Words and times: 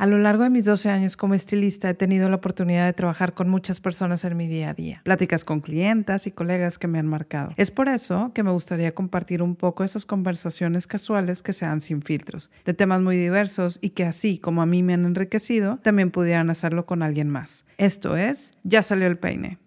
A 0.00 0.06
lo 0.06 0.16
largo 0.16 0.44
de 0.44 0.48
mis 0.48 0.64
12 0.64 0.88
años 0.88 1.14
como 1.14 1.34
estilista 1.34 1.90
he 1.90 1.92
tenido 1.92 2.30
la 2.30 2.36
oportunidad 2.36 2.86
de 2.86 2.94
trabajar 2.94 3.34
con 3.34 3.50
muchas 3.50 3.80
personas 3.80 4.24
en 4.24 4.34
mi 4.34 4.48
día 4.48 4.70
a 4.70 4.72
día, 4.72 5.02
pláticas 5.04 5.44
con 5.44 5.60
clientas 5.60 6.26
y 6.26 6.30
colegas 6.30 6.78
que 6.78 6.88
me 6.88 6.98
han 6.98 7.06
marcado. 7.06 7.52
Es 7.58 7.70
por 7.70 7.86
eso 7.86 8.32
que 8.34 8.42
me 8.42 8.50
gustaría 8.50 8.94
compartir 8.94 9.42
un 9.42 9.56
poco 9.56 9.84
esas 9.84 10.06
conversaciones 10.06 10.86
casuales 10.86 11.42
que 11.42 11.52
sean 11.52 11.82
sin 11.82 12.00
filtros, 12.00 12.50
de 12.64 12.72
temas 12.72 13.02
muy 13.02 13.18
diversos 13.18 13.78
y 13.82 13.90
que 13.90 14.06
así 14.06 14.38
como 14.38 14.62
a 14.62 14.66
mí 14.66 14.82
me 14.82 14.94
han 14.94 15.04
enriquecido, 15.04 15.76
también 15.82 16.10
pudieran 16.10 16.48
hacerlo 16.48 16.86
con 16.86 17.02
alguien 17.02 17.28
más. 17.28 17.66
Esto 17.76 18.16
es, 18.16 18.54
ya 18.64 18.82
salió 18.82 19.06
el 19.06 19.18
peine. 19.18 19.58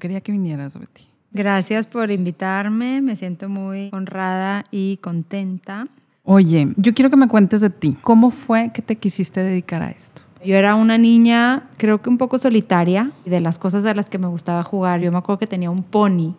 Quería 0.00 0.20
que 0.20 0.32
vinieras, 0.32 0.76
Betty. 0.76 1.04
Gracias 1.32 1.86
por 1.86 2.10
invitarme, 2.10 3.00
me 3.00 3.14
siento 3.14 3.48
muy 3.48 3.90
honrada 3.92 4.64
y 4.72 4.96
contenta. 4.96 5.86
Oye, 6.24 6.72
yo 6.76 6.92
quiero 6.92 7.08
que 7.08 7.16
me 7.16 7.28
cuentes 7.28 7.60
de 7.60 7.70
ti. 7.70 7.96
¿Cómo 8.00 8.32
fue 8.32 8.72
que 8.74 8.82
te 8.82 8.96
quisiste 8.96 9.40
dedicar 9.40 9.82
a 9.82 9.90
esto? 9.90 10.22
Yo 10.42 10.56
era 10.56 10.74
una 10.74 10.96
niña, 10.96 11.68
creo 11.76 12.00
que 12.00 12.08
un 12.08 12.16
poco 12.16 12.38
solitaria, 12.38 13.10
de 13.26 13.40
las 13.40 13.58
cosas 13.58 13.84
a 13.84 13.92
las 13.92 14.08
que 14.08 14.16
me 14.16 14.26
gustaba 14.26 14.62
jugar. 14.62 15.00
Yo 15.00 15.12
me 15.12 15.18
acuerdo 15.18 15.38
que 15.38 15.46
tenía 15.46 15.70
un 15.70 15.82
pony 15.82 16.34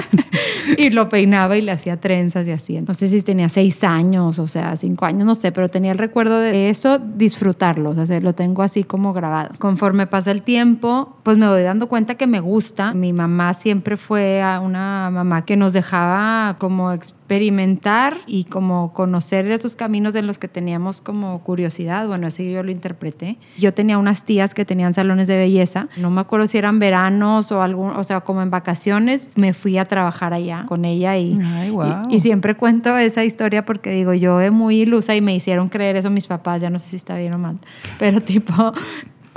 y 0.76 0.90
lo 0.90 1.08
peinaba 1.08 1.56
y 1.56 1.62
le 1.62 1.72
hacía 1.72 1.96
trenzas 1.96 2.46
y 2.46 2.50
así. 2.50 2.78
No 2.80 2.92
sé 2.92 3.08
si 3.08 3.22
tenía 3.22 3.48
seis 3.48 3.82
años, 3.82 4.38
o 4.38 4.46
sea, 4.46 4.76
cinco 4.76 5.06
años, 5.06 5.24
no 5.24 5.34
sé, 5.34 5.52
pero 5.52 5.70
tenía 5.70 5.92
el 5.92 5.98
recuerdo 5.98 6.38
de 6.38 6.68
eso, 6.68 6.98
disfrutarlo, 6.98 7.90
o 7.90 8.06
sea, 8.06 8.20
lo 8.20 8.34
tengo 8.34 8.62
así 8.62 8.84
como 8.84 9.14
grabado. 9.14 9.54
Conforme 9.58 10.06
pasa 10.06 10.30
el 10.32 10.42
tiempo, 10.42 11.16
pues 11.22 11.38
me 11.38 11.48
voy 11.48 11.62
dando 11.62 11.88
cuenta 11.88 12.16
que 12.16 12.26
me 12.26 12.40
gusta. 12.40 12.92
Mi 12.92 13.14
mamá 13.14 13.54
siempre 13.54 13.96
fue 13.96 14.42
una 14.62 15.08
mamá 15.10 15.46
que 15.46 15.56
nos 15.56 15.72
dejaba 15.72 16.56
como 16.58 16.92
experimentar 16.92 18.18
y 18.26 18.44
como 18.44 18.92
conocer 18.92 19.50
esos 19.50 19.76
caminos 19.76 20.14
en 20.14 20.26
los 20.26 20.38
que 20.38 20.48
teníamos 20.48 21.00
como 21.00 21.42
curiosidad. 21.42 22.06
Bueno, 22.06 22.26
así 22.26 22.50
yo 22.50 22.62
lo 22.62 22.70
interpreté. 22.70 23.29
Yo 23.58 23.74
tenía 23.74 23.98
unas 23.98 24.24
tías 24.24 24.54
que 24.54 24.64
tenían 24.64 24.94
salones 24.94 25.28
de 25.28 25.36
belleza. 25.36 25.88
No 25.96 26.10
me 26.10 26.20
acuerdo 26.20 26.46
si 26.46 26.58
eran 26.58 26.78
veranos 26.78 27.52
o 27.52 27.62
algún, 27.62 27.90
o 27.90 28.04
sea, 28.04 28.20
como 28.20 28.42
en 28.42 28.50
vacaciones, 28.50 29.30
me 29.34 29.52
fui 29.52 29.78
a 29.78 29.84
trabajar 29.84 30.32
allá 30.32 30.64
con 30.66 30.84
ella 30.84 31.16
y, 31.16 31.38
y, 31.38 32.14
y, 32.14 32.20
siempre 32.20 32.54
cuento 32.56 32.96
esa 32.96 33.24
historia 33.24 33.64
porque 33.64 33.90
digo, 33.90 34.14
yo 34.14 34.40
es 34.40 34.52
muy 34.52 34.80
ilusa 34.80 35.14
y 35.14 35.20
me 35.20 35.34
hicieron 35.34 35.68
creer 35.68 35.96
eso 35.96 36.10
mis 36.10 36.26
papás, 36.26 36.62
ya 36.62 36.70
no 36.70 36.78
sé 36.78 36.88
si 36.88 36.96
está 36.96 37.16
bien 37.16 37.34
o 37.34 37.38
mal, 37.38 37.58
pero 37.98 38.20
tipo, 38.22 38.72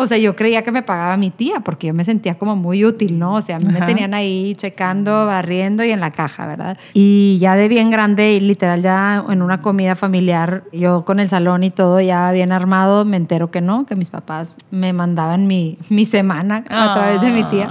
o 0.04 0.08
sea, 0.08 0.18
yo 0.18 0.36
creía 0.36 0.64
que 0.64 0.72
me 0.72 0.84
pagaba 0.84 1.18
mi 1.18 1.30
tía 1.30 1.62
porque 1.62 1.88
yo 1.88 1.94
me 1.94 2.04
sentía 2.04 2.36
como 2.36 2.56
muy 2.56 2.86
útil, 2.86 3.18
¿no? 3.20 3.36
O 3.36 3.42
sea, 3.42 3.58
a 3.58 3.60
mí 3.60 3.68
me 3.72 3.82
tenían 3.82 4.14
ahí 4.14 4.56
checando, 4.56 5.26
barriendo 5.26 5.84
y 5.84 5.92
en 5.92 6.00
la 6.00 6.12
caja, 6.12 6.46
¿verdad? 6.46 6.78
Y 6.94 7.38
ya 7.40 7.56
de 7.56 7.68
bien 7.68 7.90
grande 7.90 8.34
y 8.34 8.40
literal 8.40 8.82
ya 8.82 9.24
en 9.30 9.42
una 9.42 9.62
comida 9.62 9.96
familiar, 9.96 10.64
yo 10.72 11.06
con 11.06 11.20
el 11.20 11.30
salón 11.30 11.64
y 11.64 11.70
todo 11.70 12.00
ya 12.02 12.32
bien 12.32 12.52
armado, 12.52 13.06
me 13.06 13.18
entero 13.18 13.52
que 13.52 13.62
no, 13.62 13.86
que 13.86 13.96
mis 13.96 14.10
papás 14.10 14.58
me 14.72 14.94
mandaban 14.94 15.48
mi, 15.48 15.78
mi 15.90 16.06
semana 16.06 16.64
a 16.70 16.94
través 16.94 17.22
de 17.22 17.30
mi 17.30 17.44
tía. 17.46 17.70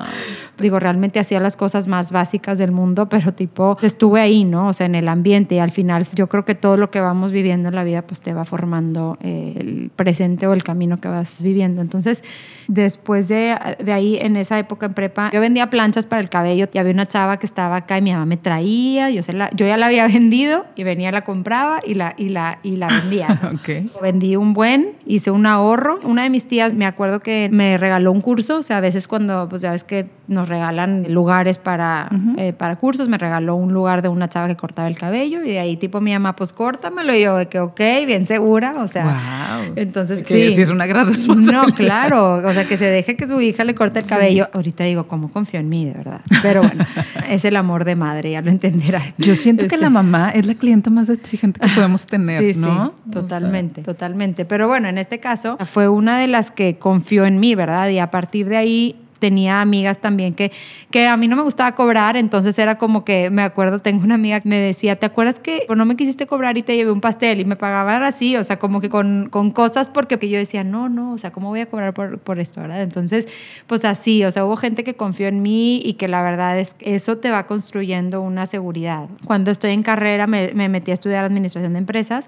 Digo, 0.63 0.79
realmente 0.79 1.21
hacía 1.21 1.41
las 1.41 1.57
cosas 1.57 1.89
más 1.89 2.11
básicas 2.11 2.57
del 2.57 2.73
mundo, 2.73 3.09
pero 3.09 3.35
tipo, 3.35 3.77
estuve 3.83 4.21
ahí, 4.21 4.45
¿no? 4.45 4.69
O 4.69 4.73
sea, 4.73 4.87
en 4.87 4.95
el 4.95 5.09
ambiente 5.09 5.57
y 5.57 5.59
al 5.59 5.73
final 5.73 6.07
yo 6.15 6.29
creo 6.29 6.45
que 6.45 6.55
todo 6.55 6.77
lo 6.77 6.91
que 6.91 7.01
vamos 7.01 7.33
viviendo 7.33 7.69
en 7.69 7.75
la 7.75 7.85
vida 7.85 8.03
pues 8.03 8.21
te 8.21 8.33
va 8.33 8.45
formando 8.45 9.19
eh, 9.21 9.55
el 9.59 9.91
presente 9.95 10.47
o 10.47 10.53
el 10.55 10.63
camino 10.63 10.99
que 10.99 11.09
vas 11.09 11.43
viviendo. 11.43 11.83
Entonces, 11.83 12.23
después 12.69 13.29
de, 13.29 13.57
de 13.83 13.93
ahí, 13.93 14.17
en 14.17 14.37
esa 14.37 14.59
época 14.59 14.87
en 14.87 14.95
prepa, 14.95 15.31
yo 15.33 15.41
vendía 15.41 15.69
planchas 15.69 16.07
para 16.07 16.21
el 16.21 16.29
cabello 16.29 16.69
y 16.73 16.79
había 16.79 16.93
una 16.93 17.07
chava 17.07 17.39
que 17.39 17.47
estaba 17.47 17.77
acá 17.77 17.99
y 17.99 18.03
mi 18.03 18.13
mamá 18.13 18.27
me 18.27 18.37
traía, 18.37 19.11
yo, 19.11 19.23
se 19.23 19.33
la, 19.33 19.51
yo 19.55 19.67
ya 19.67 19.77
la 19.77 19.87
había 19.87 20.07
vendido 20.09 20.67
y 20.77 20.85
venía, 20.85 21.11
la 21.13 21.23
compraba 21.23 21.81
y 21.85 21.95
la, 21.95 22.15
y 22.17 22.29
la, 22.29 22.59
y 22.63 22.77
la 22.77 22.89
vendía. 22.89 23.41
okay. 23.61 23.91
Vendí 24.01 24.37
un 24.37 24.55
buen, 24.55 24.93
hice 25.07 25.31
un 25.31 25.47
ahorro. 25.47 26.01
Una 26.05 26.23
de 26.23 26.31
mis 26.31 26.47
tías, 26.47 26.73
me 26.75 26.87
acuerdo 26.87 27.21
que 27.21 27.49
me 27.53 27.79
regaló 27.79 28.13
un 28.13 28.21
curso, 28.21 28.59
o 28.59 28.63
sea, 28.63 28.79
a 28.79 28.81
veces 28.81 29.09
cuando, 29.09 29.49
pues 29.49 29.63
ya 29.63 29.73
ves 29.73 29.85
que 29.85 30.07
nos 30.29 30.49
regalan 30.53 31.07
lugares 31.09 31.57
para, 31.57 32.09
uh 32.11 32.15
-huh. 32.15 32.35
eh, 32.39 32.53
para 32.53 32.77
cursos, 32.77 33.09
me 33.09 33.17
regaló 33.17 33.57
un 33.57 33.73
lugar 33.73 34.03
de 34.03 34.09
una 34.09 34.29
chava 34.29 34.49
que 34.49 34.57
cortaba 34.57 34.87
el 34.87 34.99
cabello 34.99 35.43
y 35.43 35.51
de 35.51 35.59
ahí 35.59 35.77
tipo 35.79 36.01
mi 36.01 36.13
mamá, 36.13 36.37
pues 36.37 36.53
córtamelo 36.53 37.15
y 37.15 37.23
yo 37.23 37.37
de 37.39 37.47
que 37.47 37.59
ok, 37.59 37.81
bien 38.07 38.27
segura, 38.27 38.75
o 38.79 38.87
sea, 38.87 39.05
wow. 39.05 39.73
entonces 39.77 40.19
que 40.23 40.49
sí. 40.49 40.55
sí 40.55 40.63
es 40.63 40.71
una 40.71 40.87
gran 40.87 41.07
responsabilidad. 41.09 41.63
No, 41.69 41.75
claro, 41.75 42.35
o 42.35 42.53
sea, 42.53 42.65
que 42.67 42.77
se 42.77 42.85
deje 42.85 43.17
que 43.17 43.27
su 43.27 43.41
hija 43.41 43.65
le 43.65 43.75
corte 43.75 44.01
el 44.01 44.07
cabello. 44.07 44.45
Sí. 44.45 44.51
Ahorita 44.55 44.85
digo, 44.85 45.07
¿cómo 45.09 45.31
confío 45.31 45.61
en 45.61 45.69
mí, 45.69 45.87
de 45.87 45.93
verdad? 45.93 46.21
Pero 46.43 46.63
bueno, 46.63 46.85
es 47.29 47.45
el 47.45 47.57
amor 47.57 47.85
de 47.85 47.97
madre, 47.97 48.33
ya 48.33 48.43
lo 48.43 48.51
entenderá. 48.51 49.01
Yo 49.19 49.35
siento 49.35 49.65
este... 49.65 49.77
que 49.77 49.81
la 49.81 49.91
mamá 49.91 50.31
es 50.31 50.45
la 50.47 50.55
clienta 50.55 50.91
más 50.91 51.09
exigente 51.09 51.61
que 51.61 51.69
podemos 51.69 52.07
tener, 52.07 52.55
sí, 52.55 52.61
¿no? 52.61 52.93
Sí, 53.05 53.11
totalmente, 53.13 53.81
o 53.81 53.85
sea. 53.85 53.95
totalmente. 53.95 54.45
Pero 54.45 54.69
bueno, 54.69 54.89
en 54.89 54.99
este 54.99 55.19
caso 55.19 55.57
fue 55.65 55.89
una 55.89 56.19
de 56.19 56.29
las 56.29 56.51
que 56.51 56.79
confió 56.79 57.25
en 57.25 57.41
mí, 57.41 57.55
¿verdad? 57.55 57.89
Y 57.89 57.99
a 57.99 58.11
partir 58.11 58.49
de 58.49 58.57
ahí 58.57 59.02
tenía 59.23 59.61
amigas 59.61 60.01
también 60.01 60.35
que, 60.35 60.51
que 60.91 61.07
a 61.07 61.17
mí 61.17 61.29
no 61.29 61.37
me 61.37 61.43
gustaba 61.43 61.77
cobrar, 61.77 62.17
entonces 62.17 62.59
era 62.59 62.77
como 62.77 63.05
que, 63.05 63.31
me 63.31 63.43
acuerdo, 63.43 63.79
tengo 63.79 64.03
una 64.03 64.17
amiga 64.17 64.41
que 64.41 64.49
me 64.49 64.59
decía, 64.59 64.97
¿te 64.97 65.07
acuerdas 65.07 65.39
que 65.39 65.65
no 65.73 65.85
me 65.85 65.95
quisiste 65.95 66.27
cobrar 66.27 66.59
y 66.59 66.65
te 66.65 66.75
llevé 66.75 66.91
un 66.91 67.01
pastel? 67.01 67.39
Y 67.39 67.45
me 67.45 67.55
pagaban 67.55 68.03
así, 68.03 68.37
o 68.37 68.43
sea, 68.43 68.59
como 68.59 68.81
que 68.81 68.89
con, 68.89 69.29
con 69.31 69.53
cosas, 69.53 69.89
porque 69.89 70.19
yo 70.29 70.39
decía, 70.39 70.65
no, 70.65 70.89
no, 70.89 71.13
o 71.13 71.19
sea, 71.19 71.31
¿cómo 71.31 71.51
voy 71.51 71.61
a 71.61 71.67
cobrar 71.67 71.95
por, 71.95 72.19
por 72.19 72.41
esto, 72.41 72.61
verdad? 72.61 72.83
Entonces, 72.83 73.29
pues 73.69 73.85
así, 73.85 74.25
o 74.25 74.31
sea, 74.33 74.45
hubo 74.45 74.57
gente 74.57 74.83
que 74.83 74.95
confió 74.95 75.29
en 75.29 75.41
mí 75.41 75.81
y 75.85 75.93
que 75.93 76.09
la 76.09 76.21
verdad 76.21 76.59
es 76.59 76.75
que 76.75 76.97
eso 76.97 77.19
te 77.19 77.31
va 77.31 77.47
construyendo 77.47 78.23
una 78.23 78.47
seguridad. 78.47 79.09
Cuando 79.25 79.53
estoy 79.53 79.71
en 79.71 79.85
carrera 79.85 80.27
me, 80.27 80.53
me 80.53 80.69
metí 80.69 80.91
a 80.91 80.95
estudiar 80.95 81.25
administración 81.25 81.75
de 81.75 81.79
empresas 81.79 82.27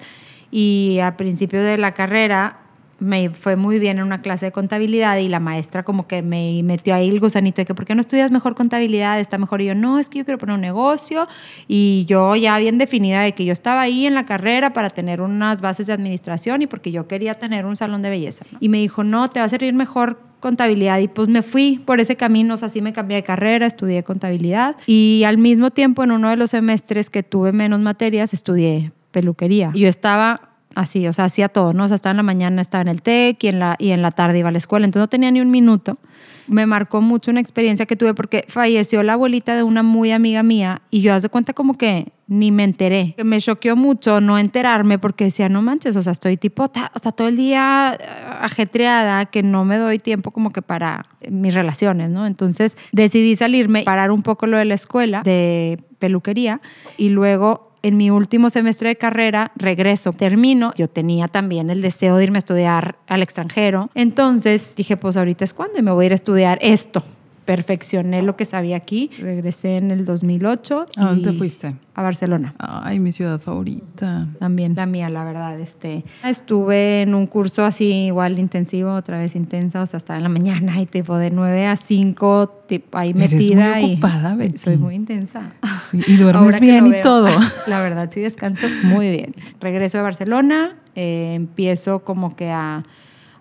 y 0.52 1.00
al 1.02 1.16
principio 1.16 1.60
de 1.60 1.76
la 1.76 1.90
carrera 1.90 2.63
me 3.04 3.30
fue 3.30 3.56
muy 3.56 3.78
bien 3.78 3.98
en 3.98 4.04
una 4.04 4.22
clase 4.22 4.46
de 4.46 4.52
contabilidad 4.52 5.18
y 5.18 5.28
la 5.28 5.40
maestra 5.40 5.82
como 5.82 6.08
que 6.08 6.22
me 6.22 6.62
metió 6.64 6.94
ahí 6.94 7.08
el 7.08 7.20
gusanito 7.20 7.60
de 7.60 7.66
que 7.66 7.74
¿por 7.74 7.84
qué 7.84 7.94
no 7.94 8.00
estudias 8.00 8.30
mejor 8.30 8.54
contabilidad? 8.54 9.20
Está 9.20 9.38
mejor. 9.38 9.60
Y 9.60 9.66
yo, 9.66 9.74
no, 9.74 9.98
es 9.98 10.08
que 10.08 10.18
yo 10.18 10.24
quiero 10.24 10.38
poner 10.38 10.54
un 10.54 10.62
negocio 10.62 11.28
y 11.68 12.06
yo 12.08 12.34
ya 12.34 12.58
bien 12.58 12.78
definida 12.78 13.20
de 13.20 13.32
que 13.32 13.44
yo 13.44 13.52
estaba 13.52 13.82
ahí 13.82 14.06
en 14.06 14.14
la 14.14 14.24
carrera 14.24 14.72
para 14.72 14.90
tener 14.90 15.20
unas 15.20 15.60
bases 15.60 15.86
de 15.86 15.92
administración 15.92 16.62
y 16.62 16.66
porque 16.66 16.90
yo 16.90 17.06
quería 17.06 17.34
tener 17.34 17.66
un 17.66 17.76
salón 17.76 18.02
de 18.02 18.10
belleza. 18.10 18.44
Y 18.60 18.68
me 18.68 18.78
dijo, 18.78 19.04
no, 19.04 19.28
te 19.28 19.40
va 19.40 19.46
a 19.46 19.48
servir 19.48 19.74
mejor 19.74 20.18
contabilidad 20.40 20.98
y 20.98 21.08
pues 21.08 21.28
me 21.28 21.42
fui 21.42 21.80
por 21.84 22.00
ese 22.00 22.16
camino, 22.16 22.54
o 22.54 22.56
sea, 22.56 22.66
así 22.66 22.82
me 22.82 22.92
cambié 22.92 23.16
de 23.16 23.22
carrera, 23.22 23.66
estudié 23.66 24.02
contabilidad 24.02 24.76
y 24.86 25.22
al 25.26 25.38
mismo 25.38 25.70
tiempo 25.70 26.04
en 26.04 26.10
uno 26.10 26.28
de 26.28 26.36
los 26.36 26.50
semestres 26.50 27.08
que 27.08 27.22
tuve 27.22 27.52
menos 27.52 27.80
materias 27.80 28.34
estudié 28.34 28.92
peluquería. 29.10 29.72
Yo 29.74 29.88
estaba 29.88 30.53
así, 30.74 31.06
o 31.06 31.12
sea, 31.12 31.26
hacía 31.26 31.48
todo, 31.48 31.72
¿no? 31.72 31.84
O 31.84 31.88
sea, 31.88 31.94
estaba 31.94 32.12
en 32.12 32.18
la 32.18 32.22
mañana, 32.22 32.62
estaba 32.62 32.82
en 32.82 32.88
el 32.88 33.02
TEC 33.02 33.44
y 33.44 33.48
en 33.48 33.58
la, 33.58 33.76
y 33.78 33.90
en 33.90 34.02
la 34.02 34.10
tarde 34.10 34.38
iba 34.38 34.48
a 34.48 34.52
la 34.52 34.58
escuela, 34.58 34.84
entonces 34.84 35.04
no 35.04 35.08
tenía 35.08 35.30
ni 35.30 35.40
un 35.40 35.50
minuto. 35.50 35.98
Me 36.46 36.66
marcó 36.66 37.00
mucho 37.00 37.30
una 37.30 37.40
experiencia 37.40 37.86
que 37.86 37.96
tuve 37.96 38.12
porque 38.12 38.44
falleció 38.48 39.02
la 39.02 39.14
abuelita 39.14 39.56
de 39.56 39.62
una 39.62 39.82
muy 39.82 40.12
amiga 40.12 40.42
mía 40.42 40.82
y 40.90 41.00
yo 41.00 41.14
hace 41.14 41.28
cuenta 41.28 41.54
como 41.54 41.78
que 41.78 42.12
ni 42.26 42.50
me 42.50 42.64
enteré. 42.64 43.14
Me 43.22 43.40
choqueó 43.40 43.76
mucho 43.76 44.20
no 44.20 44.38
enterarme 44.38 44.98
porque 44.98 45.24
decía, 45.24 45.48
no 45.48 45.62
manches, 45.62 45.96
o 45.96 46.02
sea, 46.02 46.12
estoy 46.12 46.36
tipo, 46.36 46.64
o 46.64 46.98
sea, 47.02 47.12
todo 47.12 47.28
el 47.28 47.36
día 47.36 47.98
ajetreada 48.40 49.26
que 49.26 49.42
no 49.42 49.64
me 49.64 49.78
doy 49.78 49.98
tiempo 49.98 50.30
como 50.30 50.50
que 50.50 50.62
para 50.62 51.06
mis 51.30 51.54
relaciones, 51.54 52.10
¿no? 52.10 52.26
Entonces 52.26 52.76
decidí 52.92 53.36
salirme, 53.36 53.82
parar 53.84 54.10
un 54.10 54.22
poco 54.22 54.46
lo 54.46 54.58
de 54.58 54.64
la 54.64 54.74
escuela 54.74 55.22
de 55.22 55.82
peluquería 55.98 56.60
y 56.96 57.08
luego 57.10 57.73
en 57.84 57.98
mi 57.98 58.10
último 58.10 58.48
semestre 58.48 58.88
de 58.88 58.96
carrera 58.96 59.52
regreso, 59.56 60.12
termino, 60.14 60.72
yo 60.74 60.88
tenía 60.88 61.28
también 61.28 61.68
el 61.68 61.82
deseo 61.82 62.16
de 62.16 62.24
irme 62.24 62.38
a 62.38 62.40
estudiar 62.40 62.96
al 63.06 63.22
extranjero, 63.22 63.90
entonces 63.94 64.74
dije, 64.74 64.96
pues 64.96 65.18
ahorita 65.18 65.44
es 65.44 65.52
cuando 65.52 65.78
y 65.78 65.82
me 65.82 65.92
voy 65.92 66.04
a 66.04 66.06
ir 66.06 66.12
a 66.12 66.14
estudiar 66.14 66.58
esto. 66.62 67.02
Perfeccioné 67.44 68.22
lo 68.22 68.36
que 68.36 68.44
sabía 68.44 68.76
aquí, 68.76 69.10
regresé 69.18 69.76
en 69.76 69.90
el 69.90 70.04
2008. 70.04 70.86
¿A 70.96 71.04
dónde 71.04 71.30
te 71.30 71.36
fuiste? 71.36 71.74
A 71.94 72.02
Barcelona. 72.02 72.54
Ay, 72.58 72.98
mi 72.98 73.12
ciudad 73.12 73.38
favorita. 73.40 74.26
También 74.38 74.74
la 74.74 74.86
mía, 74.86 75.10
la 75.10 75.24
verdad. 75.24 75.60
Este, 75.60 76.04
estuve 76.24 77.02
en 77.02 77.14
un 77.14 77.26
curso 77.26 77.64
así 77.64 78.06
igual 78.06 78.38
intensivo, 78.38 78.94
otra 78.94 79.18
vez 79.18 79.36
intensa, 79.36 79.82
o 79.82 79.86
sea, 79.86 79.98
estaba 79.98 80.16
en 80.16 80.22
la 80.22 80.28
mañana 80.28 80.80
y 80.80 80.86
tipo 80.86 81.16
de 81.18 81.30
9 81.30 81.66
a 81.66 81.76
5, 81.76 82.64
tipo, 82.66 82.96
ahí 82.96 83.10
Eres 83.10 83.32
metida. 83.32 83.76
Muy 83.76 83.92
ocupada, 83.92 84.34
y 84.34 84.36
Betty. 84.36 84.58
Soy 84.58 84.76
muy 84.78 84.94
intensa. 84.94 85.52
Sí, 85.78 86.00
y 86.06 86.16
duermes 86.16 86.60
bien 86.60 86.86
y 86.86 87.00
todo. 87.02 87.28
La 87.66 87.80
verdad, 87.80 88.10
sí 88.10 88.20
descanso 88.20 88.66
muy 88.84 89.10
bien. 89.10 89.34
Regreso 89.60 89.98
a 89.98 90.02
Barcelona, 90.02 90.76
eh, 90.94 91.34
empiezo 91.34 92.04
como 92.04 92.36
que 92.36 92.50
a 92.50 92.84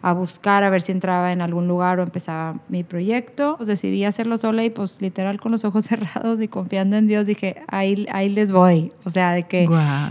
a 0.04 0.12
buscar 0.12 0.64
a 0.64 0.70
ver 0.70 0.82
si 0.82 0.92
entraba 0.92 1.32
en 1.32 1.42
algún 1.42 1.68
lugar 1.68 2.00
o 2.00 2.04
empezaba 2.04 2.58
mi 2.68 2.84
proyecto. 2.84 3.56
Pues 3.56 3.68
decidí 3.68 4.04
hacerlo 4.04 4.38
sola 4.38 4.64
y 4.66 4.70
pues 4.70 5.02
literal 5.02 5.40
con 5.40 5.54
los 5.54 5.64
ojos 5.64 5.86
cerrados 5.88 6.42
y 6.42 6.50
confiando 6.50 6.98
en 6.98 7.08
Dios 7.08 7.26
dije, 7.26 7.64
ahí, 7.68 8.06
ahí 8.12 8.28
les 8.28 8.52
voy. 8.52 8.92
O 9.06 9.10
sea, 9.10 9.32
de 9.32 9.44
que 9.44 9.66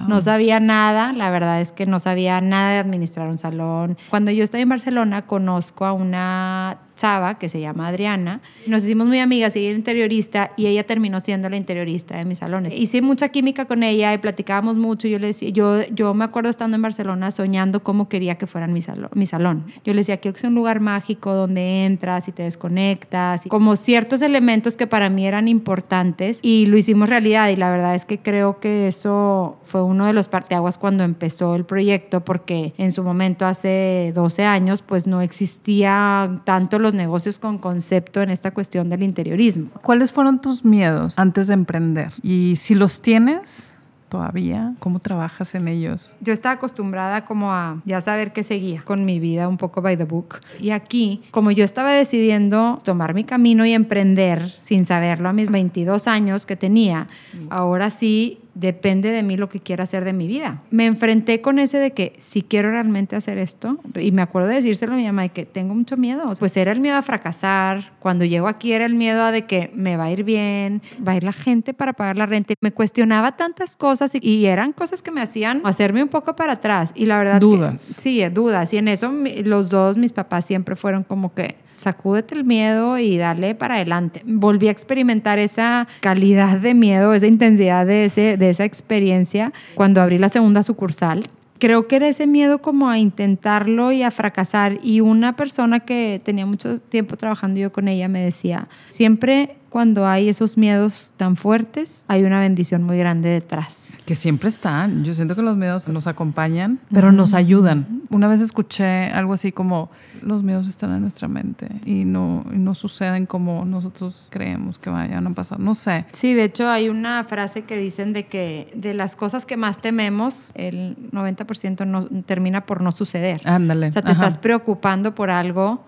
no 0.08 0.20
sabía 0.22 0.60
nada, 0.60 1.12
la 1.12 1.30
verdad 1.30 1.60
es 1.60 1.72
que 1.72 1.84
no 1.84 1.98
sabía 1.98 2.40
nada 2.40 2.72
de 2.72 2.78
administrar 2.78 3.28
un 3.28 3.36
salón. 3.36 3.98
Cuando 4.08 4.30
yo 4.30 4.42
estoy 4.42 4.62
en 4.62 4.70
Barcelona 4.70 5.22
conozco 5.22 5.84
a 5.84 5.92
una 5.92 6.78
chava 6.96 7.38
que 7.38 7.48
se 7.48 7.60
llama 7.60 7.88
Adriana. 7.88 8.40
Nos 8.66 8.84
hicimos 8.84 9.06
muy 9.06 9.18
amigas, 9.18 9.56
ella 9.56 9.68
era 9.68 9.78
interiorista 9.78 10.52
y 10.56 10.66
ella 10.66 10.84
terminó 10.84 11.20
siendo 11.20 11.48
la 11.48 11.56
interiorista 11.56 12.16
de 12.16 12.24
mis 12.24 12.38
salones. 12.38 12.74
Hice 12.74 13.02
mucha 13.02 13.28
química 13.30 13.64
con 13.64 13.82
ella 13.82 14.12
y 14.14 14.18
platicábamos 14.18 14.76
mucho. 14.76 15.08
Yo 15.08 15.18
le 15.18 15.28
decía, 15.28 15.50
yo, 15.50 15.82
yo 15.88 16.14
me 16.14 16.24
acuerdo 16.24 16.50
estando 16.50 16.76
en 16.76 16.82
Barcelona 16.82 17.30
soñando 17.30 17.82
cómo 17.82 18.08
quería 18.08 18.36
que 18.36 18.46
fueran 18.46 18.72
mi 18.72 18.82
salón, 18.82 19.10
mi 19.14 19.26
salón. 19.26 19.64
Yo 19.84 19.92
le 19.94 20.00
decía, 20.00 20.18
quiero 20.18 20.34
que 20.34 20.40
sea 20.40 20.50
un 20.50 20.56
lugar 20.56 20.80
mágico 20.80 21.32
donde 21.34 21.84
entras 21.84 22.28
y 22.28 22.32
te 22.32 22.42
desconectas, 22.44 23.46
y 23.46 23.48
como 23.48 23.76
ciertos 23.76 24.22
elementos 24.22 24.76
que 24.76 24.86
para 24.86 25.08
mí 25.10 25.26
eran 25.26 25.48
importantes 25.48 26.38
y 26.42 26.66
lo 26.66 26.76
hicimos 26.76 27.08
realidad 27.08 27.48
y 27.48 27.56
la 27.56 27.70
verdad 27.70 27.94
es 27.94 28.04
que 28.04 28.18
creo 28.18 28.60
que 28.60 28.86
eso 28.86 29.58
fue 29.64 29.82
uno 29.82 30.06
de 30.06 30.12
los 30.12 30.28
parteaguas 30.28 30.78
cuando 30.78 31.04
empezó 31.04 31.54
el 31.54 31.64
proyecto 31.64 32.24
porque 32.24 32.74
en 32.78 32.92
su 32.92 33.02
momento 33.02 33.46
hace 33.46 34.12
12 34.14 34.44
años 34.44 34.82
pues 34.82 35.06
no 35.06 35.20
existía 35.20 36.40
tanto 36.44 36.78
los 36.82 36.94
negocios 36.94 37.38
con 37.38 37.58
concepto 37.58 38.20
en 38.20 38.30
esta 38.30 38.50
cuestión 38.50 38.88
del 38.88 39.02
interiorismo. 39.02 39.70
¿Cuáles 39.82 40.12
fueron 40.12 40.40
tus 40.40 40.64
miedos 40.64 41.18
antes 41.18 41.46
de 41.46 41.54
emprender? 41.54 42.12
Y 42.22 42.56
si 42.56 42.74
los 42.74 43.00
tienes, 43.00 43.72
todavía? 44.12 44.74
¿Cómo 44.78 44.98
trabajas 44.98 45.54
en 45.54 45.68
ellos? 45.68 46.12
Yo 46.20 46.34
estaba 46.34 46.56
acostumbrada 46.56 47.24
como 47.24 47.50
a 47.50 47.80
ya 47.86 48.02
saber 48.02 48.34
qué 48.34 48.42
seguía 48.42 48.82
con 48.82 49.06
mi 49.06 49.18
vida 49.18 49.48
un 49.48 49.56
poco 49.56 49.80
by 49.80 49.96
the 49.96 50.04
book. 50.04 50.40
Y 50.60 50.70
aquí, 50.70 51.22
como 51.30 51.50
yo 51.50 51.64
estaba 51.64 51.92
decidiendo 51.92 52.76
tomar 52.84 53.14
mi 53.14 53.24
camino 53.24 53.64
y 53.64 53.72
emprender 53.72 54.52
sin 54.60 54.84
saberlo 54.84 55.30
a 55.30 55.32
mis 55.32 55.50
22 55.50 56.06
años 56.08 56.44
que 56.44 56.56
tenía, 56.56 57.06
ahora 57.48 57.88
sí 57.88 58.41
depende 58.54 59.10
de 59.10 59.22
mí 59.22 59.36
lo 59.36 59.48
que 59.48 59.60
quiera 59.60 59.84
hacer 59.84 60.04
de 60.04 60.12
mi 60.12 60.26
vida. 60.26 60.62
Me 60.70 60.86
enfrenté 60.86 61.40
con 61.40 61.58
ese 61.58 61.78
de 61.78 61.92
que 61.92 62.14
si 62.18 62.42
quiero 62.42 62.70
realmente 62.70 63.16
hacer 63.16 63.38
esto, 63.38 63.78
y 63.94 64.12
me 64.12 64.22
acuerdo 64.22 64.48
de 64.48 64.56
decírselo 64.56 64.92
a 64.92 64.96
mi 64.96 65.04
mamá 65.04 65.22
de 65.22 65.28
que 65.30 65.46
tengo 65.46 65.74
mucho 65.74 65.96
miedo, 65.96 66.30
pues 66.38 66.56
era 66.56 66.72
el 66.72 66.80
miedo 66.80 66.96
a 66.96 67.02
fracasar, 67.02 67.92
cuando 68.00 68.24
llego 68.24 68.48
aquí 68.48 68.72
era 68.72 68.84
el 68.84 68.94
miedo 68.94 69.22
a 69.22 69.32
de 69.32 69.46
que 69.46 69.70
me 69.74 69.96
va 69.96 70.04
a 70.04 70.10
ir 70.10 70.24
bien, 70.24 70.82
va 71.06 71.12
a 71.12 71.16
ir 71.16 71.24
la 71.24 71.32
gente 71.32 71.74
para 71.74 71.92
pagar 71.92 72.16
la 72.16 72.26
renta, 72.26 72.54
me 72.60 72.72
cuestionaba 72.72 73.36
tantas 73.36 73.76
cosas 73.76 74.12
y, 74.14 74.42
eran 74.42 74.72
cosas 74.72 75.02
que 75.02 75.12
me 75.12 75.22
hacían 75.22 75.62
hacerme 75.64 76.02
un 76.02 76.08
poco 76.08 76.34
para 76.34 76.54
atrás 76.54 76.92
y 76.94 77.06
la 77.06 77.16
verdad... 77.16 77.40
Dudas. 77.40 77.80
sí, 77.80 78.22
dudas 78.28 78.72
y 78.72 78.76
en 78.76 78.88
eso 78.88 79.12
los 79.44 79.70
dos, 79.70 79.96
mis 79.96 80.12
papás 80.12 80.44
siempre 80.44 80.74
fueron 80.76 81.04
como 81.04 81.32
que 81.32 81.56
sacúdete 81.82 82.34
el 82.34 82.44
miedo 82.44 82.98
y 82.98 83.18
dale 83.18 83.54
para 83.54 83.74
adelante. 83.76 84.22
Volví 84.24 84.68
a 84.68 84.70
experimentar 84.70 85.38
esa 85.38 85.88
calidad 86.00 86.58
de 86.58 86.74
miedo, 86.74 87.12
esa 87.12 87.26
intensidad 87.26 87.86
de, 87.86 88.06
ese, 88.06 88.36
de 88.36 88.50
esa 88.50 88.64
experiencia 88.64 89.52
cuando 89.74 90.00
abrí 90.00 90.18
la 90.18 90.28
segunda 90.28 90.62
sucursal. 90.62 91.28
Creo 91.58 91.86
que 91.86 91.96
era 91.96 92.08
ese 92.08 92.26
miedo 92.26 92.58
como 92.58 92.90
a 92.90 92.98
intentarlo 92.98 93.92
y 93.92 94.02
a 94.02 94.10
fracasar. 94.10 94.78
Y 94.82 95.00
una 95.00 95.36
persona 95.36 95.80
que 95.80 96.20
tenía 96.24 96.44
mucho 96.44 96.78
tiempo 96.78 97.16
trabajando 97.16 97.60
yo 97.60 97.72
con 97.72 97.86
ella 97.86 98.08
me 98.08 98.20
decía, 98.20 98.68
siempre 98.88 99.56
cuando 99.72 100.06
hay 100.06 100.28
esos 100.28 100.58
miedos 100.58 101.14
tan 101.16 101.36
fuertes, 101.36 102.04
hay 102.06 102.24
una 102.24 102.38
bendición 102.38 102.82
muy 102.82 102.98
grande 102.98 103.30
detrás. 103.30 103.94
Que 104.04 104.14
siempre 104.14 104.50
están. 104.50 105.02
Yo 105.02 105.14
siento 105.14 105.34
que 105.34 105.40
los 105.40 105.56
miedos 105.56 105.88
nos 105.88 106.06
acompañan, 106.06 106.78
pero 106.92 107.10
nos 107.10 107.32
ayudan. 107.32 108.02
Una 108.10 108.28
vez 108.28 108.42
escuché 108.42 109.06
algo 109.06 109.32
así 109.32 109.50
como, 109.50 109.90
los 110.20 110.42
miedos 110.42 110.68
están 110.68 110.92
en 110.92 111.00
nuestra 111.00 111.26
mente 111.26 111.68
y 111.86 112.04
no, 112.04 112.44
no 112.52 112.74
suceden 112.74 113.24
como 113.24 113.64
nosotros 113.64 114.28
creemos 114.30 114.78
que 114.78 114.90
vayan 114.90 115.26
a 115.26 115.30
pasar. 115.30 115.58
No 115.58 115.74
sé. 115.74 116.04
Sí, 116.12 116.34
de 116.34 116.44
hecho 116.44 116.68
hay 116.68 116.90
una 116.90 117.24
frase 117.24 117.62
que 117.62 117.78
dicen 117.78 118.12
de 118.12 118.26
que 118.26 118.70
de 118.74 118.92
las 118.92 119.16
cosas 119.16 119.46
que 119.46 119.56
más 119.56 119.80
tememos, 119.80 120.50
el 120.54 120.96
90% 121.12 121.86
no, 121.86 122.06
termina 122.24 122.66
por 122.66 122.82
no 122.82 122.92
suceder. 122.92 123.40
Ándale. 123.46 123.88
O 123.88 123.90
sea, 123.90 124.02
te 124.02 124.12
estás 124.12 124.36
preocupando 124.36 125.14
por 125.14 125.30
algo 125.30 125.82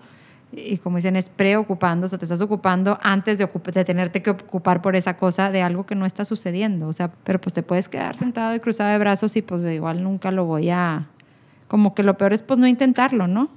y 0.55 0.77
como 0.77 0.97
dicen, 0.97 1.15
es 1.15 1.29
preocupando, 1.29 2.05
o 2.05 2.09
sea, 2.09 2.17
te 2.17 2.25
estás 2.25 2.41
ocupando 2.41 2.99
antes 3.01 3.37
de, 3.37 3.49
de, 3.73 3.85
tenerte 3.85 4.21
que 4.21 4.31
ocupar 4.31 4.81
por 4.81 4.95
esa 4.95 5.17
cosa 5.17 5.51
de 5.51 5.61
algo 5.61 5.85
que 5.85 5.95
no 5.95 6.05
está 6.05 6.25
sucediendo, 6.25 6.87
o 6.87 6.93
sea, 6.93 7.11
pero 7.23 7.39
pues 7.39 7.53
te 7.53 7.63
puedes 7.63 7.89
quedar 7.89 8.17
sentado 8.17 8.55
y 8.55 8.59
cruzado 8.59 8.91
de 8.91 8.97
brazos 8.97 9.35
y 9.35 9.41
pues 9.41 9.63
igual 9.73 10.03
nunca 10.03 10.31
lo 10.31 10.45
voy 10.45 10.69
a, 10.69 11.07
como 11.67 11.93
que 11.93 12.03
lo 12.03 12.17
peor 12.17 12.33
es 12.33 12.41
pues 12.41 12.59
no 12.59 12.67
intentarlo, 12.67 13.27
¿no? 13.27 13.49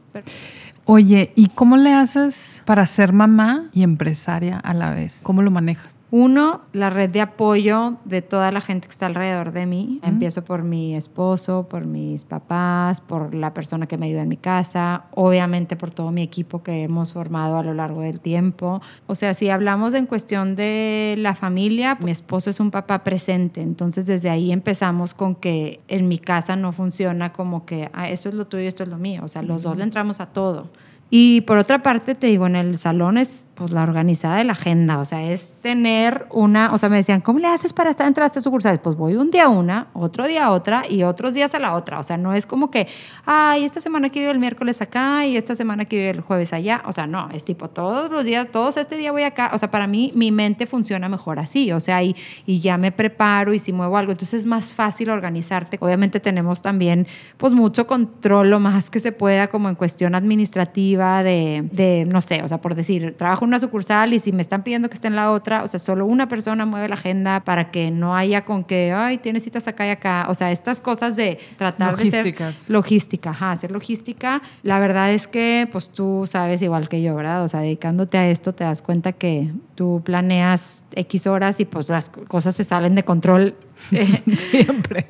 Oye, 0.85 1.33
¿y 1.35 1.49
cómo 1.49 1.77
le 1.77 1.93
haces 1.93 2.63
para 2.65 2.87
ser 2.87 3.13
mamá 3.13 3.69
y 3.73 3.83
empresaria 3.83 4.59
a 4.59 4.73
la 4.73 4.93
vez? 4.93 5.21
¿Cómo 5.23 5.43
lo 5.43 5.51
manejas? 5.51 5.98
Uno, 6.11 6.63
la 6.73 6.89
red 6.89 7.11
de 7.11 7.21
apoyo 7.21 7.97
de 8.07 8.23
toda 8.23 8.51
la 8.51 8.63
gente 8.63 8.89
que 8.89 8.93
está 8.93 9.07
alrededor 9.07 9.53
de 9.53 9.67
mí. 9.67 10.01
Empiezo 10.03 10.43
por 10.43 10.63
mi 10.63 10.95
esposo, 10.95 11.67
por 11.69 11.85
mis 11.85 12.25
papás, 12.25 13.03
por 13.03 13.35
la 13.35 13.53
persona 13.53 13.87
que 13.87 13.99
me 13.99 14.07
ayuda 14.07 14.23
en 14.23 14.29
mi 14.29 14.39
casa, 14.39 15.05
obviamente 15.11 15.77
por 15.77 15.91
todo 15.91 16.11
mi 16.11 16.23
equipo 16.23 16.63
que 16.63 16.85
hemos 16.85 17.13
formado 17.13 17.59
a 17.59 17.63
lo 17.63 17.75
largo 17.75 18.01
del 18.01 18.21
tiempo. 18.21 18.81
O 19.07 19.15
sea, 19.15 19.35
si 19.35 19.51
hablamos 19.51 19.93
en 19.93 20.07
cuestión 20.07 20.57
de 20.57 21.15
la 21.19 21.35
familia, 21.35 21.99
mi 22.01 22.11
esposo 22.11 22.49
es 22.49 22.59
un 22.59 22.71
papá 22.71 23.05
presente, 23.05 23.61
entonces 23.61 24.07
desde 24.07 24.31
ahí 24.31 24.51
empezamos 24.51 25.13
con 25.13 25.35
que 25.35 25.81
en 25.89 26.09
mi 26.09 26.19
casa 26.19 26.57
no 26.57 26.73
funciona 26.73 27.35
como 27.35 27.67
que 27.67 27.91
ah, 27.93 28.09
eso 28.09 28.31
es 28.31 28.35
lo 28.35 28.47
tuyo 28.47 28.67
esto 28.67 28.83
es 28.83 28.89
lo 28.89 28.97
mío. 28.97 29.23
O 29.25 29.29
sea, 29.29 29.43
los 29.43 29.63
dos 29.63 29.77
le 29.77 29.85
entramos 29.85 30.21
a 30.21 30.27
todo. 30.27 30.69
Y 31.11 31.41
por 31.43 31.57
otra 31.57 31.83
parte, 31.83 32.15
te 32.15 32.27
digo, 32.27 32.47
en 32.47 32.57
el 32.57 32.77
salón 32.77 33.17
es 33.17 33.47
pues 33.59 33.73
la 33.73 33.83
organizada 33.83 34.37
de 34.37 34.45
la 34.45 34.53
agenda, 34.53 34.99
o 34.99 35.05
sea, 35.05 35.31
es 35.31 35.55
tener 35.61 36.27
una, 36.31 36.73
o 36.73 36.79
sea, 36.79 36.89
me 36.89 36.97
decían, 36.97 37.21
¿cómo 37.21 37.41
le 37.41 37.49
haces 37.49 37.73
para 37.73 37.91
estar 37.91 38.07
entre 38.07 38.23
las 38.23 38.33
tres 38.33 38.45
sucursales? 38.45 38.81
Pues 38.81 38.97
voy 38.97 39.17
un 39.17 39.31
día 39.31 39.47
a 39.47 39.49
una, 39.49 39.89
otro 39.95 40.27
día 40.27 40.47
a 40.47 40.53
otra 40.53 40.85
y 40.89 41.03
otros 41.03 41.35
días 41.35 41.55
a 41.55 41.59
la 41.59 41.75
otra, 41.75 41.99
o 41.99 42.03
sea, 42.03 42.17
no 42.17 42.35
es 42.35 42.47
como 42.47 42.71
que, 42.71 42.87
ay, 43.27 43.65
esta 43.65 43.81
semana 43.81 44.11
quiero 44.11 44.29
ir 44.29 44.35
el 44.37 44.41
miércoles 44.41 44.81
acá 44.81 45.27
y 45.27 45.37
esta 45.37 45.55
semana 45.55 45.87
quiero 45.87 46.09
ir 46.09 46.15
el 46.17 46.21
jueves 46.21 46.53
allá, 46.53 46.83
o 46.87 46.93
sea, 46.93 47.07
no, 47.07 47.31
es 47.31 47.45
tipo 47.45 47.69
todos 47.69 48.11
los 48.11 48.25
días, 48.25 48.49
todos 48.51 48.77
este 48.77 48.97
día 48.97 49.13
voy 49.13 49.25
acá, 49.25 49.51
o 49.53 49.59
sea, 49.59 49.71
para 49.71 49.87
mí 49.87 50.13
mi 50.15 50.31
mente 50.31 50.67
funciona 50.67 51.09
mejor 51.09 51.39
así, 51.41 51.73
o 51.73 51.81
sea, 51.81 52.03
y, 52.03 52.15
y 52.47 52.61
ya 52.61 52.79
me 52.79 52.93
preparo 52.93 53.53
y 53.53 53.59
si 53.59 53.73
muevo 53.73 53.97
algo, 53.97 54.13
entonces 54.13 54.41
es 54.41 54.47
más 54.47 54.75
fácil 54.75 55.11
organizarte. 55.11 55.79
Obviamente 55.81 56.21
tenemos 56.21 56.63
también, 56.63 57.07
pues, 57.37 57.53
mucho 57.53 57.87
control, 57.87 58.51
lo 58.51 58.61
más 58.61 58.91
que 58.91 59.01
se 59.01 59.13
pueda, 59.13 59.49
como 59.49 59.69
en 59.69 59.75
cuestión 59.75 60.15
administrativa 60.15 61.23
de, 61.23 62.07
no 62.09 62.21
sé, 62.21 62.43
o 62.43 62.49
sea, 62.49 62.61
por 62.61 62.75
decir, 62.75 63.17
trabajo 63.17 63.47
en 63.49 63.55
una 63.55 63.59
sucursal 63.59 64.13
y 64.13 64.19
si 64.19 64.33
me 64.33 64.43
están 64.43 64.63
pidiendo 64.63 64.89
que 64.89 64.95
esté 64.95 65.09
en 65.09 65.17
la 65.17 65.33
otra, 65.33 65.65
o 65.65 65.69
sea, 65.69 65.81
solo 65.81 66.07
una 66.07 66.29
persona 66.29 66.67
mueve 66.67 66.89
la 66.89 66.95
agenda 66.95 67.41
para 67.41 67.71
que 67.71 67.91
no 67.91 68.15
haya 68.15 68.45
con 68.45 68.65
que, 68.65 68.93
ay, 68.93 69.19
tienes 69.19 69.45
citas 69.45 69.67
acá 69.69 69.87
y 69.87 69.91
acá. 69.91 70.27
O 70.29 70.35
sea, 70.35 70.53
estas 70.53 70.81
cosas 70.81 71.17
de 71.17 71.39
tratar 71.57 71.97
de 71.97 72.11
ser 72.11 72.35
logística, 72.69 73.31
ajá, 73.31 73.53
hacer 73.53 73.71
logística. 73.71 74.43
La 74.63 74.79
verdad 74.79 75.13
es 75.13 75.27
que, 75.27 75.69
pues 75.73 75.89
tú 75.89 76.25
sabes 76.27 76.63
igual 76.63 76.89
que 76.89 77.03
yo, 77.03 77.15
¿verdad? 77.15 77.43
O 77.45 77.49
sea, 77.49 77.61
dedicándote 77.61 78.19
a 78.19 78.29
esto 78.29 78.53
te 78.53 78.65
das 78.65 78.83
cuenta 78.83 79.13
que 79.13 79.51
tú 79.75 80.03
planeas 80.05 80.85
X 80.93 81.27
horas 81.27 81.61
y 81.61 81.65
pues 81.65 81.89
las 81.89 82.09
cosas 82.09 82.55
se 82.57 82.65
salen 82.65 82.95
de 82.95 83.05
control 83.05 83.55
siempre. 84.37 85.07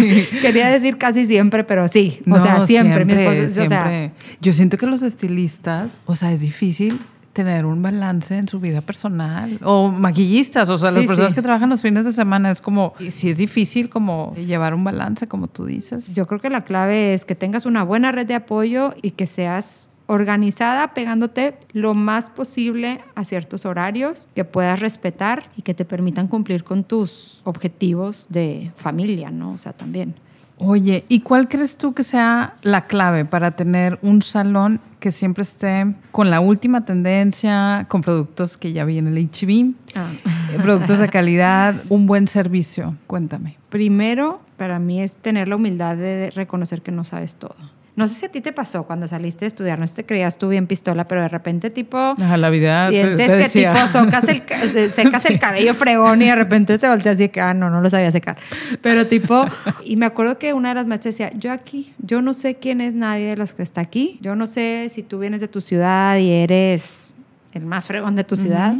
Quería 0.42 0.68
decir 0.68 0.98
casi 0.98 1.26
siempre, 1.26 1.64
pero 1.64 1.88
sí. 1.88 2.20
O 2.30 2.40
sea, 2.40 2.66
siempre. 2.66 3.04
siempre, 3.48 4.12
Yo 4.40 4.52
siento 4.52 4.76
que 4.76 4.86
los 4.86 5.02
estilistas, 5.02 6.00
o 6.04 6.14
sea, 6.14 6.32
es 6.32 6.40
difícil 6.40 7.00
tener 7.34 7.66
un 7.66 7.82
balance 7.82 8.38
en 8.38 8.48
su 8.48 8.60
vida 8.60 8.80
personal 8.80 9.58
o 9.62 9.90
maquillistas, 9.90 10.68
o 10.70 10.78
sea, 10.78 10.90
las 10.90 11.04
personas 11.04 11.34
que 11.34 11.42
trabajan 11.42 11.68
los 11.68 11.82
fines 11.82 12.06
de 12.06 12.12
semana 12.12 12.50
es 12.50 12.60
como 12.60 12.94
si 13.10 13.28
es 13.28 13.38
difícil 13.38 13.90
como 13.90 14.34
llevar 14.36 14.72
un 14.72 14.84
balance 14.84 15.26
como 15.28 15.48
tú 15.48 15.66
dices. 15.66 16.14
Yo 16.14 16.26
creo 16.26 16.40
que 16.40 16.48
la 16.48 16.64
clave 16.64 17.12
es 17.12 17.24
que 17.24 17.34
tengas 17.34 17.66
una 17.66 17.82
buena 17.82 18.12
red 18.12 18.26
de 18.26 18.36
apoyo 18.36 18.94
y 19.02 19.10
que 19.10 19.26
seas 19.26 19.90
organizada, 20.06 20.94
pegándote 20.94 21.54
lo 21.72 21.94
más 21.94 22.30
posible 22.30 23.00
a 23.14 23.24
ciertos 23.24 23.64
horarios 23.64 24.28
que 24.34 24.44
puedas 24.44 24.78
respetar 24.80 25.50
y 25.56 25.62
que 25.62 25.74
te 25.74 25.84
permitan 25.84 26.28
cumplir 26.28 26.62
con 26.62 26.84
tus 26.84 27.40
objetivos 27.44 28.26
de 28.28 28.70
familia, 28.76 29.30
¿no? 29.30 29.52
O 29.52 29.58
sea, 29.58 29.72
también. 29.72 30.14
Oye, 30.58 31.04
¿y 31.08 31.20
cuál 31.20 31.48
crees 31.48 31.76
tú 31.76 31.94
que 31.94 32.02
sea 32.02 32.54
la 32.62 32.86
clave 32.86 33.24
para 33.24 33.52
tener 33.52 33.98
un 34.02 34.22
salón 34.22 34.80
que 35.00 35.10
siempre 35.10 35.42
esté 35.42 35.94
con 36.12 36.30
la 36.30 36.40
última 36.40 36.84
tendencia, 36.84 37.86
con 37.88 38.00
productos 38.00 38.56
que 38.56 38.72
ya 38.72 38.84
vi 38.84 38.98
en 38.98 39.08
el 39.08 39.28
HB, 39.28 39.74
ah. 39.96 40.10
Eh, 40.52 40.58
productos 40.62 41.00
de 41.00 41.08
calidad, 41.08 41.82
un 41.88 42.06
buen 42.06 42.28
servicio? 42.28 42.96
Cuéntame. 43.06 43.58
Primero, 43.68 44.40
para 44.56 44.78
mí 44.78 45.02
es 45.02 45.16
tener 45.16 45.48
la 45.48 45.56
humildad 45.56 45.96
de 45.96 46.30
reconocer 46.30 46.82
que 46.82 46.92
no 46.92 47.04
sabes 47.04 47.36
todo 47.36 47.56
no 47.96 48.08
sé 48.08 48.14
si 48.16 48.26
a 48.26 48.28
ti 48.28 48.40
te 48.40 48.52
pasó 48.52 48.84
cuando 48.84 49.06
saliste 49.06 49.44
a 49.44 49.48
estudiar, 49.48 49.78
no 49.78 49.86
sé 49.86 49.90
si 49.92 49.96
te 49.96 50.06
creías 50.06 50.36
tú 50.36 50.48
bien 50.48 50.66
pistola, 50.66 51.06
pero 51.06 51.22
de 51.22 51.28
repente 51.28 51.70
tipo... 51.70 51.96
Ajá, 51.96 52.36
la 52.36 52.50
vida 52.50 52.90
te- 52.90 53.02
Sientes 53.02 53.26
te 53.28 53.32
que 53.32 53.42
decía. 53.44 53.72
tipo 53.72 53.88
socas 53.88 54.28
el, 54.28 54.44
ca- 54.44 54.60
se- 54.68 54.90
secas 54.90 55.24
el 55.26 55.38
cabello 55.38 55.74
fregón 55.74 56.20
y 56.22 56.26
de 56.26 56.34
repente 56.34 56.78
te 56.78 56.88
volteas 56.88 57.20
y 57.20 57.28
que, 57.28 57.40
ah, 57.40 57.54
no, 57.54 57.70
no 57.70 57.80
lo 57.80 57.88
sabía 57.90 58.10
secar. 58.10 58.36
Pero 58.82 59.06
tipo, 59.06 59.46
y 59.84 59.94
me 59.96 60.06
acuerdo 60.06 60.38
que 60.38 60.52
una 60.52 60.70
de 60.70 60.74
las 60.74 60.86
maestras 60.86 61.14
decía, 61.16 61.30
yo 61.34 61.52
aquí, 61.52 61.92
yo 61.98 62.20
no 62.20 62.34
sé 62.34 62.56
quién 62.56 62.80
es 62.80 62.94
nadie 62.96 63.26
de 63.28 63.36
los 63.36 63.54
que 63.54 63.62
está 63.62 63.80
aquí, 63.80 64.18
yo 64.20 64.34
no 64.34 64.46
sé 64.48 64.90
si 64.92 65.02
tú 65.04 65.20
vienes 65.20 65.40
de 65.40 65.46
tu 65.48 65.60
ciudad 65.60 66.16
y 66.18 66.30
eres 66.30 67.16
el 67.52 67.64
más 67.64 67.86
fregón 67.86 68.16
de 68.16 68.24
tu 68.24 68.36
ciudad. 68.36 68.74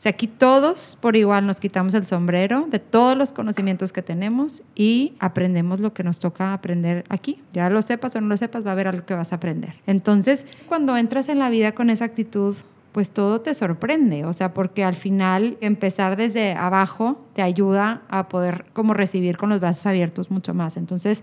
Sea, 0.00 0.10
aquí 0.10 0.26
todos 0.26 0.96
por 1.00 1.14
igual 1.14 1.46
nos 1.46 1.60
quitamos 1.60 1.92
el 1.92 2.06
sombrero 2.06 2.66
de 2.68 2.78
todos 2.78 3.18
los 3.18 3.32
conocimientos 3.32 3.92
que 3.92 4.00
tenemos 4.00 4.62
y 4.74 5.12
aprendemos 5.20 5.78
lo 5.78 5.92
que 5.92 6.02
nos 6.02 6.18
toca 6.18 6.54
aprender 6.54 7.04
aquí. 7.10 7.42
Ya 7.52 7.68
lo 7.68 7.82
sepas 7.82 8.16
o 8.16 8.20
no 8.20 8.28
lo 8.28 8.36
sepas, 8.38 8.64
va 8.64 8.70
a 8.70 8.72
haber 8.72 8.88
algo 8.88 9.04
que 9.04 9.14
vas 9.14 9.32
a 9.32 9.36
aprender. 9.36 9.74
Entonces, 9.86 10.46
cuando 10.66 10.96
entras 10.96 11.28
en 11.28 11.38
la 11.38 11.50
vida 11.50 11.72
con 11.72 11.90
esa 11.90 12.06
actitud, 12.06 12.56
pues 12.92 13.10
todo 13.10 13.42
te 13.42 13.54
sorprende, 13.54 14.24
o 14.24 14.32
sea, 14.32 14.54
porque 14.54 14.84
al 14.84 14.96
final 14.96 15.58
empezar 15.60 16.16
desde 16.16 16.54
abajo 16.54 17.20
te 17.34 17.42
ayuda 17.42 18.02
a 18.08 18.28
poder 18.28 18.64
como 18.72 18.94
recibir 18.94 19.36
con 19.36 19.50
los 19.50 19.60
brazos 19.60 19.86
abiertos 19.86 20.30
mucho 20.30 20.54
más. 20.54 20.76
Entonces, 20.76 21.22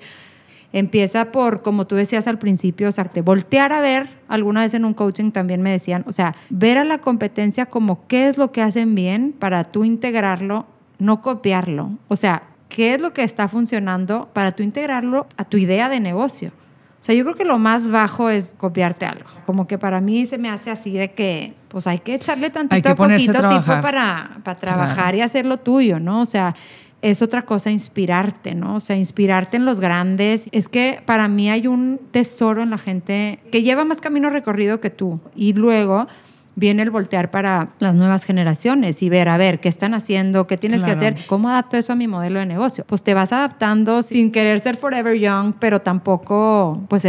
Empieza 0.73 1.31
por, 1.31 1.61
como 1.61 1.87
tú 1.87 1.95
decías 1.95 2.27
al 2.27 2.39
principio, 2.39 2.89
o 2.89 2.91
sea, 2.91 3.05
te 3.05 3.21
voltear 3.21 3.71
a 3.71 3.79
ver, 3.79 4.09
alguna 4.27 4.61
vez 4.61 4.73
en 4.73 4.85
un 4.85 4.93
coaching 4.93 5.31
también 5.31 5.61
me 5.61 5.71
decían, 5.71 6.03
o 6.07 6.11
sea, 6.11 6.35
ver 6.49 6.77
a 6.77 6.83
la 6.83 6.97
competencia 6.97 7.65
como 7.67 8.05
qué 8.07 8.27
es 8.27 8.37
lo 8.37 8.51
que 8.51 8.61
hacen 8.61 8.93
bien 8.93 9.33
para 9.37 9.63
tú 9.65 9.85
integrarlo, 9.85 10.65
no 10.99 11.21
copiarlo. 11.21 11.91
O 12.09 12.15
sea, 12.15 12.43
qué 12.69 12.95
es 12.95 13.01
lo 13.01 13.13
que 13.13 13.23
está 13.23 13.47
funcionando 13.47 14.29
para 14.33 14.51
tú 14.51 14.63
integrarlo 14.63 15.27
a 15.37 15.45
tu 15.45 15.57
idea 15.57 15.89
de 15.89 15.99
negocio. 15.99 16.51
O 16.99 17.03
sea, 17.07 17.15
yo 17.15 17.23
creo 17.23 17.35
que 17.35 17.45
lo 17.45 17.57
más 17.57 17.89
bajo 17.89 18.29
es 18.29 18.55
copiarte 18.57 19.05
algo. 19.05 19.29
Como 19.45 19.67
que 19.67 19.77
para 19.77 20.01
mí 20.01 20.25
se 20.25 20.37
me 20.37 20.49
hace 20.49 20.71
así 20.71 20.91
de 20.91 21.11
que, 21.11 21.53
pues 21.69 21.87
hay 21.87 21.99
que 21.99 22.15
echarle 22.15 22.49
tantito 22.49 22.89
que 22.89 22.95
ponerse 22.95 23.31
a 23.31 23.33
coquito 23.33 23.49
tipo 23.49 23.63
trabajar. 23.63 23.81
para, 23.81 24.37
para 24.43 24.59
trabajar 24.59 25.15
y 25.15 25.21
hacer 25.21 25.45
lo 25.45 25.57
tuyo, 25.57 25.99
¿no? 25.99 26.21
O 26.21 26.25
sea, 26.25 26.55
es 27.09 27.21
otra 27.21 27.43
cosa 27.43 27.71
inspirarte, 27.71 28.53
¿no? 28.55 28.75
O 28.75 28.79
sea, 28.79 28.95
inspirarte 28.95 29.57
en 29.57 29.65
los 29.65 29.79
grandes. 29.79 30.47
Es 30.51 30.67
que 30.69 31.01
para 31.05 31.27
mí 31.27 31.49
hay 31.49 31.67
un 31.67 31.99
tesoro 32.11 32.63
en 32.63 32.69
la 32.71 32.77
gente 32.77 33.39
que 33.51 33.63
lleva 33.63 33.85
más 33.85 34.01
camino 34.01 34.29
recorrido 34.29 34.79
que 34.81 34.89
tú. 34.89 35.19
Y 35.35 35.53
luego 35.53 36.07
viene 36.55 36.81
el 36.81 36.89
voltear 36.89 37.29
para 37.29 37.69
las 37.79 37.93
nuevas 37.93 38.23
generaciones 38.25 39.03
y 39.03 39.09
ver, 39.09 39.29
a 39.29 39.37
ver, 39.37 39.59
qué 39.59 39.69
están 39.69 39.93
haciendo, 39.93 40.47
qué 40.47 40.57
tienes 40.57 40.81
Claro. 40.83 40.99
que 40.99 41.05
hacer, 41.05 41.25
cómo 41.27 41.49
adapto 41.49 41.77
eso 41.77 41.93
a 41.93 41.95
mi 41.95 42.07
modelo 42.07 42.39
de 42.39 42.47
negocio. 42.47 42.83
Pues 42.87 43.03
te 43.03 43.13
vas 43.13 43.31
adaptando 43.31 44.01
sin 44.01 44.31
querer 44.31 44.59
ser 44.59 44.75
forever 44.75 45.15
young, 45.19 45.53
pero 45.59 45.81
tampoco, 45.81 46.81
pues, 46.89 47.07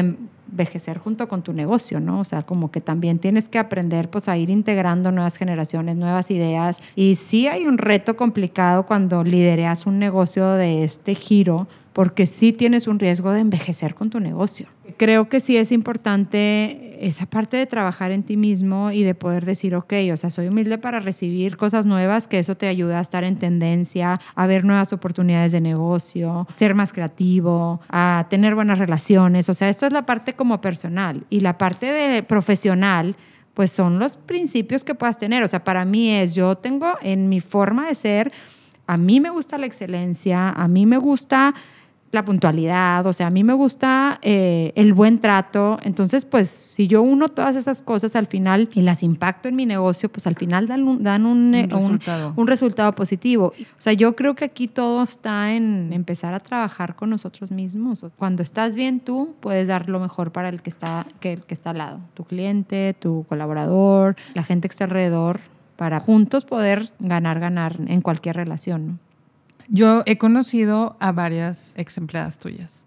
envejecer 0.58 0.98
junto 0.98 1.28
con 1.28 1.42
tu 1.42 1.52
negocio, 1.52 2.00
¿no? 2.00 2.18
O 2.18 2.24
sea, 2.24 2.42
como 2.42 2.72
que 2.72 2.80
también 2.80 3.20
tienes 3.20 3.48
que 3.48 3.58
aprender 3.60 4.10
pues 4.10 4.28
a 4.28 4.36
ir 4.36 4.50
integrando 4.50 5.12
nuevas 5.12 5.36
generaciones, 5.36 5.96
nuevas 5.96 6.30
ideas. 6.32 6.80
Y 6.96 7.14
sí 7.14 7.46
hay 7.46 7.66
un 7.66 7.78
reto 7.78 8.16
complicado 8.16 8.84
cuando 8.84 9.22
lidereas 9.22 9.86
un 9.86 10.00
negocio 10.00 10.50
de 10.50 10.82
este 10.82 11.14
giro, 11.14 11.68
porque 11.92 12.26
sí 12.26 12.52
tienes 12.52 12.88
un 12.88 12.98
riesgo 12.98 13.30
de 13.30 13.40
envejecer 13.40 13.94
con 13.94 14.10
tu 14.10 14.18
negocio. 14.18 14.66
Creo 14.96 15.28
que 15.28 15.40
sí 15.40 15.56
es 15.56 15.70
importante 15.72 17.06
esa 17.06 17.26
parte 17.26 17.56
de 17.56 17.66
trabajar 17.66 18.10
en 18.10 18.22
ti 18.22 18.36
mismo 18.36 18.90
y 18.90 19.02
de 19.02 19.14
poder 19.14 19.44
decir, 19.44 19.74
ok, 19.74 19.92
o 20.12 20.16
sea, 20.16 20.30
soy 20.30 20.48
humilde 20.48 20.78
para 20.78 21.00
recibir 21.00 21.56
cosas 21.56 21.86
nuevas, 21.86 22.26
que 22.26 22.38
eso 22.38 22.56
te 22.56 22.66
ayuda 22.66 22.98
a 22.98 23.02
estar 23.02 23.24
en 23.24 23.36
tendencia, 23.36 24.20
a 24.34 24.46
ver 24.46 24.64
nuevas 24.64 24.92
oportunidades 24.92 25.52
de 25.52 25.60
negocio, 25.60 26.46
ser 26.54 26.74
más 26.74 26.92
creativo, 26.92 27.80
a 27.88 28.26
tener 28.30 28.54
buenas 28.54 28.78
relaciones. 28.78 29.48
O 29.48 29.54
sea, 29.54 29.68
esto 29.68 29.86
es 29.86 29.92
la 29.92 30.06
parte 30.06 30.34
como 30.34 30.60
personal 30.60 31.24
y 31.30 31.40
la 31.40 31.58
parte 31.58 31.86
de 31.86 32.22
profesional 32.22 33.16
pues 33.54 33.72
son 33.72 33.98
los 33.98 34.16
principios 34.16 34.84
que 34.84 34.94
puedas 34.94 35.18
tener. 35.18 35.42
O 35.42 35.48
sea, 35.48 35.64
para 35.64 35.84
mí 35.84 36.10
es, 36.12 36.34
yo 36.34 36.56
tengo 36.56 36.94
en 37.02 37.28
mi 37.28 37.40
forma 37.40 37.88
de 37.88 37.94
ser, 37.96 38.32
a 38.86 38.96
mí 38.96 39.18
me 39.18 39.30
gusta 39.30 39.58
la 39.58 39.66
excelencia, 39.66 40.50
a 40.50 40.68
mí 40.68 40.86
me 40.86 40.96
gusta 40.96 41.54
la 42.10 42.24
puntualidad, 42.24 43.06
o 43.06 43.12
sea, 43.12 43.26
a 43.26 43.30
mí 43.30 43.44
me 43.44 43.52
gusta 43.52 44.18
eh, 44.22 44.72
el 44.76 44.94
buen 44.94 45.20
trato. 45.20 45.78
Entonces, 45.82 46.24
pues, 46.24 46.48
si 46.48 46.86
yo 46.86 47.02
uno 47.02 47.28
todas 47.28 47.56
esas 47.56 47.82
cosas 47.82 48.16
al 48.16 48.26
final 48.26 48.68
y 48.74 48.80
las 48.80 49.02
impacto 49.02 49.48
en 49.48 49.56
mi 49.56 49.66
negocio, 49.66 50.08
pues 50.08 50.26
al 50.26 50.36
final 50.36 50.66
dan 50.66 50.84
un, 50.84 51.02
dan 51.02 51.26
un, 51.26 51.54
eh, 51.54 51.64
Un 51.64 51.70
resultado. 51.70 52.32
un 52.36 52.46
resultado 52.46 52.94
positivo. 52.94 53.52
O 53.58 53.80
sea, 53.80 53.92
yo 53.92 54.16
creo 54.16 54.34
que 54.34 54.46
aquí 54.46 54.68
todo 54.68 55.02
está 55.02 55.52
en 55.52 55.92
empezar 55.92 56.34
a 56.34 56.40
trabajar 56.40 56.96
con 56.96 57.10
nosotros 57.10 57.52
mismos. 57.52 58.04
Cuando 58.16 58.42
estás 58.42 58.74
bien 58.74 59.00
tú, 59.00 59.34
puedes 59.40 59.68
dar 59.68 59.88
lo 59.88 60.00
mejor 60.00 60.32
para 60.32 60.48
el 60.48 60.62
que 60.62 60.70
está, 60.70 61.06
que 61.20 61.34
el 61.34 61.44
que 61.44 61.54
está 61.54 61.70
al 61.70 61.78
lado, 61.78 62.00
tu 62.14 62.24
cliente, 62.24 62.94
tu 62.98 63.26
colaborador, 63.28 64.16
la 64.34 64.42
gente 64.42 64.68
que 64.68 64.72
está 64.72 64.84
alrededor, 64.84 65.40
para 65.76 66.00
juntos 66.00 66.44
poder 66.44 66.90
ganar, 66.98 67.38
ganar 67.38 67.76
en 67.86 68.00
cualquier 68.00 68.34
relación. 68.34 68.86
¿no? 68.86 69.07
Yo 69.68 70.02
he 70.06 70.18
conocido 70.18 70.96
a 70.98 71.12
varias 71.12 71.74
ex 71.76 71.98
empleadas 71.98 72.38
tuyas. 72.38 72.84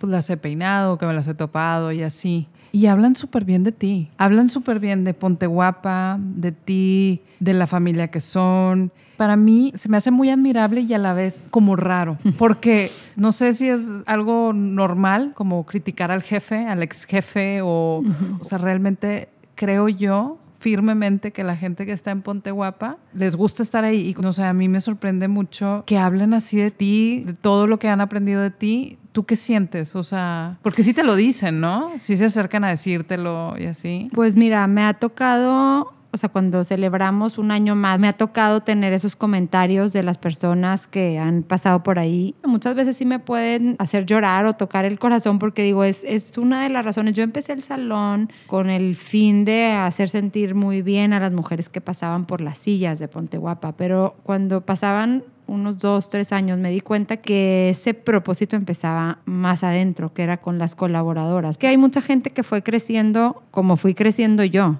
Pues 0.00 0.10
las 0.10 0.28
he 0.30 0.36
peinado, 0.36 0.98
que 0.98 1.06
me 1.06 1.14
las 1.14 1.28
he 1.28 1.34
topado 1.34 1.92
y 1.92 2.02
así. 2.02 2.48
Y 2.72 2.86
hablan 2.86 3.14
súper 3.14 3.44
bien 3.44 3.62
de 3.62 3.72
ti. 3.72 4.10
Hablan 4.18 4.48
súper 4.48 4.80
bien 4.80 5.04
de 5.04 5.14
Ponte 5.14 5.46
Guapa, 5.46 6.18
de 6.20 6.50
ti, 6.50 7.22
de 7.38 7.54
la 7.54 7.66
familia 7.66 8.08
que 8.08 8.20
son. 8.20 8.90
Para 9.16 9.36
mí 9.36 9.72
se 9.76 9.88
me 9.88 9.96
hace 9.96 10.10
muy 10.10 10.30
admirable 10.30 10.80
y 10.80 10.92
a 10.92 10.98
la 10.98 11.14
vez 11.14 11.48
como 11.50 11.76
raro. 11.76 12.18
Porque 12.36 12.90
no 13.14 13.30
sé 13.30 13.52
si 13.52 13.68
es 13.68 13.88
algo 14.06 14.52
normal, 14.52 15.32
como 15.34 15.64
criticar 15.66 16.10
al 16.10 16.22
jefe, 16.22 16.66
al 16.66 16.82
ex 16.82 17.04
jefe, 17.04 17.60
o, 17.62 18.02
o 18.40 18.44
sea, 18.44 18.58
realmente 18.58 19.28
creo 19.54 19.88
yo 19.88 20.39
firmemente 20.60 21.32
que 21.32 21.42
la 21.42 21.56
gente 21.56 21.86
que 21.86 21.92
está 21.92 22.10
en 22.10 22.22
Ponte 22.22 22.50
Guapa 22.50 22.98
les 23.14 23.34
gusta 23.34 23.62
estar 23.62 23.82
ahí. 23.82 24.10
Y 24.10 24.22
no 24.22 24.32
sé, 24.32 24.44
a 24.44 24.52
mí 24.52 24.68
me 24.68 24.80
sorprende 24.80 25.26
mucho 25.26 25.82
que 25.86 25.98
hablen 25.98 26.34
así 26.34 26.58
de 26.58 26.70
ti, 26.70 27.24
de 27.26 27.32
todo 27.32 27.66
lo 27.66 27.78
que 27.78 27.88
han 27.88 28.00
aprendido 28.00 28.42
de 28.42 28.50
ti. 28.50 28.98
¿Tú 29.12 29.24
qué 29.24 29.34
sientes? 29.34 29.96
O 29.96 30.04
sea, 30.04 30.58
porque 30.62 30.84
sí 30.84 30.94
te 30.94 31.02
lo 31.02 31.16
dicen, 31.16 31.60
¿no? 31.60 31.90
Sí 31.98 32.16
se 32.16 32.26
acercan 32.26 32.62
a 32.62 32.68
decírtelo 32.68 33.56
y 33.58 33.64
así. 33.64 34.10
Pues 34.14 34.36
mira, 34.36 34.66
me 34.68 34.84
ha 34.84 34.94
tocado, 34.94 35.92
o 36.12 36.16
sea, 36.16 36.28
cuando 36.28 36.64
celebramos 36.64 37.38
un 37.38 37.50
año 37.50 37.76
más, 37.76 38.00
me 38.00 38.08
ha 38.08 38.14
tocado 38.14 38.60
tener 38.60 38.92
esos 38.92 39.14
comentarios 39.14 39.92
de 39.92 40.02
las 40.02 40.18
personas 40.18 40.88
que 40.88 41.18
han 41.18 41.42
pasado 41.42 41.82
por 41.82 41.98
ahí. 41.98 42.34
Muchas 42.44 42.74
veces 42.74 42.96
sí 42.96 43.04
me 43.04 43.18
pueden 43.18 43.76
hacer 43.78 44.06
llorar 44.06 44.46
o 44.46 44.54
tocar 44.54 44.84
el 44.84 44.98
corazón 44.98 45.38
porque 45.38 45.62
digo, 45.62 45.84
es, 45.84 46.02
es 46.04 46.36
una 46.36 46.62
de 46.62 46.68
las 46.68 46.84
razones. 46.84 47.14
Yo 47.14 47.22
empecé 47.22 47.52
el 47.52 47.62
salón 47.62 48.32
con 48.48 48.70
el 48.70 48.96
fin 48.96 49.44
de 49.44 49.72
hacer 49.72 50.08
sentir 50.08 50.54
muy 50.54 50.82
bien 50.82 51.12
a 51.12 51.20
las 51.20 51.32
mujeres 51.32 51.68
que 51.68 51.80
pasaban 51.80 52.24
por 52.24 52.40
las 52.40 52.58
sillas 52.58 52.98
de 52.98 53.06
Ponte 53.06 53.38
Guapa, 53.38 53.72
pero 53.76 54.16
cuando 54.24 54.62
pasaban 54.62 55.22
unos 55.50 55.78
dos, 55.78 56.08
tres 56.10 56.32
años 56.32 56.58
me 56.58 56.70
di 56.70 56.80
cuenta 56.80 57.16
que 57.16 57.70
ese 57.70 57.92
propósito 57.92 58.54
empezaba 58.56 59.18
más 59.24 59.64
adentro, 59.64 60.14
que 60.14 60.22
era 60.22 60.36
con 60.36 60.58
las 60.58 60.76
colaboradoras. 60.76 61.58
Que 61.58 61.66
hay 61.66 61.76
mucha 61.76 62.00
gente 62.00 62.30
que 62.30 62.44
fue 62.44 62.62
creciendo 62.62 63.42
como 63.50 63.76
fui 63.76 63.94
creciendo 63.94 64.44
yo. 64.44 64.76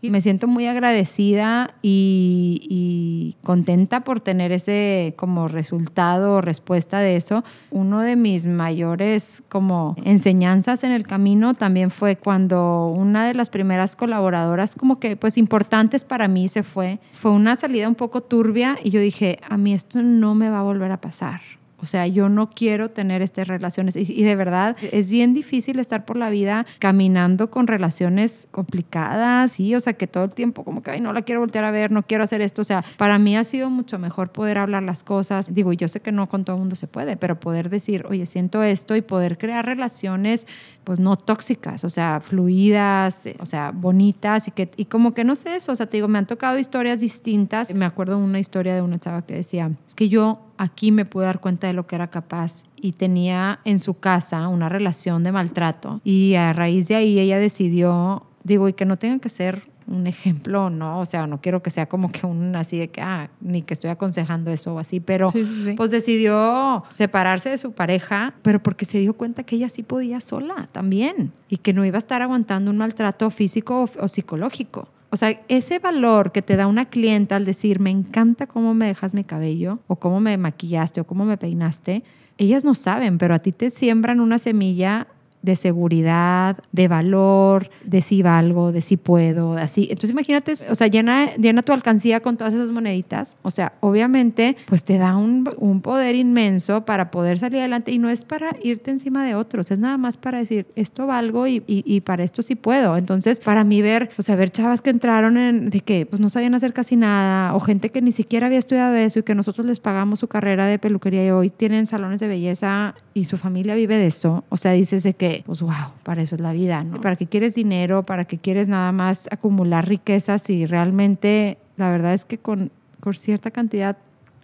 Y 0.00 0.10
me 0.10 0.20
siento 0.20 0.46
muy 0.46 0.66
agradecida 0.66 1.74
y, 1.82 3.36
contenta 3.42 4.00
por 4.00 4.20
tener 4.20 4.52
ese 4.52 5.14
como 5.16 5.48
resultado 5.48 6.34
o 6.34 6.40
respuesta 6.40 7.00
de 7.00 7.16
eso. 7.16 7.44
Uno 7.70 8.00
de 8.02 8.14
mis 8.14 8.46
mayores 8.46 9.42
como 9.48 9.96
enseñanzas 10.04 10.84
en 10.84 10.92
el 10.92 11.06
camino 11.06 11.54
también 11.54 11.90
fue 11.90 12.16
cuando 12.16 12.88
una 12.88 13.26
de 13.26 13.34
las 13.34 13.48
primeras 13.48 13.96
colaboradoras 13.96 14.74
como 14.74 15.00
que 15.00 15.16
pues 15.16 15.38
importantes 15.38 16.04
para 16.04 16.28
mí 16.28 16.48
se 16.48 16.62
fue. 16.62 16.98
Fue 17.12 17.30
una 17.30 17.56
salida 17.56 17.88
un 17.88 17.94
poco 17.94 18.22
turbia 18.22 18.78
y 18.82 18.90
yo 18.90 19.00
dije, 19.00 19.38
a 19.48 19.56
mí 19.56 19.72
esto 19.72 20.02
no 20.02 20.34
me 20.34 20.50
va 20.50 20.60
a 20.60 20.62
volver 20.62 20.92
a 20.92 21.00
pasar. 21.00 21.40
O 21.80 21.86
sea, 21.86 22.06
yo 22.06 22.28
no 22.28 22.50
quiero 22.50 22.90
tener 22.90 23.22
estas 23.22 23.46
relaciones. 23.46 23.96
Y, 23.96 24.00
y, 24.00 24.24
de 24.24 24.36
verdad, 24.36 24.76
es 24.80 25.10
bien 25.10 25.32
difícil 25.34 25.78
estar 25.78 26.04
por 26.04 26.16
la 26.16 26.30
vida 26.30 26.66
caminando 26.78 27.50
con 27.50 27.66
relaciones 27.66 28.48
complicadas, 28.50 29.52
¿sí? 29.52 29.74
O 29.74 29.80
sea, 29.80 29.92
que 29.92 30.06
todo 30.06 30.24
el 30.24 30.32
tiempo 30.32 30.64
como 30.64 30.82
que, 30.82 30.90
ay, 30.90 31.00
no 31.00 31.12
la 31.12 31.22
quiero 31.22 31.40
voltear 31.40 31.64
a 31.64 31.70
ver, 31.70 31.92
no 31.92 32.02
quiero 32.02 32.24
hacer 32.24 32.40
esto. 32.42 32.62
O 32.62 32.64
sea, 32.64 32.84
para 32.96 33.18
mí 33.18 33.36
ha 33.36 33.44
sido 33.44 33.70
mucho 33.70 33.98
mejor 33.98 34.30
poder 34.32 34.58
hablar 34.58 34.82
las 34.82 35.04
cosas. 35.04 35.54
Digo, 35.54 35.72
yo 35.72 35.88
sé 35.88 36.00
que 36.00 36.12
no 36.12 36.28
con 36.28 36.44
todo 36.44 36.56
el 36.56 36.60
mundo 36.60 36.76
se 36.76 36.86
puede, 36.86 37.16
pero 37.16 37.38
poder 37.38 37.70
decir, 37.70 38.04
oye, 38.08 38.26
siento 38.26 38.62
esto 38.62 38.96
y 38.96 39.02
poder 39.02 39.38
crear 39.38 39.64
relaciones, 39.64 40.46
pues 40.88 41.00
no 41.00 41.18
tóxicas, 41.18 41.84
o 41.84 41.90
sea, 41.90 42.18
fluidas, 42.20 43.28
o 43.40 43.44
sea, 43.44 43.72
bonitas 43.72 44.48
y 44.48 44.52
que, 44.52 44.70
y 44.74 44.86
como 44.86 45.12
que 45.12 45.22
no 45.22 45.34
sé 45.34 45.54
eso. 45.54 45.72
O 45.72 45.76
sea, 45.76 45.84
te 45.84 45.98
digo, 45.98 46.08
me 46.08 46.16
han 46.16 46.26
tocado 46.26 46.56
historias 46.56 47.00
distintas. 47.00 47.74
Me 47.74 47.84
acuerdo 47.84 48.16
una 48.16 48.38
historia 48.38 48.74
de 48.74 48.80
una 48.80 48.98
chava 48.98 49.20
que 49.20 49.34
decía, 49.34 49.70
es 49.86 49.94
que 49.94 50.08
yo 50.08 50.40
aquí 50.56 50.90
me 50.90 51.04
pude 51.04 51.26
dar 51.26 51.40
cuenta 51.40 51.66
de 51.66 51.74
lo 51.74 51.86
que 51.86 51.94
era 51.94 52.06
capaz 52.06 52.64
y 52.74 52.92
tenía 52.92 53.60
en 53.66 53.80
su 53.80 53.98
casa 53.98 54.48
una 54.48 54.70
relación 54.70 55.24
de 55.24 55.30
maltrato 55.30 56.00
y 56.04 56.36
a 56.36 56.54
raíz 56.54 56.88
de 56.88 56.94
ahí 56.94 57.20
ella 57.20 57.38
decidió, 57.38 58.24
digo, 58.42 58.66
y 58.66 58.72
que 58.72 58.86
no 58.86 58.96
tenga 58.96 59.18
que 59.18 59.28
ser 59.28 59.68
un 59.88 60.06
ejemplo, 60.06 60.70
¿no? 60.70 61.00
O 61.00 61.06
sea, 61.06 61.26
no 61.26 61.40
quiero 61.40 61.62
que 61.62 61.70
sea 61.70 61.86
como 61.86 62.12
que 62.12 62.26
un 62.26 62.54
así 62.54 62.78
de 62.78 62.88
que, 62.88 63.00
ah, 63.00 63.30
ni 63.40 63.62
que 63.62 63.74
estoy 63.74 63.90
aconsejando 63.90 64.50
eso 64.50 64.74
o 64.74 64.78
así, 64.78 65.00
pero 65.00 65.28
pues 65.76 65.90
decidió 65.90 66.84
separarse 66.90 67.48
de 67.50 67.58
su 67.58 67.72
pareja, 67.72 68.34
pero 68.42 68.62
porque 68.62 68.84
se 68.84 68.98
dio 68.98 69.14
cuenta 69.14 69.42
que 69.42 69.56
ella 69.56 69.68
sí 69.68 69.82
podía 69.82 70.20
sola 70.20 70.68
también 70.72 71.32
y 71.48 71.58
que 71.58 71.72
no 71.72 71.84
iba 71.84 71.96
a 71.96 71.98
estar 71.98 72.22
aguantando 72.22 72.70
un 72.70 72.76
maltrato 72.76 73.30
físico 73.30 73.84
o, 73.84 74.04
o 74.04 74.08
psicológico. 74.08 74.88
O 75.10 75.16
sea, 75.16 75.40
ese 75.48 75.78
valor 75.78 76.32
que 76.32 76.42
te 76.42 76.56
da 76.56 76.66
una 76.66 76.84
clienta 76.84 77.36
al 77.36 77.46
decir, 77.46 77.80
me 77.80 77.90
encanta 77.90 78.46
cómo 78.46 78.74
me 78.74 78.86
dejas 78.86 79.14
mi 79.14 79.24
cabello, 79.24 79.78
o 79.86 79.96
cómo 79.96 80.20
me 80.20 80.36
maquillaste, 80.36 81.00
o 81.00 81.04
cómo 81.04 81.24
me 81.24 81.38
peinaste, 81.38 82.02
ellas 82.36 82.64
no 82.64 82.74
saben, 82.74 83.18
pero 83.18 83.34
a 83.34 83.38
ti 83.38 83.52
te 83.52 83.70
siembran 83.70 84.20
una 84.20 84.38
semilla 84.38 85.08
de 85.42 85.56
seguridad, 85.56 86.58
de 86.72 86.88
valor, 86.88 87.70
de 87.84 88.00
si 88.00 88.22
valgo, 88.22 88.72
de 88.72 88.80
si 88.80 88.96
puedo, 88.96 89.54
así. 89.54 89.84
Entonces 89.90 90.10
imagínate, 90.10 90.54
o 90.70 90.74
sea, 90.74 90.86
llena, 90.86 91.34
llena 91.36 91.62
tu 91.62 91.72
alcancía 91.72 92.20
con 92.20 92.36
todas 92.36 92.54
esas 92.54 92.70
moneditas. 92.70 93.36
O 93.42 93.50
sea, 93.50 93.72
obviamente, 93.80 94.56
pues 94.66 94.84
te 94.84 94.98
da 94.98 95.16
un, 95.16 95.48
un, 95.58 95.80
poder 95.80 96.16
inmenso 96.16 96.84
para 96.84 97.10
poder 97.10 97.38
salir 97.38 97.60
adelante 97.60 97.92
y 97.92 97.98
no 97.98 98.10
es 98.10 98.24
para 98.24 98.56
irte 98.62 98.90
encima 98.90 99.24
de 99.24 99.36
otros, 99.36 99.70
es 99.70 99.78
nada 99.78 99.96
más 99.96 100.16
para 100.16 100.38
decir, 100.38 100.66
esto 100.74 101.06
valgo 101.06 101.46
y, 101.46 101.62
y, 101.66 101.84
y 101.86 102.00
para 102.00 102.24
esto 102.24 102.42
sí 102.42 102.56
puedo. 102.56 102.96
Entonces, 102.96 103.40
para 103.40 103.62
mí 103.64 103.80
ver, 103.80 104.10
o 104.18 104.22
sea, 104.22 104.34
ver 104.36 104.50
chavas 104.50 104.82
que 104.82 104.90
entraron 104.90 105.36
en, 105.36 105.70
de 105.70 105.80
que 105.80 106.06
pues 106.06 106.20
no 106.20 106.30
sabían 106.30 106.54
hacer 106.54 106.72
casi 106.72 106.96
nada 106.96 107.54
o 107.54 107.60
gente 107.60 107.90
que 107.90 108.02
ni 108.02 108.12
siquiera 108.12 108.46
había 108.46 108.58
estudiado 108.58 108.94
eso 108.94 109.20
y 109.20 109.22
que 109.22 109.34
nosotros 109.34 109.66
les 109.66 109.80
pagamos 109.80 110.18
su 110.18 110.28
carrera 110.28 110.66
de 110.66 110.78
peluquería 110.78 111.24
y 111.26 111.30
hoy 111.30 111.50
tienen 111.50 111.86
salones 111.86 112.20
de 112.20 112.28
belleza 112.28 112.94
y 113.14 113.24
su 113.24 113.36
familia 113.36 113.74
vive 113.74 113.96
de 113.96 114.06
eso. 114.06 114.44
O 114.48 114.56
sea, 114.56 114.72
dices 114.72 115.02
de 115.02 115.14
que 115.14 115.27
pues 115.46 115.60
wow, 115.60 115.92
para 116.02 116.22
eso 116.22 116.34
es 116.34 116.40
la 116.40 116.52
vida, 116.52 116.82
¿no? 116.84 117.00
¿Para 117.00 117.16
qué 117.16 117.26
quieres 117.26 117.54
dinero? 117.54 118.02
¿Para 118.02 118.24
qué 118.24 118.38
quieres 118.38 118.68
nada 118.68 118.92
más 118.92 119.28
acumular 119.30 119.88
riquezas? 119.88 120.48
Y 120.50 120.66
realmente 120.66 121.58
la 121.76 121.90
verdad 121.90 122.14
es 122.14 122.24
que 122.24 122.38
con, 122.38 122.70
con 123.00 123.14
cierta 123.14 123.50
cantidad 123.50 123.96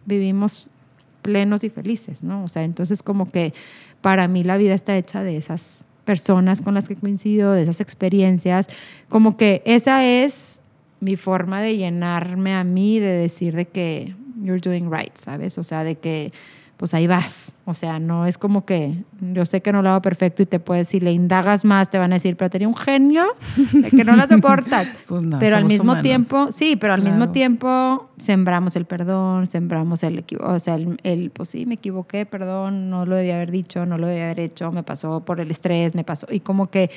vivimos 0.06 0.66
plenos 1.22 1.64
y 1.64 1.70
felices, 1.70 2.22
¿no? 2.22 2.44
O 2.44 2.48
sea, 2.48 2.64
entonces 2.64 3.02
como 3.02 3.30
que 3.30 3.54
para 4.00 4.28
mí 4.28 4.44
la 4.44 4.56
vida 4.56 4.74
está 4.74 4.96
hecha 4.96 5.22
de 5.22 5.36
esas 5.36 5.84
personas 6.04 6.60
con 6.60 6.74
las 6.74 6.88
que 6.88 6.96
coincido, 6.96 7.52
de 7.52 7.62
esas 7.62 7.80
experiencias, 7.80 8.68
como 9.08 9.36
que 9.36 9.62
esa 9.64 10.04
es 10.04 10.60
mi 11.00 11.16
forma 11.16 11.62
de 11.62 11.76
llenarme 11.76 12.54
a 12.54 12.64
mí, 12.64 12.98
de 13.00 13.08
decir 13.08 13.54
de 13.54 13.66
que 13.66 14.14
you're 14.42 14.60
doing 14.60 14.90
right, 14.90 15.14
¿sabes? 15.16 15.58
O 15.58 15.64
sea, 15.64 15.84
de 15.84 15.96
que 15.96 16.32
pues 16.84 16.92
ahí 16.92 17.06
vas. 17.06 17.54
O 17.64 17.72
sea, 17.72 17.98
no 17.98 18.26
es 18.26 18.36
como 18.36 18.66
que 18.66 18.94
yo 19.32 19.46
sé 19.46 19.62
que 19.62 19.72
no 19.72 19.80
lo 19.80 19.88
hago 19.88 20.02
perfecto 20.02 20.42
y 20.42 20.46
te 20.46 20.60
puedes, 20.60 20.88
si 20.88 21.00
le 21.00 21.12
indagas 21.12 21.64
más, 21.64 21.88
te 21.88 21.96
van 21.96 22.12
a 22.12 22.16
decir, 22.16 22.36
pero 22.36 22.50
tenía 22.50 22.68
un 22.68 22.76
genio 22.76 23.24
de 23.72 23.90
que 23.90 24.04
no 24.04 24.14
lo 24.14 24.28
soportas. 24.28 24.94
pues 25.06 25.22
no, 25.22 25.38
pero 25.38 25.56
al 25.56 25.64
mismo 25.64 26.02
tiempo, 26.02 26.52
sí, 26.52 26.76
pero 26.76 26.92
al 26.92 27.00
mismo 27.00 27.30
tiempo 27.30 28.10
sembramos 28.18 28.76
el 28.76 28.84
perdón, 28.84 29.46
sembramos 29.46 30.02
el, 30.02 30.22
o 30.38 30.58
sea, 30.58 30.74
el, 30.74 31.00
el, 31.04 31.30
pues 31.30 31.48
sí, 31.48 31.64
me 31.64 31.76
equivoqué, 31.76 32.26
perdón, 32.26 32.90
no 32.90 33.06
lo 33.06 33.16
debía 33.16 33.36
haber 33.36 33.50
dicho, 33.50 33.86
no 33.86 33.96
lo 33.96 34.06
debía 34.06 34.24
haber 34.24 34.40
hecho, 34.40 34.70
me 34.70 34.82
pasó 34.82 35.24
por 35.24 35.40
el 35.40 35.50
estrés, 35.50 35.94
me 35.94 36.04
pasó, 36.04 36.26
y 36.30 36.40
como 36.40 36.68
que, 36.68 36.90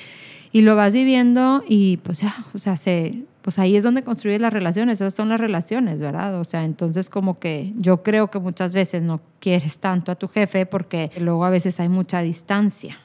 y 0.57 0.61
lo 0.61 0.75
vas 0.75 0.91
viviendo 0.91 1.63
y 1.67 1.97
pues 1.97 2.21
ya, 2.21 2.43
o 2.51 2.57
sea, 2.57 2.77
se 2.77 3.25
pues 3.43 3.59
ahí 3.59 3.75
es 3.75 3.83
donde 3.83 4.03
construyes 4.03 4.41
las 4.41 4.51
relaciones, 4.51 4.99
esas 4.99 5.13
son 5.13 5.29
las 5.29 5.39
relaciones, 5.39 5.99
¿verdad? 5.99 6.39
O 6.39 6.43
sea, 6.43 6.65
entonces 6.65 7.11
como 7.11 7.37
que 7.37 7.73
yo 7.77 8.01
creo 8.01 8.31
que 8.31 8.39
muchas 8.39 8.73
veces 8.73 9.03
no 9.03 9.21
quieres 9.39 9.79
tanto 9.79 10.11
a 10.11 10.15
tu 10.15 10.27
jefe 10.27 10.65
porque 10.65 11.11
luego 11.19 11.45
a 11.45 11.51
veces 11.51 11.79
hay 11.79 11.89
mucha 11.89 12.23
distancia. 12.23 12.97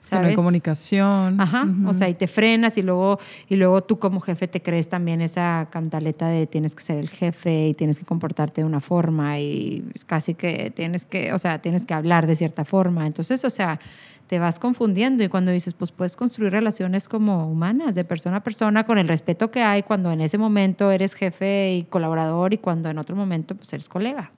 ¿sabes? 0.00 0.22
No 0.22 0.28
hay 0.30 0.34
comunicación. 0.34 1.40
Ajá, 1.40 1.64
o 1.86 1.94
sea, 1.94 2.08
y 2.08 2.14
te 2.14 2.26
frenas 2.26 2.76
y 2.76 2.82
luego, 2.82 3.20
y 3.48 3.54
luego 3.54 3.84
tú 3.84 4.00
como 4.00 4.20
jefe 4.20 4.48
te 4.48 4.60
crees 4.60 4.88
también 4.88 5.20
esa 5.20 5.68
cantaleta 5.70 6.26
de 6.26 6.48
tienes 6.48 6.74
que 6.74 6.82
ser 6.82 6.98
el 6.98 7.08
jefe 7.08 7.68
y 7.68 7.74
tienes 7.74 8.00
que 8.00 8.04
comportarte 8.04 8.62
de 8.62 8.66
una 8.66 8.80
forma 8.80 9.38
y 9.38 9.84
casi 10.06 10.34
que 10.34 10.72
tienes 10.74 11.06
que, 11.06 11.32
o 11.32 11.38
sea, 11.38 11.60
tienes 11.60 11.86
que 11.86 11.94
hablar 11.94 12.26
de 12.26 12.34
cierta 12.34 12.64
forma. 12.64 13.06
Entonces, 13.06 13.44
o 13.44 13.50
sea, 13.50 13.78
te 14.26 14.38
vas 14.38 14.58
confundiendo 14.58 15.22
y 15.22 15.28
cuando 15.28 15.52
dices, 15.52 15.74
pues 15.74 15.92
puedes 15.92 16.16
construir 16.16 16.52
relaciones 16.52 17.08
como 17.08 17.48
humanas, 17.48 17.94
de 17.94 18.04
persona 18.04 18.38
a 18.38 18.42
persona, 18.42 18.84
con 18.84 18.98
el 18.98 19.08
respeto 19.08 19.50
que 19.50 19.62
hay 19.62 19.82
cuando 19.82 20.12
en 20.12 20.20
ese 20.20 20.38
momento 20.38 20.90
eres 20.90 21.14
jefe 21.14 21.74
y 21.74 21.84
colaborador 21.84 22.52
y 22.52 22.58
cuando 22.58 22.90
en 22.90 22.98
otro 22.98 23.16
momento 23.16 23.54
pues 23.54 23.72
eres 23.72 23.88
colega. 23.88 24.32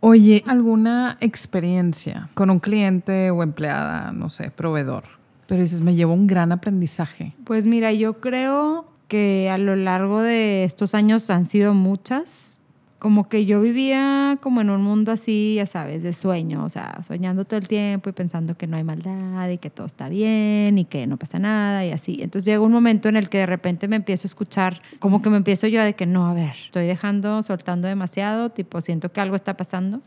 Oye, 0.00 0.42
¿alguna 0.46 1.18
experiencia 1.20 2.30
con 2.34 2.48
un 2.48 2.58
cliente 2.58 3.30
o 3.30 3.42
empleada, 3.42 4.12
no 4.12 4.30
sé, 4.30 4.50
proveedor? 4.50 5.04
Pero 5.46 5.60
dices, 5.60 5.80
me 5.80 5.94
llevó 5.94 6.14
un 6.14 6.26
gran 6.26 6.52
aprendizaje. 6.52 7.34
Pues 7.44 7.66
mira, 7.66 7.92
yo 7.92 8.20
creo 8.20 8.86
que 9.08 9.50
a 9.50 9.58
lo 9.58 9.76
largo 9.76 10.22
de 10.22 10.64
estos 10.64 10.94
años 10.94 11.28
han 11.28 11.44
sido 11.44 11.74
muchas 11.74 12.59
como 13.00 13.30
que 13.30 13.46
yo 13.46 13.62
vivía 13.62 14.38
como 14.42 14.60
en 14.60 14.68
un 14.68 14.82
mundo 14.82 15.10
así, 15.10 15.54
ya 15.56 15.64
sabes, 15.64 16.02
de 16.02 16.12
sueño, 16.12 16.62
o 16.64 16.68
sea, 16.68 17.02
soñando 17.02 17.46
todo 17.46 17.58
el 17.58 17.66
tiempo 17.66 18.10
y 18.10 18.12
pensando 18.12 18.56
que 18.56 18.66
no 18.66 18.76
hay 18.76 18.84
maldad 18.84 19.48
y 19.48 19.56
que 19.56 19.70
todo 19.70 19.86
está 19.86 20.10
bien 20.10 20.76
y 20.76 20.84
que 20.84 21.06
no 21.06 21.16
pasa 21.16 21.38
nada 21.38 21.84
y 21.84 21.92
así. 21.92 22.18
Entonces 22.22 22.44
llega 22.44 22.60
un 22.60 22.72
momento 22.72 23.08
en 23.08 23.16
el 23.16 23.30
que 23.30 23.38
de 23.38 23.46
repente 23.46 23.88
me 23.88 23.96
empiezo 23.96 24.26
a 24.26 24.28
escuchar, 24.28 24.82
como 24.98 25.22
que 25.22 25.30
me 25.30 25.38
empiezo 25.38 25.66
yo 25.66 25.82
de 25.82 25.94
que 25.94 26.04
no, 26.04 26.26
a 26.26 26.34
ver, 26.34 26.54
estoy 26.58 26.86
dejando, 26.86 27.42
soltando 27.42 27.88
demasiado, 27.88 28.50
tipo, 28.50 28.82
siento 28.82 29.10
que 29.10 29.22
algo 29.22 29.34
está 29.34 29.56
pasando 29.56 30.02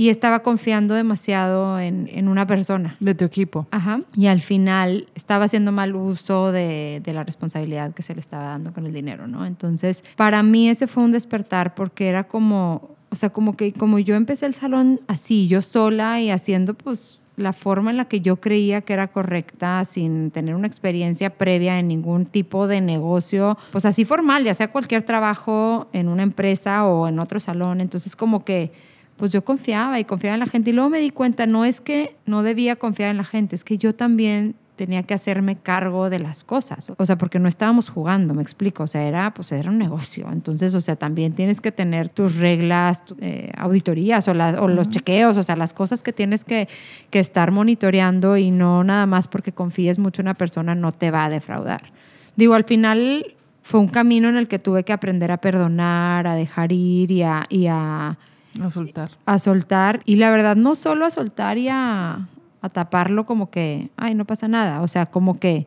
y 0.00 0.08
estaba 0.08 0.38
confiando 0.38 0.94
demasiado 0.94 1.78
en, 1.78 2.08
en, 2.10 2.28
una 2.28 2.46
persona. 2.46 2.96
De 3.00 3.14
tu 3.14 3.26
equipo. 3.26 3.66
Ajá. 3.70 4.00
Y 4.16 4.28
al 4.28 4.40
final 4.40 5.08
estaba 5.14 5.44
haciendo 5.44 5.72
mal 5.72 5.94
uso 5.94 6.52
de, 6.52 7.02
de, 7.04 7.12
la 7.12 7.22
responsabilidad 7.22 7.92
que 7.92 8.00
se 8.00 8.14
le 8.14 8.20
estaba 8.20 8.44
dando 8.44 8.72
con 8.72 8.86
el 8.86 8.94
dinero, 8.94 9.26
¿no? 9.26 9.44
Entonces, 9.44 10.02
para 10.16 10.42
mí 10.42 10.70
ese 10.70 10.86
fue 10.86 11.02
un 11.02 11.12
despertar 11.12 11.74
porque 11.74 12.08
era 12.08 12.24
como, 12.24 12.96
o 13.10 13.14
sea, 13.14 13.28
como 13.28 13.58
que 13.58 13.74
como 13.74 13.98
yo 13.98 14.14
empecé 14.14 14.46
el 14.46 14.54
salón 14.54 15.02
así, 15.06 15.48
yo 15.48 15.60
sola 15.60 16.18
y 16.18 16.30
haciendo 16.30 16.72
pues 16.72 17.20
la 17.36 17.52
forma 17.52 17.90
en 17.90 17.98
la 17.98 18.06
que 18.06 18.22
yo 18.22 18.36
creía 18.36 18.80
que 18.80 18.94
era 18.94 19.08
correcta 19.08 19.84
sin 19.84 20.30
tener 20.30 20.54
una 20.54 20.66
experiencia 20.66 21.28
previa 21.28 21.78
en 21.78 21.88
ningún 21.88 22.24
tipo 22.24 22.66
de 22.68 22.80
negocio, 22.80 23.58
pues 23.70 23.84
así 23.84 24.06
formal, 24.06 24.44
ya 24.44 24.54
sea 24.54 24.72
cualquier 24.72 25.02
trabajo 25.02 25.88
en 25.92 26.08
una 26.08 26.22
empresa 26.22 26.86
o 26.86 27.06
en 27.06 27.18
otro 27.18 27.38
salón. 27.38 27.82
Entonces 27.82 28.16
como 28.16 28.46
que 28.46 28.72
pues 29.20 29.32
yo 29.32 29.44
confiaba 29.44 30.00
y 30.00 30.04
confiaba 30.04 30.32
en 30.34 30.40
la 30.40 30.46
gente. 30.46 30.70
Y 30.70 30.72
luego 30.72 30.88
me 30.88 30.98
di 30.98 31.10
cuenta, 31.10 31.44
no 31.44 31.66
es 31.66 31.82
que 31.82 32.16
no 32.24 32.42
debía 32.42 32.76
confiar 32.76 33.10
en 33.10 33.18
la 33.18 33.24
gente, 33.24 33.54
es 33.54 33.64
que 33.64 33.76
yo 33.76 33.94
también 33.94 34.54
tenía 34.76 35.02
que 35.02 35.12
hacerme 35.12 35.56
cargo 35.56 36.08
de 36.08 36.18
las 36.18 36.42
cosas. 36.42 36.90
O 36.96 37.04
sea, 37.04 37.18
porque 37.18 37.38
no 37.38 37.46
estábamos 37.46 37.90
jugando, 37.90 38.32
me 38.32 38.40
explico. 38.40 38.84
O 38.84 38.86
sea, 38.86 39.02
era, 39.02 39.34
pues 39.34 39.52
era 39.52 39.68
un 39.68 39.76
negocio. 39.76 40.26
Entonces, 40.32 40.74
o 40.74 40.80
sea, 40.80 40.96
también 40.96 41.34
tienes 41.34 41.60
que 41.60 41.70
tener 41.70 42.08
tus 42.08 42.36
reglas, 42.36 43.02
eh, 43.20 43.52
auditorías 43.58 44.26
o, 44.26 44.30
o 44.30 44.68
los 44.68 44.88
chequeos, 44.88 45.36
o 45.36 45.42
sea, 45.42 45.54
las 45.54 45.74
cosas 45.74 46.02
que 46.02 46.14
tienes 46.14 46.46
que, 46.46 46.66
que 47.10 47.18
estar 47.18 47.50
monitoreando 47.50 48.38
y 48.38 48.50
no 48.50 48.82
nada 48.84 49.04
más 49.04 49.28
porque 49.28 49.52
confíes 49.52 49.98
mucho 49.98 50.22
en 50.22 50.28
una 50.28 50.34
persona 50.34 50.74
no 50.74 50.92
te 50.92 51.10
va 51.10 51.26
a 51.26 51.28
defraudar. 51.28 51.92
Digo, 52.36 52.54
al 52.54 52.64
final 52.64 53.34
fue 53.60 53.80
un 53.80 53.88
camino 53.88 54.30
en 54.30 54.38
el 54.38 54.48
que 54.48 54.58
tuve 54.58 54.82
que 54.84 54.94
aprender 54.94 55.30
a 55.30 55.36
perdonar, 55.36 56.26
a 56.26 56.34
dejar 56.34 56.72
ir 56.72 57.10
y 57.10 57.22
a, 57.22 57.44
y 57.50 57.66
a 57.66 58.16
a 58.62 58.70
soltar. 58.70 59.10
A 59.26 59.38
soltar. 59.38 60.00
Y 60.04 60.16
la 60.16 60.30
verdad, 60.30 60.56
no 60.56 60.74
solo 60.74 61.06
a 61.06 61.10
soltar 61.10 61.58
y 61.58 61.68
a, 61.68 62.28
a 62.62 62.68
taparlo 62.68 63.26
como 63.26 63.50
que, 63.50 63.90
ay, 63.96 64.14
no 64.14 64.24
pasa 64.24 64.48
nada. 64.48 64.82
O 64.82 64.88
sea, 64.88 65.06
como 65.06 65.38
que 65.38 65.66